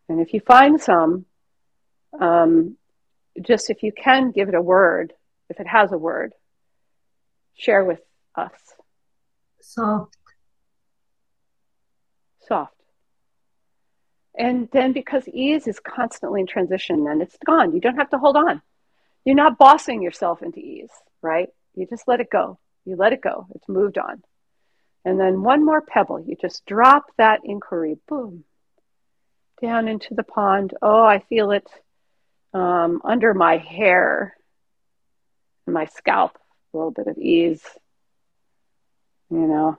And 0.07 0.21
if 0.21 0.33
you 0.33 0.39
find 0.39 0.79
some, 0.79 1.25
um, 2.19 2.77
just 3.41 3.69
if 3.69 3.83
you 3.83 3.91
can 3.91 4.31
give 4.31 4.49
it 4.49 4.55
a 4.55 4.61
word, 4.61 5.13
if 5.49 5.59
it 5.59 5.67
has 5.67 5.91
a 5.91 5.97
word, 5.97 6.33
share 7.55 7.83
with 7.83 7.99
us. 8.35 8.51
Soft. 9.61 10.17
Soft. 12.47 12.80
And 14.37 14.69
then 14.71 14.93
because 14.93 15.27
ease 15.27 15.67
is 15.67 15.79
constantly 15.79 16.41
in 16.41 16.47
transition 16.47 17.07
and 17.07 17.21
it's 17.21 17.37
gone, 17.45 17.73
you 17.73 17.81
don't 17.81 17.97
have 17.97 18.09
to 18.11 18.17
hold 18.17 18.37
on. 18.37 18.61
You're 19.25 19.35
not 19.35 19.57
bossing 19.57 20.01
yourself 20.01 20.41
into 20.41 20.59
ease, 20.59 20.91
right? 21.21 21.49
You 21.75 21.85
just 21.85 22.07
let 22.07 22.21
it 22.21 22.29
go. 22.29 22.57
You 22.85 22.95
let 22.95 23.13
it 23.13 23.21
go. 23.21 23.47
It's 23.53 23.67
moved 23.67 23.97
on. 23.97 24.23
And 25.03 25.19
then 25.19 25.41
one 25.41 25.65
more 25.65 25.81
pebble. 25.81 26.21
You 26.21 26.35
just 26.39 26.65
drop 26.65 27.05
that 27.17 27.41
inquiry. 27.43 27.97
Boom 28.07 28.45
down 29.61 29.87
into 29.87 30.15
the 30.15 30.23
pond. 30.23 30.73
Oh, 30.81 31.03
I 31.03 31.19
feel 31.19 31.51
it 31.51 31.67
um, 32.53 33.01
under 33.03 33.33
my 33.33 33.57
hair 33.57 34.35
my 35.67 35.85
scalp. 35.85 36.37
A 36.73 36.77
little 36.77 36.91
bit 36.91 37.07
of 37.07 37.17
ease, 37.17 37.63
you 39.29 39.47
know. 39.47 39.77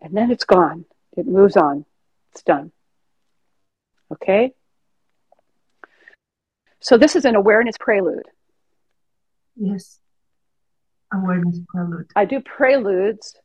And 0.00 0.16
then 0.16 0.30
it's 0.30 0.44
gone. 0.44 0.84
It 1.16 1.26
moves 1.26 1.56
on. 1.56 1.84
It's 2.32 2.42
done. 2.42 2.72
Okay? 4.12 4.52
So 6.80 6.96
this 6.96 7.16
is 7.16 7.24
an 7.24 7.34
awareness 7.34 7.76
prelude. 7.78 8.26
Yes 9.56 9.98
awareness 11.12 11.58
prelude? 11.68 12.10
I 12.16 12.24
do 12.24 12.40
preludes 12.40 13.36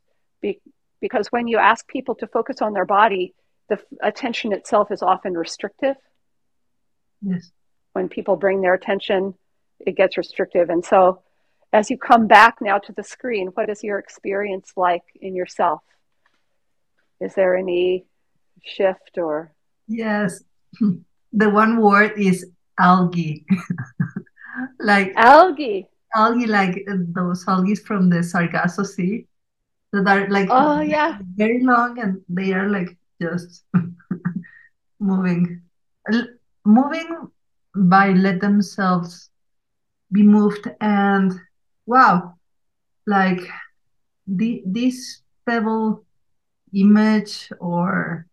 be, 0.41 0.59
because 0.99 1.27
when 1.31 1.47
you 1.47 1.57
ask 1.57 1.87
people 1.87 2.15
to 2.15 2.27
focus 2.27 2.61
on 2.61 2.73
their 2.73 2.85
body, 2.85 3.33
the 3.69 3.79
attention 4.01 4.53
itself 4.53 4.91
is 4.91 5.01
often 5.01 5.33
restrictive. 5.33 5.95
Yes. 7.21 7.51
When 7.93 8.09
people 8.09 8.35
bring 8.35 8.61
their 8.61 8.73
attention, 8.73 9.35
it 9.79 9.95
gets 9.95 10.17
restrictive. 10.17 10.69
And 10.69 10.83
so, 10.83 11.21
as 11.71 11.89
you 11.89 11.97
come 11.97 12.27
back 12.27 12.57
now 12.61 12.77
to 12.77 12.91
the 12.91 13.03
screen, 13.03 13.47
what 13.47 13.69
is 13.69 13.83
your 13.83 13.99
experience 13.99 14.73
like 14.75 15.03
in 15.19 15.35
yourself? 15.35 15.81
Is 17.23 17.33
there 17.35 17.55
any 17.55 18.05
shift 18.63 19.17
or? 19.17 19.53
Yes. 19.87 20.43
The 21.35 21.49
one 21.49 21.81
word 21.81 22.13
is 22.15 22.45
algae. 22.77 23.43
like 24.79 25.13
algae 25.15 25.87
algae 26.15 26.45
like 26.47 26.85
uh, 26.89 26.97
those 27.09 27.43
algae 27.47 27.75
from 27.75 28.09
the 28.09 28.23
Sargasso 28.23 28.83
Sea 28.83 29.25
that 29.91 30.07
are 30.07 30.29
like 30.29 30.47
oh 30.51 30.81
yeah 30.81 31.17
very 31.35 31.63
long 31.63 31.99
and 31.99 32.21
they 32.29 32.53
are 32.53 32.69
like 32.69 32.97
just 33.21 33.63
moving 34.99 35.61
moving 36.65 37.27
by 37.75 38.11
let 38.11 38.39
themselves 38.41 39.29
be 40.11 40.23
moved 40.23 40.69
and 40.81 41.33
wow 41.85 42.35
like 43.07 43.41
the 44.27 44.61
this 44.65 45.21
pebble 45.45 46.02
image 46.73 47.51
or 47.59 48.25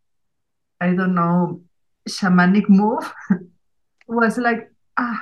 i 0.80 0.93
don't 0.95 1.14
know 1.14 1.61
shamanic 2.09 2.68
move 2.68 3.12
was 4.09 4.38
like 4.38 4.70
ah 4.99 5.20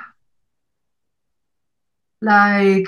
like 2.21 2.87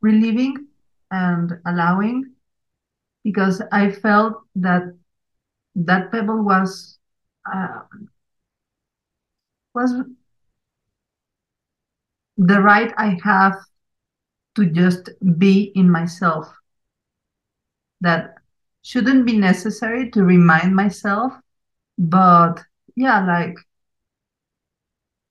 relieving 0.00 0.66
and 1.10 1.58
allowing 1.66 2.32
because 3.24 3.62
I 3.72 3.90
felt 3.90 4.42
that 4.56 4.82
that 5.74 6.12
pebble 6.12 6.44
was 6.44 6.98
uh, 7.52 7.80
was 9.74 9.92
the 12.36 12.60
right 12.60 12.92
I 12.96 13.18
have 13.24 13.54
to 14.56 14.66
just 14.66 15.10
be 15.38 15.72
in 15.74 15.90
myself. 15.90 16.52
That 18.00 18.34
shouldn't 18.84 19.24
be 19.24 19.36
necessary 19.36 20.10
to 20.10 20.22
remind 20.22 20.76
myself, 20.76 21.32
but 21.98 22.62
yeah, 22.94 23.24
like 23.24 23.56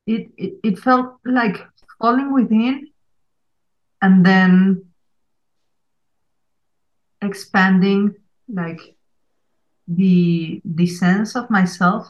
it, 0.07 0.31
it, 0.37 0.53
it 0.63 0.79
felt 0.79 1.17
like 1.23 1.57
falling 2.01 2.33
within 2.33 2.89
and 4.01 4.25
then 4.25 4.83
expanding 7.21 8.15
like 8.51 8.81
the 9.87 10.59
the 10.65 10.87
sense 10.87 11.35
of 11.35 11.49
myself 11.49 12.09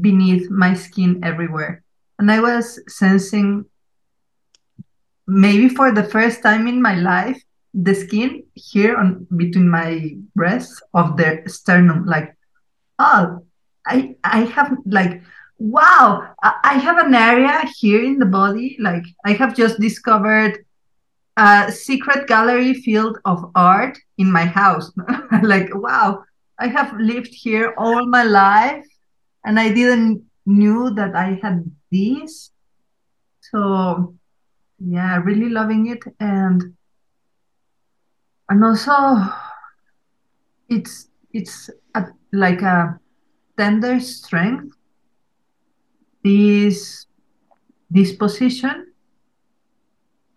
beneath 0.00 0.50
my 0.50 0.74
skin 0.74 1.22
everywhere. 1.22 1.84
And 2.18 2.30
i 2.30 2.40
was 2.40 2.80
sensing 2.88 3.66
maybe 5.26 5.68
for 5.68 5.92
the 5.92 6.04
first 6.04 6.42
time 6.42 6.66
in 6.66 6.80
my 6.80 6.94
life 6.94 7.42
the 7.74 7.94
skin 7.94 8.42
here 8.54 8.96
on 8.96 9.26
between 9.36 9.68
my 9.68 10.16
breasts 10.34 10.82
of 10.92 11.16
the 11.16 11.42
sternum 11.46 12.04
like 12.04 12.36
oh 12.98 13.42
i 13.86 14.14
i 14.24 14.40
have 14.40 14.76
like 14.84 15.22
wow, 15.62 16.34
I 16.42 16.74
have 16.74 16.98
an 16.98 17.14
area 17.14 17.64
here 17.78 18.02
in 18.02 18.18
the 18.18 18.26
body. 18.26 18.76
Like 18.80 19.04
I 19.24 19.32
have 19.34 19.54
just 19.54 19.78
discovered 19.78 20.64
a 21.36 21.70
secret 21.70 22.26
gallery 22.26 22.74
field 22.74 23.18
of 23.24 23.52
art 23.54 23.96
in 24.18 24.30
my 24.30 24.44
house. 24.44 24.90
like, 25.42 25.72
wow, 25.74 26.24
I 26.58 26.66
have 26.66 26.98
lived 26.98 27.32
here 27.32 27.74
all 27.78 28.06
my 28.06 28.24
life 28.24 28.86
and 29.44 29.58
I 29.58 29.72
didn't 29.72 30.24
knew 30.46 30.90
that 30.94 31.14
I 31.14 31.38
had 31.40 31.70
this. 31.92 32.50
So 33.52 34.14
yeah, 34.84 35.18
really 35.18 35.48
loving 35.48 35.86
it 35.86 36.02
and 36.18 36.74
and 38.52 38.62
also 38.62 39.32
it's 40.68 41.08
it's 41.32 41.70
a, 41.94 42.04
like 42.32 42.60
a 42.60 43.00
tender 43.56 43.98
strength 43.98 44.76
this 46.22 47.06
disposition 47.90 48.92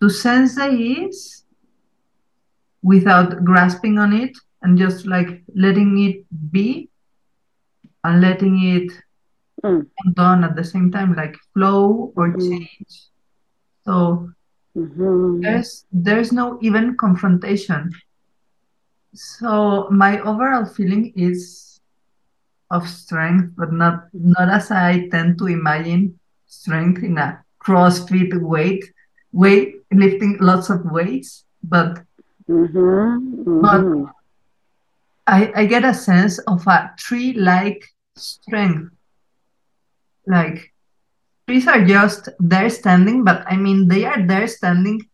to 0.02 0.10
sense 0.10 0.56
the 0.56 0.70
ease 0.70 1.44
without 2.82 3.44
grasping 3.44 3.98
on 3.98 4.14
it 4.14 4.32
and 4.62 4.78
just 4.78 5.06
like 5.06 5.44
letting 5.54 5.92
it 6.08 6.24
be 6.52 6.90
and 8.06 8.22
letting 8.22 8.64
it 8.64 8.92
mm. 9.62 9.86
done 10.14 10.44
at 10.44 10.56
the 10.56 10.64
same 10.64 10.90
time, 10.90 11.16
like 11.16 11.36
flow 11.54 12.14
or 12.16 12.30
mm-hmm. 12.30 12.50
change. 12.50 13.10
So 13.84 14.30
mm-hmm. 14.78 15.42
there's 15.42 15.86
there's 15.92 16.32
no 16.32 16.60
even 16.62 16.96
confrontation. 16.96 17.92
So 19.16 19.88
my 19.90 20.20
overall 20.20 20.66
feeling 20.66 21.14
is 21.16 21.80
of 22.70 22.88
strength, 22.88 23.54
but 23.56 23.72
not 23.72 24.08
not 24.14 24.50
as 24.50 24.72
I 24.72 25.08
tend 25.10 25.38
to 25.40 25.48
imagine 25.48 26.20
strength 26.48 27.04
in 27.04 27.18
a 27.18 27.44
CrossFit 27.64 28.40
weight 28.42 28.84
weight 29.32 29.76
lifting 29.92 30.38
lots 30.40 30.70
of 30.70 30.84
weights, 30.92 31.46
but 31.64 32.04
mm-hmm. 32.50 33.62
but 33.62 33.82
mm-hmm. 33.82 34.06
I, 35.28 35.52
I 35.56 35.66
get 35.66 35.84
a 35.84 35.94
sense 35.94 36.38
of 36.40 36.68
a 36.68 36.92
tree-like 36.98 37.84
strength. 38.16 38.94
Like 40.28 40.74
trees 41.48 41.68
are 41.68 41.86
just 41.86 42.30
there 42.40 42.70
standing, 42.70 43.24
but 43.24 43.44
I 43.48 43.56
mean 43.56 43.88
they 43.88 44.06
are 44.06 44.22
there 44.26 44.48
standing. 44.48 45.08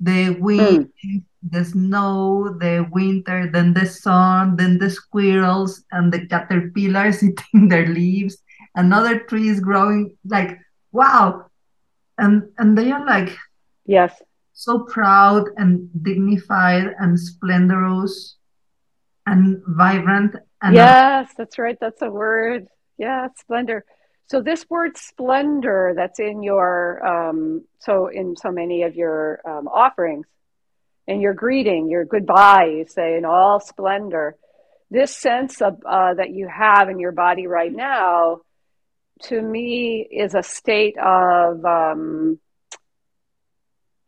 The 0.00 0.30
wind, 0.30 0.90
mm. 1.04 1.22
The 1.48 1.64
snow, 1.64 2.56
the 2.58 2.86
winter, 2.92 3.50
then 3.50 3.74
the 3.74 3.86
sun, 3.86 4.56
then 4.56 4.78
the 4.78 4.90
squirrels 4.90 5.84
and 5.90 6.12
the 6.12 6.26
caterpillars 6.26 7.22
eating 7.22 7.68
their 7.68 7.86
leaves, 7.86 8.38
another 8.74 9.20
tree 9.20 9.48
is 9.48 9.60
growing 9.60 10.16
like 10.24 10.58
wow. 10.92 11.46
And 12.18 12.50
and 12.58 12.76
they 12.76 12.92
are 12.92 13.04
like 13.04 13.36
yes 13.86 14.22
so 14.62 14.80
proud 14.80 15.48
and 15.56 15.90
dignified 16.02 16.94
and 16.98 17.18
splendorous 17.18 18.36
and 19.26 19.62
vibrant. 19.66 20.36
And 20.62 20.74
yes, 20.74 21.32
that's 21.36 21.58
right. 21.58 21.76
That's 21.80 22.02
a 22.02 22.10
word. 22.10 22.68
Yeah, 22.98 23.28
splendor. 23.36 23.84
So 24.26 24.40
this 24.40 24.64
word 24.70 24.96
splendor 24.96 25.94
that's 25.96 26.20
in 26.20 26.42
your 26.42 27.04
um, 27.04 27.64
so 27.80 28.06
in 28.06 28.36
so 28.36 28.50
many 28.50 28.82
of 28.82 28.94
your 28.94 29.40
um, 29.44 29.66
offerings, 29.68 30.26
in 31.06 31.20
your 31.20 31.34
greeting, 31.34 31.90
your 31.90 32.04
goodbye, 32.04 32.72
you 32.76 32.84
say 32.86 33.16
in 33.16 33.24
all 33.24 33.60
splendor. 33.60 34.36
This 34.90 35.16
sense 35.16 35.60
of 35.62 35.78
uh, 35.86 36.14
that 36.14 36.30
you 36.30 36.48
have 36.48 36.88
in 36.88 36.98
your 36.98 37.12
body 37.12 37.46
right 37.46 37.72
now, 37.72 38.40
to 39.24 39.40
me, 39.40 40.06
is 40.10 40.34
a 40.34 40.42
state 40.42 40.96
of 40.98 41.64
um, 41.64 42.38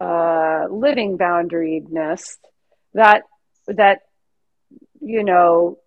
uh, 0.00 0.66
living 0.70 1.16
boundariness 1.16 2.36
that 2.92 3.22
that 3.66 4.00
you 5.04 5.22
know, 5.22 5.78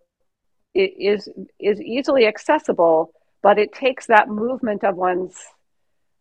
is 0.74 1.28
is 1.60 1.82
easily 1.82 2.28
accessible, 2.28 3.12
but 3.42 3.58
it 3.58 3.74
takes 3.74 4.08
that 4.08 4.30
movement 4.30 4.84
of 4.84 4.96
one's 4.96 5.36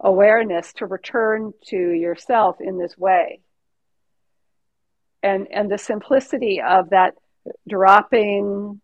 awareness 0.01 0.73
to 0.75 0.87
return 0.87 1.53
to 1.67 1.77
yourself 1.77 2.57
in 2.61 2.79
this 2.79 2.97
way. 2.97 3.41
And 5.27 5.49
and 5.51 5.71
the 5.71 5.79
simplicity 5.79 6.61
of 6.61 6.91
that 6.91 7.15
dropping 7.69 8.81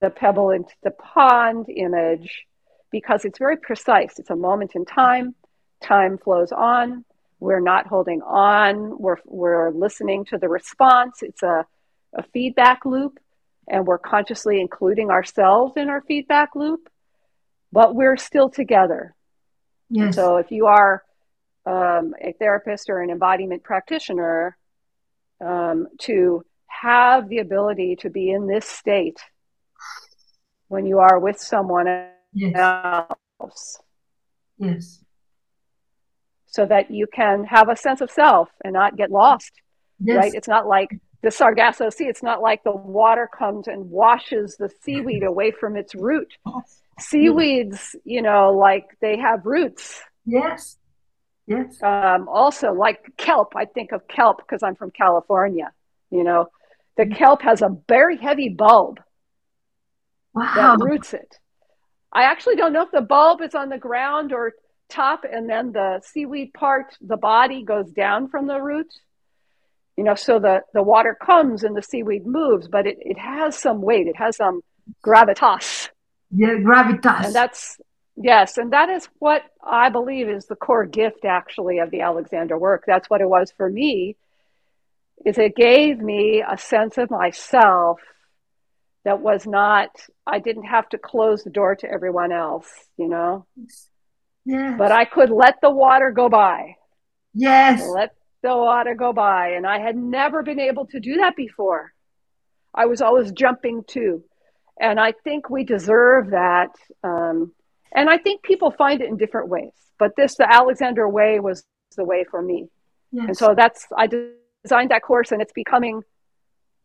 the 0.00 0.10
pebble 0.10 0.50
into 0.50 0.74
the 0.82 0.90
pond 0.90 1.66
image 1.68 2.46
because 2.90 3.24
it's 3.24 3.38
very 3.38 3.56
precise. 3.56 4.18
It's 4.18 4.30
a 4.30 4.36
moment 4.36 4.72
in 4.74 4.84
time. 4.84 5.34
Time 5.82 6.18
flows 6.18 6.52
on. 6.52 7.04
We're 7.38 7.60
not 7.60 7.86
holding 7.86 8.20
on. 8.22 8.98
We're, 8.98 9.16
we're 9.24 9.70
listening 9.70 10.24
to 10.26 10.38
the 10.38 10.48
response. 10.48 11.22
It's 11.22 11.42
a 11.42 11.66
a 12.14 12.22
feedback 12.32 12.84
loop 12.84 13.18
and 13.68 13.86
we're 13.86 13.98
consciously 13.98 14.60
including 14.60 15.10
ourselves 15.10 15.76
in 15.76 15.88
our 15.88 16.02
feedback 16.02 16.54
loop, 16.54 16.88
but 17.72 17.94
we're 17.94 18.16
still 18.16 18.50
together. 18.50 19.14
Yes. 19.88 20.16
So 20.16 20.38
if 20.38 20.50
you 20.50 20.66
are 20.66 21.02
um, 21.66 22.14
a 22.20 22.32
therapist 22.38 22.88
or 22.88 23.00
an 23.00 23.10
embodiment 23.10 23.62
practitioner, 23.62 24.56
um, 25.44 25.86
to 26.00 26.44
have 26.66 27.28
the 27.28 27.38
ability 27.38 27.96
to 27.96 28.10
be 28.10 28.30
in 28.30 28.46
this 28.46 28.66
state 28.66 29.18
when 30.68 30.86
you 30.86 30.98
are 30.98 31.18
with 31.18 31.38
someone 31.38 31.86
yes. 32.32 32.54
else. 33.40 33.80
Yes. 34.58 35.02
So 36.46 36.66
that 36.66 36.90
you 36.90 37.06
can 37.12 37.44
have 37.44 37.68
a 37.68 37.76
sense 37.76 38.00
of 38.00 38.10
self 38.10 38.48
and 38.64 38.72
not 38.72 38.96
get 38.96 39.10
lost. 39.10 39.52
Yes. 39.98 40.16
Right? 40.16 40.34
It's 40.34 40.48
not 40.48 40.66
like 40.66 40.90
the 41.22 41.30
Sargasso 41.30 41.90
Sea, 41.90 42.06
it's 42.06 42.22
not 42.22 42.40
like 42.40 42.64
the 42.64 42.74
water 42.74 43.28
comes 43.28 43.68
and 43.68 43.90
washes 43.90 44.56
the 44.56 44.70
seaweed 44.82 45.22
away 45.22 45.50
from 45.50 45.76
its 45.76 45.94
root. 45.94 46.32
Seaweeds, 46.98 47.94
you 48.04 48.22
know, 48.22 48.52
like 48.52 48.96
they 49.00 49.18
have 49.18 49.44
roots. 49.44 50.00
Yes. 50.24 50.78
Yes. 51.50 51.82
Um, 51.82 52.28
also, 52.28 52.72
like 52.72 53.12
kelp, 53.16 53.54
I 53.56 53.64
think 53.64 53.92
of 53.92 54.06
kelp 54.08 54.38
because 54.38 54.62
I'm 54.62 54.76
from 54.76 54.90
California. 54.92 55.72
You 56.10 56.24
know, 56.24 56.46
the 56.96 57.04
mm-hmm. 57.04 57.14
kelp 57.14 57.42
has 57.42 57.60
a 57.60 57.76
very 57.88 58.16
heavy 58.16 58.48
bulb 58.48 59.00
wow. 60.32 60.54
that 60.54 60.84
roots 60.84 61.12
it. 61.12 61.38
I 62.12 62.24
actually 62.24 62.56
don't 62.56 62.72
know 62.72 62.82
if 62.82 62.90
the 62.90 63.02
bulb 63.02 63.42
is 63.42 63.54
on 63.54 63.68
the 63.68 63.78
ground 63.78 64.32
or 64.32 64.52
top, 64.88 65.24
and 65.30 65.50
then 65.50 65.72
the 65.72 66.00
seaweed 66.04 66.54
part, 66.54 66.96
the 67.00 67.16
body 67.16 67.64
goes 67.64 67.90
down 67.90 68.28
from 68.28 68.46
the 68.46 68.60
root 68.60 68.92
you 70.00 70.04
know 70.04 70.14
so 70.14 70.38
the 70.38 70.62
the 70.72 70.82
water 70.82 71.14
comes 71.14 71.62
and 71.62 71.76
the 71.76 71.82
seaweed 71.82 72.24
moves 72.24 72.68
but 72.68 72.86
it, 72.86 72.96
it 73.00 73.18
has 73.18 73.54
some 73.58 73.82
weight 73.82 74.06
it 74.06 74.16
has 74.16 74.34
some 74.34 74.62
gravitas 75.04 75.90
yeah 76.30 76.54
gravitas 76.54 77.26
and 77.26 77.34
that's 77.34 77.78
yes 78.22 78.58
and 78.58 78.72
that 78.72 78.88
is 78.88 79.08
what 79.18 79.42
i 79.64 79.88
believe 79.88 80.28
is 80.28 80.46
the 80.46 80.56
core 80.56 80.86
gift 80.86 81.24
actually 81.24 81.78
of 81.78 81.90
the 81.90 82.00
alexander 82.00 82.58
work 82.58 82.84
that's 82.86 83.08
what 83.08 83.20
it 83.20 83.28
was 83.28 83.52
for 83.56 83.68
me 83.68 84.16
is 85.24 85.38
it 85.38 85.54
gave 85.54 85.98
me 85.98 86.42
a 86.48 86.56
sense 86.56 86.98
of 86.98 87.10
myself 87.10 88.00
that 89.04 89.20
was 89.20 89.46
not 89.46 89.90
i 90.26 90.38
didn't 90.38 90.64
have 90.64 90.88
to 90.88 90.98
close 90.98 91.42
the 91.44 91.50
door 91.50 91.74
to 91.74 91.90
everyone 91.90 92.32
else 92.32 92.68
you 92.96 93.08
know 93.08 93.46
yes. 94.44 94.74
but 94.78 94.92
i 94.92 95.04
could 95.04 95.30
let 95.30 95.60
the 95.60 95.70
water 95.70 96.10
go 96.10 96.28
by 96.28 96.76
yes 97.34 97.82
let 97.94 98.14
the 98.42 98.56
water 98.56 98.94
go 98.94 99.12
by. 99.12 99.50
And 99.50 99.66
I 99.66 99.78
had 99.80 99.96
never 99.96 100.42
been 100.42 100.60
able 100.60 100.86
to 100.86 101.00
do 101.00 101.16
that 101.16 101.36
before. 101.36 101.92
I 102.74 102.86
was 102.86 103.00
always 103.00 103.32
jumping 103.32 103.84
to. 103.88 104.24
And 104.80 104.98
I 104.98 105.12
think 105.12 105.50
we 105.50 105.64
deserve 105.64 106.30
that. 106.30 106.70
Um, 107.04 107.52
and 107.92 108.08
I 108.08 108.18
think 108.18 108.42
people 108.42 108.70
find 108.70 109.00
it 109.00 109.08
in 109.08 109.16
different 109.16 109.48
ways. 109.48 109.72
But 109.98 110.16
this, 110.16 110.36
the 110.36 110.50
Alexander 110.50 111.08
way, 111.08 111.40
was 111.40 111.64
the 111.96 112.04
way 112.04 112.24
for 112.30 112.40
me. 112.40 112.68
Yes. 113.12 113.24
And 113.28 113.36
so 113.36 113.54
that's, 113.54 113.86
I 113.96 114.06
designed 114.06 114.90
that 114.90 115.02
course 115.02 115.32
and 115.32 115.42
it's 115.42 115.52
becoming 115.52 116.02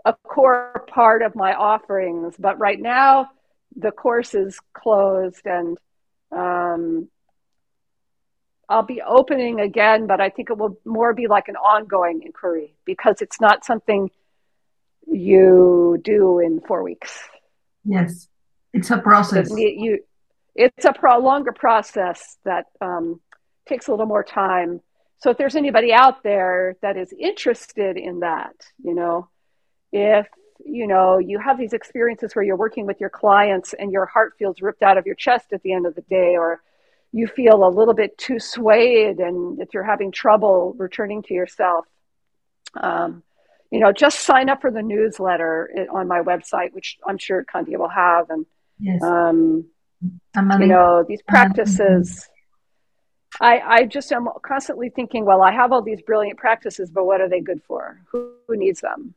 a 0.03 0.14
core 0.14 0.86
part 0.88 1.22
of 1.22 1.36
my 1.36 1.53
offerings. 1.53 2.36
But 2.38 2.60
right 2.60 2.80
now, 2.80 3.30
the 3.76 3.91
course 3.91 4.34
is 4.34 4.60
closed 4.74 5.45
and 5.45 5.78
um, 6.32 7.10
I'll 8.68 8.84
be 8.84 9.01
opening 9.01 9.60
again, 9.60 10.08
but 10.08 10.20
I 10.20 10.30
think 10.30 10.49
it 10.49 10.58
will 10.58 10.80
more 10.86 11.14
be 11.14 11.28
like 11.28 11.47
an 11.47 11.56
ongoing 11.56 12.24
inquiry 12.24 12.76
because 12.84 13.22
it's 13.22 13.39
not 13.39 13.64
something 13.64 14.10
you 15.08 15.99
do 16.03 16.39
in 16.39 16.62
four 16.62 16.84
weeks. 16.84 17.20
Yes, 17.84 18.28
it's 18.74 18.89
a 18.89 18.97
process. 18.97 19.51
You, 19.51 19.99
it's 20.56 20.86
a 20.86 20.93
pro- 20.93 21.20
longer 21.20 21.51
process 21.51 22.38
that 22.45 22.66
um, 22.82 23.20
takes 23.68 23.88
a 23.88 23.91
little 23.91 24.06
more 24.06 24.24
time. 24.24 24.82
So 25.20 25.30
if 25.30 25.38
there's 25.38 25.56
anybody 25.56 25.91
out 25.93 26.24
there 26.24 26.78
that 26.82 26.97
is 26.97 27.14
interested 27.18 27.97
in 27.97 28.22
that, 28.22 28.56
you 28.84 28.93
know, 28.93 29.30
if 29.91 30.28
you 30.66 30.88
know 30.88 31.20
you 31.20 31.38
have 31.38 31.58
these 31.58 31.74
experiences 31.74 32.34
where 32.34 32.43
you're 32.43 32.56
working 32.56 32.86
with 32.86 32.99
your 32.99 33.10
clients 33.10 33.74
and 33.74 33.91
your 33.91 34.06
heart 34.06 34.34
feels 34.39 34.62
ripped 34.62 34.84
out 34.84 34.97
of 34.97 35.06
your 35.06 35.16
chest 35.16 35.47
at 35.51 35.62
the 35.64 35.74
end 35.74 35.86
of 35.86 35.95
the 35.95 36.01
day, 36.01 36.38
or 36.38 36.62
you 37.12 37.28
feel 37.28 37.66
a 37.66 37.70
little 37.70 37.93
bit 37.93 38.18
too 38.18 38.39
swayed 38.39 39.20
and 39.20 39.62
if 39.62 39.74
you're 39.74 39.84
having 39.84 40.12
trouble 40.12 40.74
returning 40.78 41.24
to 41.24 41.34
yourself, 41.34 41.86
um, 42.76 43.24
you 43.72 43.80
know, 43.80 43.91
just 43.91 44.20
sign 44.20 44.49
up 44.49 44.62
for 44.62 44.72
the 44.72 44.82
newsletter 44.82 45.88
on 45.91 46.08
my 46.08 46.22
website, 46.22 46.74
which 46.74 46.97
I'm 47.06 47.18
sure 47.18 47.43
Candia 47.43 47.78
will 47.78 47.89
have. 47.89 48.30
And, 48.30 48.45
yes. 48.80 49.01
um, 49.01 49.66
you 50.36 50.67
know, 50.67 51.03
these 51.07 51.21
practices, 51.27 52.27
I, 53.39 53.59
I 53.59 53.86
just 53.86 54.11
am 54.11 54.27
constantly 54.43 54.89
thinking, 54.89 55.25
well, 55.25 55.41
I 55.41 55.51
have 55.51 55.71
all 55.71 55.81
these 55.81 56.01
brilliant 56.01 56.38
practices, 56.38 56.89
but 56.89 57.05
what 57.05 57.21
are 57.21 57.29
they 57.29 57.41
good 57.41 57.61
for? 57.67 58.01
Who, 58.11 58.31
who 58.47 58.57
needs 58.57 58.81
them? 58.81 59.13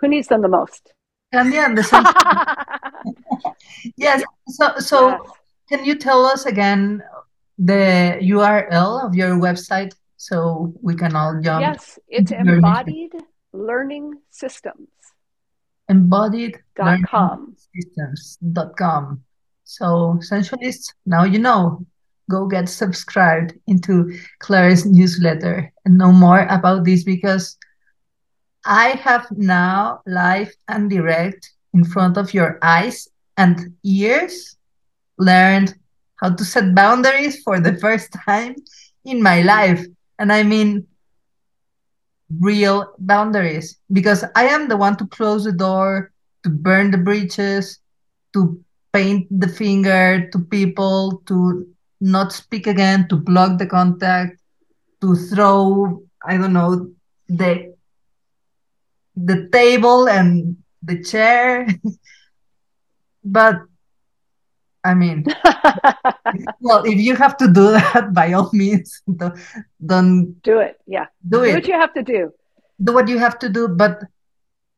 Who 0.00 0.08
needs 0.08 0.28
them 0.28 0.42
the 0.42 0.48
most? 0.48 0.92
And 1.32 1.52
yeah, 1.52 1.72
the 1.74 1.82
same. 1.82 2.04
yes. 3.96 4.22
So, 4.48 4.78
so 4.78 5.08
yes 5.08 5.20
can 5.68 5.84
you 5.84 5.96
tell 5.96 6.24
us 6.24 6.46
again 6.46 7.02
the 7.58 8.18
URL 8.22 9.04
of 9.04 9.14
your 9.14 9.36
website 9.36 9.94
so 10.16 10.72
we 10.80 10.94
can 10.94 11.16
all 11.16 11.40
jump? 11.40 11.60
Yes, 11.60 11.98
it's 12.08 12.30
embodied 12.30 13.12
learning 13.52 14.20
systems. 14.30 14.88
Embodied 15.88 16.58
dot 16.74 17.00
com. 17.06 17.56
systems.com. 17.74 19.22
So 19.66 20.18
sensualists, 20.22 20.94
now 21.04 21.24
you 21.24 21.38
know. 21.38 21.84
Go 22.28 22.46
get 22.46 22.68
subscribed 22.68 23.54
into 23.68 24.18
Clare's 24.40 24.84
newsletter 24.84 25.72
and 25.84 25.96
know 25.96 26.10
more 26.10 26.44
about 26.46 26.84
this 26.84 27.04
because 27.04 27.56
I 28.64 28.98
have 28.98 29.28
now 29.30 30.02
live 30.06 30.52
and 30.66 30.90
direct 30.90 31.52
in 31.72 31.84
front 31.84 32.16
of 32.16 32.34
your 32.34 32.58
eyes 32.62 33.08
and 33.36 33.76
ears 33.84 34.56
learned 35.18 35.74
how 36.16 36.34
to 36.34 36.44
set 36.44 36.74
boundaries 36.74 37.42
for 37.42 37.60
the 37.60 37.76
first 37.78 38.12
time 38.12 38.56
in 39.04 39.22
my 39.22 39.42
life. 39.42 39.84
And 40.18 40.32
I 40.32 40.42
mean 40.42 40.86
real 42.40 42.92
boundaries 42.98 43.78
because 43.92 44.24
I 44.34 44.46
am 44.46 44.66
the 44.66 44.76
one 44.76 44.96
to 44.96 45.06
close 45.06 45.44
the 45.44 45.52
door, 45.52 46.10
to 46.42 46.50
burn 46.50 46.90
the 46.90 46.98
bridges, 46.98 47.78
to 48.32 48.60
paint 48.96 49.28
the 49.28 49.48
finger 49.48 50.26
to 50.32 50.38
people, 50.38 51.20
to 51.26 51.68
not 52.00 52.32
speak 52.32 52.66
again, 52.66 53.06
to 53.08 53.16
block 53.16 53.58
the 53.58 53.66
contact, 53.66 54.40
to 55.02 55.14
throw, 55.14 56.02
I 56.24 56.38
don't 56.38 56.54
know, 56.54 56.88
the 57.28 57.76
the 59.16 59.48
table 59.52 60.08
and 60.08 60.56
the 60.82 61.02
chair. 61.04 61.68
but 63.24 63.60
I 64.82 64.94
mean, 64.94 65.26
well, 66.60 66.84
if 66.86 66.96
you 66.96 67.16
have 67.16 67.36
to 67.36 67.48
do 67.52 67.72
that, 67.76 68.14
by 68.14 68.32
all 68.32 68.48
means, 68.52 69.02
don't, 69.04 69.36
don't 69.84 70.40
do 70.42 70.60
it. 70.60 70.80
Yeah, 70.86 71.06
do, 71.28 71.38
do 71.38 71.44
it. 71.44 71.54
what 71.54 71.68
you 71.68 71.74
have 71.74 71.92
to 71.94 72.02
do. 72.02 72.32
Do 72.82 72.92
what 72.94 73.08
you 73.08 73.18
have 73.18 73.38
to 73.40 73.48
do. 73.48 73.68
But, 73.68 74.04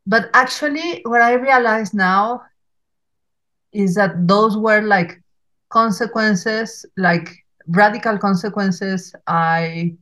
but 0.07 0.31
actually, 0.33 1.03
what 1.05 1.21
I 1.21 1.35
realize 1.35 1.93
now 1.93 2.48
is 3.73 3.95
that 3.95 4.27
those 4.27 4.57
were 4.57 4.81
like 4.81 5.21
consequences, 5.71 6.87
like 6.97 7.37
radical 7.67 8.19
consequences. 8.19 9.15
I, 9.27 9.95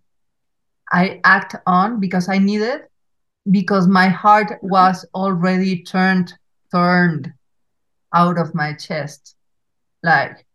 I 0.92 1.20
act 1.24 1.56
on 1.66 2.00
because 2.00 2.28
I 2.28 2.38
needed, 2.38 2.82
because 3.50 3.86
my 3.86 4.08
heart 4.08 4.58
was 4.62 5.04
already 5.14 5.82
turned, 5.82 6.32
turned 6.70 7.32
out 8.12 8.38
of 8.38 8.54
my 8.54 8.72
chest 8.72 9.36
like 10.06 10.46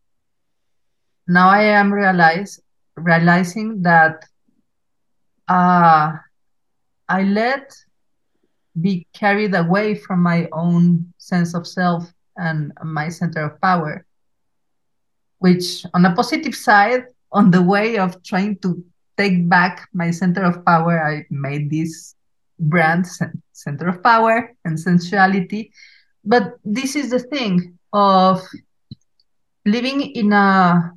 now 1.28 1.50
I 1.50 1.64
am 1.64 1.94
realize 1.94 2.60
realizing 2.96 3.82
that 3.84 4.26
uh, 5.48 6.14
I 7.10 7.24
let 7.24 7.74
be 8.80 9.06
carried 9.14 9.54
away 9.54 9.96
from 9.96 10.22
my 10.24 10.48
own 10.52 11.14
sense 11.18 11.54
of 11.54 11.68
self 11.68 12.12
and 12.38 12.72
my 12.84 13.10
center 13.10 13.42
of 13.44 13.62
power, 13.62 14.06
which 15.40 15.86
on 15.94 16.06
a 16.06 16.16
positive 16.16 16.56
side, 16.56 17.06
on 17.32 17.52
the 17.52 17.62
way 17.62 17.98
of 17.98 18.22
trying 18.24 18.58
to 18.58 18.84
take 19.18 19.48
back 19.50 19.88
my 19.94 20.12
center 20.12 20.44
of 20.44 20.66
power, 20.66 21.02
I 21.04 21.26
made 21.30 21.70
this 21.70 22.16
brand 22.60 23.06
center 23.54 23.88
of 23.88 24.04
power 24.04 24.54
and 24.66 24.80
sensuality. 24.80 25.72
But 26.24 26.58
this 26.64 26.96
is 26.96 27.10
the 27.10 27.20
thing 27.20 27.78
of 27.94 28.42
living 29.66 30.02
in 30.02 30.34
a 30.34 30.92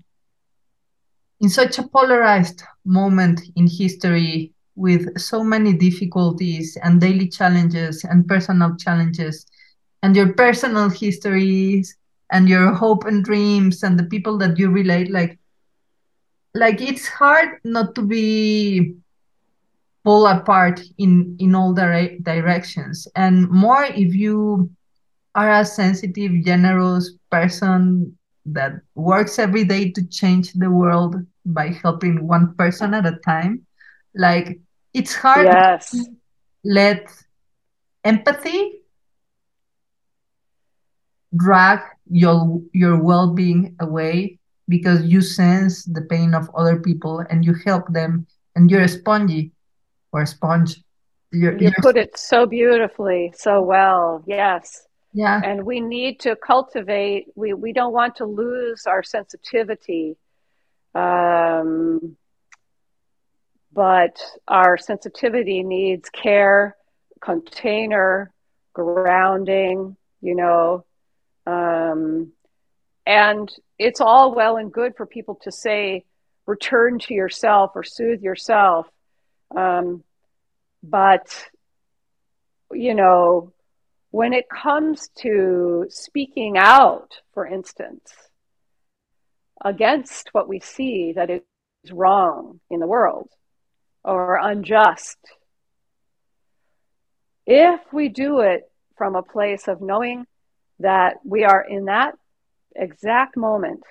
in 1.40 1.48
such 1.48 1.78
a 1.78 1.88
polarized 1.88 2.62
moment 2.84 3.40
in 3.56 3.66
history 3.66 4.52
with 4.76 5.18
so 5.18 5.44
many 5.44 5.72
difficulties 5.72 6.76
and 6.82 7.00
daily 7.00 7.28
challenges 7.28 8.04
and 8.04 8.26
personal 8.26 8.74
challenges 8.76 9.46
and 10.04 10.14
your 10.14 10.34
personal 10.34 10.90
histories 10.90 11.96
and 12.30 12.46
your 12.46 12.74
hope 12.74 13.06
and 13.06 13.24
dreams 13.24 13.82
and 13.82 13.98
the 13.98 14.04
people 14.04 14.36
that 14.36 14.58
you 14.58 14.68
relate 14.68 15.10
like 15.10 15.38
like 16.52 16.82
it's 16.82 17.08
hard 17.08 17.58
not 17.64 17.94
to 17.94 18.02
be 18.02 18.94
pulled 20.04 20.28
apart 20.28 20.82
in 20.98 21.34
in 21.40 21.54
all 21.54 21.72
the 21.72 22.18
directions 22.20 23.08
and 23.16 23.48
more 23.48 23.84
if 23.84 24.14
you 24.14 24.68
are 25.34 25.50
a 25.50 25.64
sensitive 25.64 26.32
generous 26.44 27.12
person 27.30 28.14
that 28.44 28.72
works 28.94 29.38
every 29.38 29.64
day 29.64 29.90
to 29.90 30.06
change 30.08 30.52
the 30.52 30.70
world 30.70 31.16
by 31.46 31.68
helping 31.82 32.28
one 32.28 32.54
person 32.56 32.92
at 32.92 33.06
a 33.06 33.16
time 33.24 33.66
like 34.14 34.60
it's 34.92 35.14
hard 35.14 35.46
yes. 35.46 35.92
to 35.92 36.04
let 36.62 37.08
empathy 38.04 38.83
drag 41.36 41.80
your 42.10 42.60
your 42.72 42.96
well-being 43.00 43.74
away 43.80 44.38
because 44.68 45.02
you 45.04 45.20
sense 45.20 45.84
the 45.84 46.02
pain 46.02 46.34
of 46.34 46.50
other 46.54 46.78
people 46.80 47.24
and 47.30 47.44
you 47.44 47.54
help 47.64 47.86
them 47.92 48.26
and 48.56 48.70
you're 48.70 48.82
a 48.82 48.88
spongy 48.88 49.52
or 50.12 50.22
a 50.22 50.26
sponge 50.26 50.82
you're, 51.32 51.56
you 51.58 51.72
put 51.80 51.96
it 51.96 52.16
so 52.16 52.46
beautifully 52.46 53.32
so 53.36 53.60
well 53.60 54.22
yes 54.26 54.86
yeah. 55.14 55.40
And 55.42 55.64
we 55.64 55.80
need 55.80 56.18
to 56.20 56.34
cultivate, 56.34 57.28
we, 57.36 57.54
we 57.54 57.72
don't 57.72 57.92
want 57.92 58.16
to 58.16 58.24
lose 58.24 58.84
our 58.84 59.04
sensitivity. 59.04 60.16
Um, 60.92 62.16
but 63.72 64.20
our 64.48 64.76
sensitivity 64.76 65.62
needs 65.62 66.10
care, 66.10 66.76
container, 67.20 68.32
grounding, 68.72 69.96
you 70.20 70.34
know. 70.34 70.84
Um, 71.46 72.32
and 73.06 73.50
it's 73.78 74.00
all 74.00 74.34
well 74.34 74.56
and 74.56 74.72
good 74.72 74.96
for 74.96 75.06
people 75.06 75.38
to 75.42 75.52
say, 75.52 76.04
return 76.46 76.98
to 77.00 77.14
yourself 77.14 77.72
or 77.74 77.82
soothe 77.82 78.22
yourself. 78.22 78.86
Um, 79.54 80.02
but, 80.82 81.46
you 82.72 82.94
know, 82.94 83.52
when 84.10 84.32
it 84.32 84.48
comes 84.48 85.08
to 85.18 85.86
speaking 85.88 86.56
out, 86.56 87.20
for 87.32 87.46
instance, 87.46 88.12
against 89.64 90.28
what 90.32 90.48
we 90.48 90.60
see 90.60 91.12
that 91.14 91.30
is 91.30 91.42
wrong 91.90 92.60
in 92.70 92.80
the 92.80 92.86
world 92.86 93.28
or 94.04 94.36
unjust, 94.36 95.18
if 97.46 97.80
we 97.92 98.08
do 98.08 98.40
it 98.40 98.70
from 98.96 99.16
a 99.16 99.22
place 99.22 99.68
of 99.68 99.80
knowing 99.80 100.26
that 100.80 101.16
we 101.24 101.44
are 101.44 101.62
in 101.62 101.86
that 101.86 102.14
exact 102.74 103.36
moment 103.36 103.82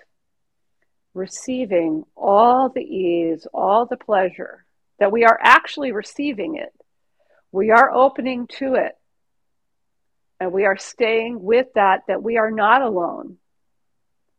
receiving 1.14 2.04
all 2.16 2.70
the 2.70 2.82
ease, 2.82 3.48
all 3.54 3.86
the 3.86 3.98
pleasure, 3.98 4.66
that 5.00 5.12
we 5.12 5.26
are 5.26 5.40
actually 5.42 5.92
receiving 5.92 6.56
it, 6.56 6.74
we 7.52 7.72
are 7.72 7.92
opening 7.94 8.48
to 8.48 8.76
it. 8.76 8.94
And 10.40 10.52
we 10.52 10.66
are 10.66 10.78
staying 10.78 11.42
with 11.42 11.68
that 11.76 12.02
that 12.08 12.22
we 12.22 12.38
are 12.38 12.52
not 12.52 12.82
alone. 12.82 13.38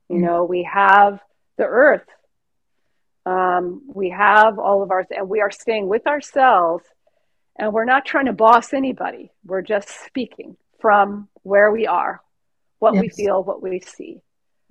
You 0.08 0.18
know 0.18 0.44
we 0.44 0.68
have 0.70 1.18
the 1.56 1.64
earth. 1.64 2.04
Um, 3.24 3.82
we 3.86 4.10
have 4.10 4.58
all 4.58 4.82
of 4.82 4.90
ours 4.90 5.06
and 5.10 5.30
we 5.30 5.40
are 5.40 5.50
staying 5.50 5.88
with 5.88 6.06
ourselves. 6.06 6.84
And 7.58 7.72
we're 7.72 7.86
not 7.86 8.04
trying 8.04 8.26
to 8.26 8.34
boss 8.34 8.74
anybody. 8.74 9.30
We're 9.46 9.62
just 9.62 9.88
speaking 10.04 10.56
from 10.80 11.28
where 11.42 11.70
we 11.70 11.86
are 11.86 12.20
what 12.78 12.94
yes. 12.94 13.02
we 13.02 13.08
feel 13.08 13.42
what 13.42 13.62
we 13.62 13.80
see 13.80 14.20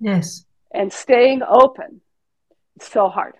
yes 0.00 0.44
and 0.72 0.92
staying 0.92 1.42
open 1.42 2.00
is 2.80 2.86
so 2.86 3.08
hard 3.08 3.34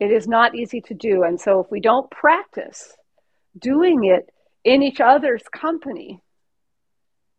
it 0.00 0.10
is 0.10 0.26
not 0.26 0.54
easy 0.54 0.80
to 0.80 0.94
do 0.94 1.22
and 1.22 1.40
so 1.40 1.60
if 1.60 1.70
we 1.70 1.80
don't 1.80 2.10
practice 2.10 2.94
doing 3.58 4.04
it 4.04 4.30
in 4.64 4.82
each 4.82 5.00
other's 5.00 5.42
company 5.52 6.22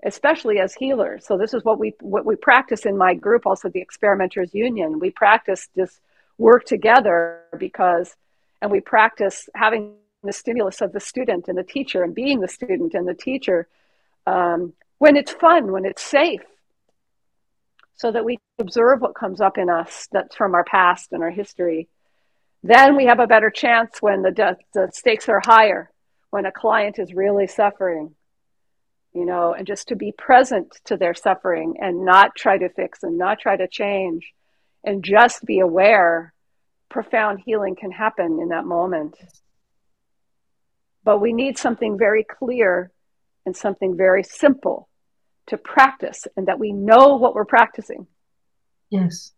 especially 0.05 0.59
as 0.59 0.73
healers. 0.73 1.25
So 1.25 1.37
this 1.37 1.53
is 1.53 1.63
what 1.63 1.79
we 1.79 1.93
what 2.01 2.25
we 2.25 2.35
practice 2.35 2.85
in 2.85 2.97
my 2.97 3.13
group, 3.13 3.45
also 3.45 3.69
the 3.69 3.81
Experimenters 3.81 4.53
Union. 4.53 4.99
We 4.99 5.11
practice 5.11 5.69
this 5.75 5.99
work 6.37 6.65
together 6.65 7.41
because, 7.57 8.15
and 8.61 8.71
we 8.71 8.81
practice 8.81 9.49
having 9.55 9.95
the 10.23 10.33
stimulus 10.33 10.81
of 10.81 10.91
the 10.93 10.99
student 10.99 11.47
and 11.47 11.57
the 11.57 11.63
teacher, 11.63 12.03
and 12.03 12.13
being 12.13 12.41
the 12.41 12.47
student 12.47 12.93
and 12.93 13.07
the 13.07 13.13
teacher 13.13 13.67
um, 14.25 14.73
when 15.03 15.17
it's 15.17 15.33
fun, 15.33 15.69
when 15.69 15.83
it's 15.83 16.01
safe, 16.01 16.45
so 17.95 18.09
that 18.09 18.23
we 18.23 18.39
observe 18.57 19.01
what 19.01 19.13
comes 19.13 19.41
up 19.41 19.57
in 19.57 19.69
us 19.69 20.07
that's 20.13 20.33
from 20.33 20.55
our 20.55 20.63
past 20.63 21.11
and 21.11 21.21
our 21.21 21.29
history. 21.29 21.89
Then 22.63 22.95
we 22.95 23.07
have 23.07 23.19
a 23.19 23.27
better 23.27 23.49
chance 23.49 24.01
when 24.01 24.21
the, 24.21 24.55
the 24.73 24.89
stakes 24.93 25.27
are 25.27 25.41
higher, 25.43 25.91
when 26.29 26.45
a 26.45 26.53
client 26.53 26.99
is 26.99 27.13
really 27.13 27.47
suffering 27.47 28.15
you 29.13 29.25
know, 29.25 29.53
and 29.53 29.67
just 29.67 29.89
to 29.89 29.95
be 29.97 30.13
present 30.13 30.79
to 30.85 30.95
their 30.95 31.13
suffering 31.13 31.75
and 31.81 32.05
not 32.05 32.33
try 32.35 32.57
to 32.57 32.69
fix 32.69 33.03
and 33.03 33.17
not 33.17 33.39
try 33.39 33.57
to 33.57 33.67
change 33.67 34.31
and 34.85 35.03
just 35.03 35.45
be 35.45 35.59
aware, 35.59 36.33
profound 36.89 37.41
healing 37.45 37.75
can 37.75 37.91
happen 37.91 38.39
in 38.41 38.47
that 38.49 38.65
moment. 38.65 39.15
But 41.03 41.19
we 41.19 41.33
need 41.33 41.57
something 41.57 41.97
very 41.97 42.23
clear 42.23 42.89
and 43.45 43.55
something 43.55 43.97
very 43.97 44.23
simple 44.23 44.87
to 45.47 45.57
practice 45.57 46.27
and 46.37 46.47
that 46.47 46.59
we 46.59 46.71
know 46.71 47.17
what 47.17 47.35
we're 47.35 47.45
practicing. 47.45 48.07
Yes. 48.89 49.31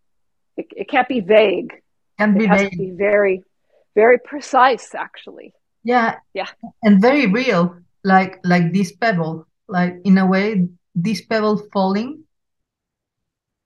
It, 0.57 0.67
it 0.75 0.89
can't 0.89 1.07
be 1.07 1.19
vague. 1.19 1.73
Can 2.19 2.35
it 2.35 2.39
be 2.39 2.45
has 2.45 2.61
vague. 2.61 2.71
to 2.71 2.77
be 2.77 2.91
very, 2.91 3.43
very 3.95 4.19
precise, 4.19 4.93
actually. 4.95 5.53
Yeah. 5.83 6.15
Yeah. 6.33 6.47
And 6.83 7.01
very 7.01 7.27
real, 7.27 7.77
like 8.03 8.39
like 8.43 8.71
this 8.73 8.91
pebble. 8.93 9.47
Like 9.67 9.95
in 10.03 10.17
a 10.17 10.25
way, 10.25 10.67
this 10.93 11.21
pebble 11.25 11.61
falling 11.73 12.23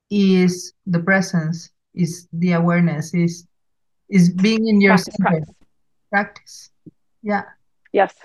is 0.10 0.74
the 0.86 1.00
presence, 1.00 1.70
is 1.94 2.28
the 2.34 2.54
awareness, 2.54 3.14
is 3.14 3.46
is 4.10 4.30
being 4.34 4.68
in 4.68 4.82
your 4.82 4.96
Practice, 4.96 5.16
center. 5.16 5.30
practice. 5.30 5.56
Practice. 6.10 6.70
Yeah. 7.22 7.44
Yes. 7.92 8.16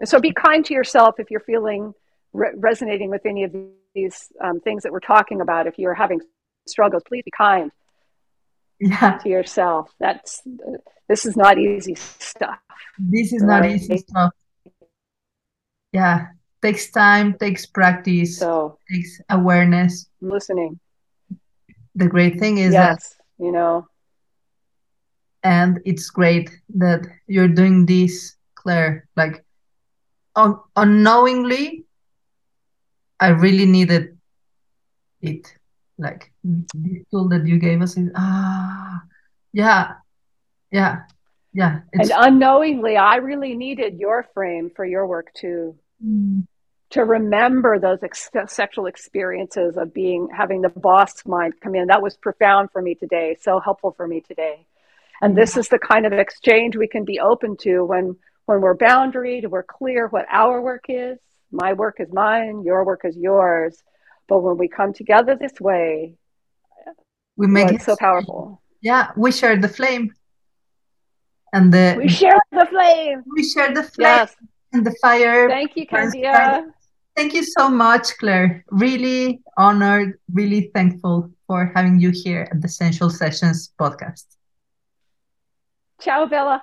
And 0.00 0.08
so 0.08 0.18
be 0.20 0.32
kind 0.32 0.64
to 0.64 0.74
yourself 0.74 1.20
if 1.20 1.30
you're 1.30 1.40
feeling 1.40 1.94
re- 2.32 2.52
resonating 2.56 3.10
with 3.10 3.24
any 3.26 3.44
of 3.44 3.54
these 3.94 4.28
um, 4.42 4.60
things 4.60 4.82
that 4.82 4.92
we're 4.92 5.00
talking 5.00 5.40
about. 5.40 5.66
If 5.66 5.78
you're 5.78 5.94
having 5.94 6.20
struggles, 6.66 7.02
please 7.06 7.22
be 7.24 7.30
kind 7.36 7.70
Yeah. 8.80 9.18
to 9.18 9.28
yourself. 9.28 9.90
That's 9.98 10.42
uh, 10.46 10.78
this 11.08 11.26
is 11.26 11.36
not 11.36 11.58
easy 11.58 11.94
stuff. 11.96 12.58
This 12.98 13.32
is 13.32 13.42
not 13.42 13.62
Right. 13.62 13.72
easy 13.76 13.98
stuff. 13.98 14.32
Yeah. 15.92 16.28
Takes 16.62 16.90
time, 16.92 17.34
takes 17.38 17.66
practice, 17.66 18.38
So 18.38 18.78
takes 18.90 19.20
awareness. 19.28 20.08
Listening. 20.20 20.78
The 21.96 22.06
great 22.08 22.38
thing 22.38 22.58
is 22.58 22.72
that 22.72 23.02
you 23.38 23.52
know. 23.52 23.86
and 25.42 25.80
it's 25.84 26.08
great 26.10 26.48
that 26.76 27.04
you're 27.26 27.48
doing 27.48 27.84
this 27.84 28.36
Clare 28.54 29.08
like 29.16 29.44
un- 30.36 30.60
unknowingly 30.76 31.81
i 33.26 33.28
really 33.44 33.66
needed 33.76 34.04
it 35.30 35.44
like 36.06 36.22
this 36.44 37.02
tool 37.10 37.28
that 37.32 37.44
you 37.50 37.56
gave 37.66 37.80
us 37.86 37.96
is 37.96 38.10
ah 38.16 39.00
yeah 39.52 39.82
yeah 40.78 40.94
yeah 41.60 41.74
And 41.92 42.10
unknowingly, 42.28 42.94
I 42.96 43.16
really 43.30 43.54
needed 43.64 44.00
your 44.04 44.18
frame 44.34 44.66
for 44.76 44.84
your 44.94 45.04
work 45.14 45.28
too. 45.42 45.76
Mm, 46.04 46.46
To 46.96 47.00
remember 47.16 47.72
those 47.78 48.02
ex- 48.08 48.30
sexual 48.60 48.86
experiences 48.94 49.76
of 49.82 49.92
being 50.02 50.22
having 50.40 50.60
the 50.62 50.70
boss 50.88 51.12
mind 51.34 51.52
come 51.62 51.74
in. 51.78 51.84
That 51.92 52.02
was 52.06 52.16
profound 52.16 52.64
for 52.72 52.80
me 52.86 52.94
today. 53.04 53.28
So 53.44 53.60
helpful 53.68 53.92
for 53.98 54.06
me 54.12 54.18
today. 54.30 54.56
And 55.22 55.36
this 55.40 55.52
is 55.60 55.66
the 55.68 55.78
kind 55.92 56.04
of 56.08 56.12
exchange 56.24 56.72
we 56.76 56.88
can 56.94 57.04
be 57.12 57.18
open 57.20 57.50
to 57.66 57.74
when 57.92 58.04
when 58.48 58.58
we're 58.64 58.76
boundaried, 58.88 59.44
we're 59.54 59.68
clear 59.78 60.02
what 60.14 60.26
our 60.42 60.56
work 60.70 60.86
is. 60.88 61.18
My 61.52 61.72
work 61.74 61.96
is 62.00 62.12
mine, 62.12 62.62
your 62.64 62.84
work 62.84 63.02
is 63.04 63.16
yours. 63.16 63.82
But 64.28 64.38
when 64.40 64.56
we 64.56 64.68
come 64.68 64.92
together 64.92 65.34
this 65.36 65.60
way, 65.60 66.16
we 67.36 67.46
well, 67.46 67.48
make 67.48 67.72
it's 67.72 67.84
so 67.86 67.96
powerful. 67.96 68.60
yeah 68.82 69.10
we 69.16 69.30
share 69.32 69.56
the 69.56 69.68
flame 69.68 70.12
and 71.52 71.72
the 71.72 71.94
We 71.98 72.08
share 72.08 72.40
the 72.50 72.66
flame. 72.66 73.22
we 73.36 73.42
share 73.52 73.72
the 73.74 73.82
flame 73.82 74.26
Yes. 74.26 74.36
and 74.72 74.84
the 74.86 74.94
fire 75.02 75.48
Thank 75.48 75.76
you, 75.76 75.86
Candia. 75.86 76.64
Thank 77.14 77.34
you 77.34 77.42
so 77.44 77.68
much, 77.68 78.06
Clare. 78.18 78.64
Really 78.70 79.42
honored, 79.58 80.18
really 80.32 80.70
thankful 80.74 81.30
for 81.46 81.70
having 81.76 82.00
you 82.00 82.10
here 82.10 82.48
at 82.50 82.62
the 82.62 82.68
Sensual 82.68 83.10
Sessions 83.10 83.58
podcast. 83.78 84.24
Ciao, 86.00 86.24
Bella. 86.26 86.62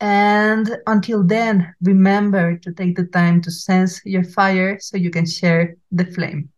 And 0.00 0.76
until 0.86 1.24
then, 1.24 1.74
remember 1.80 2.58
to 2.58 2.72
take 2.74 2.96
the 2.96 3.04
time 3.04 3.40
to 3.40 3.50
sense 3.50 4.04
your 4.04 4.24
fire 4.24 4.78
so 4.80 4.98
you 4.98 5.10
can 5.10 5.24
share 5.24 5.76
the 5.92 6.04
flame. 6.04 6.50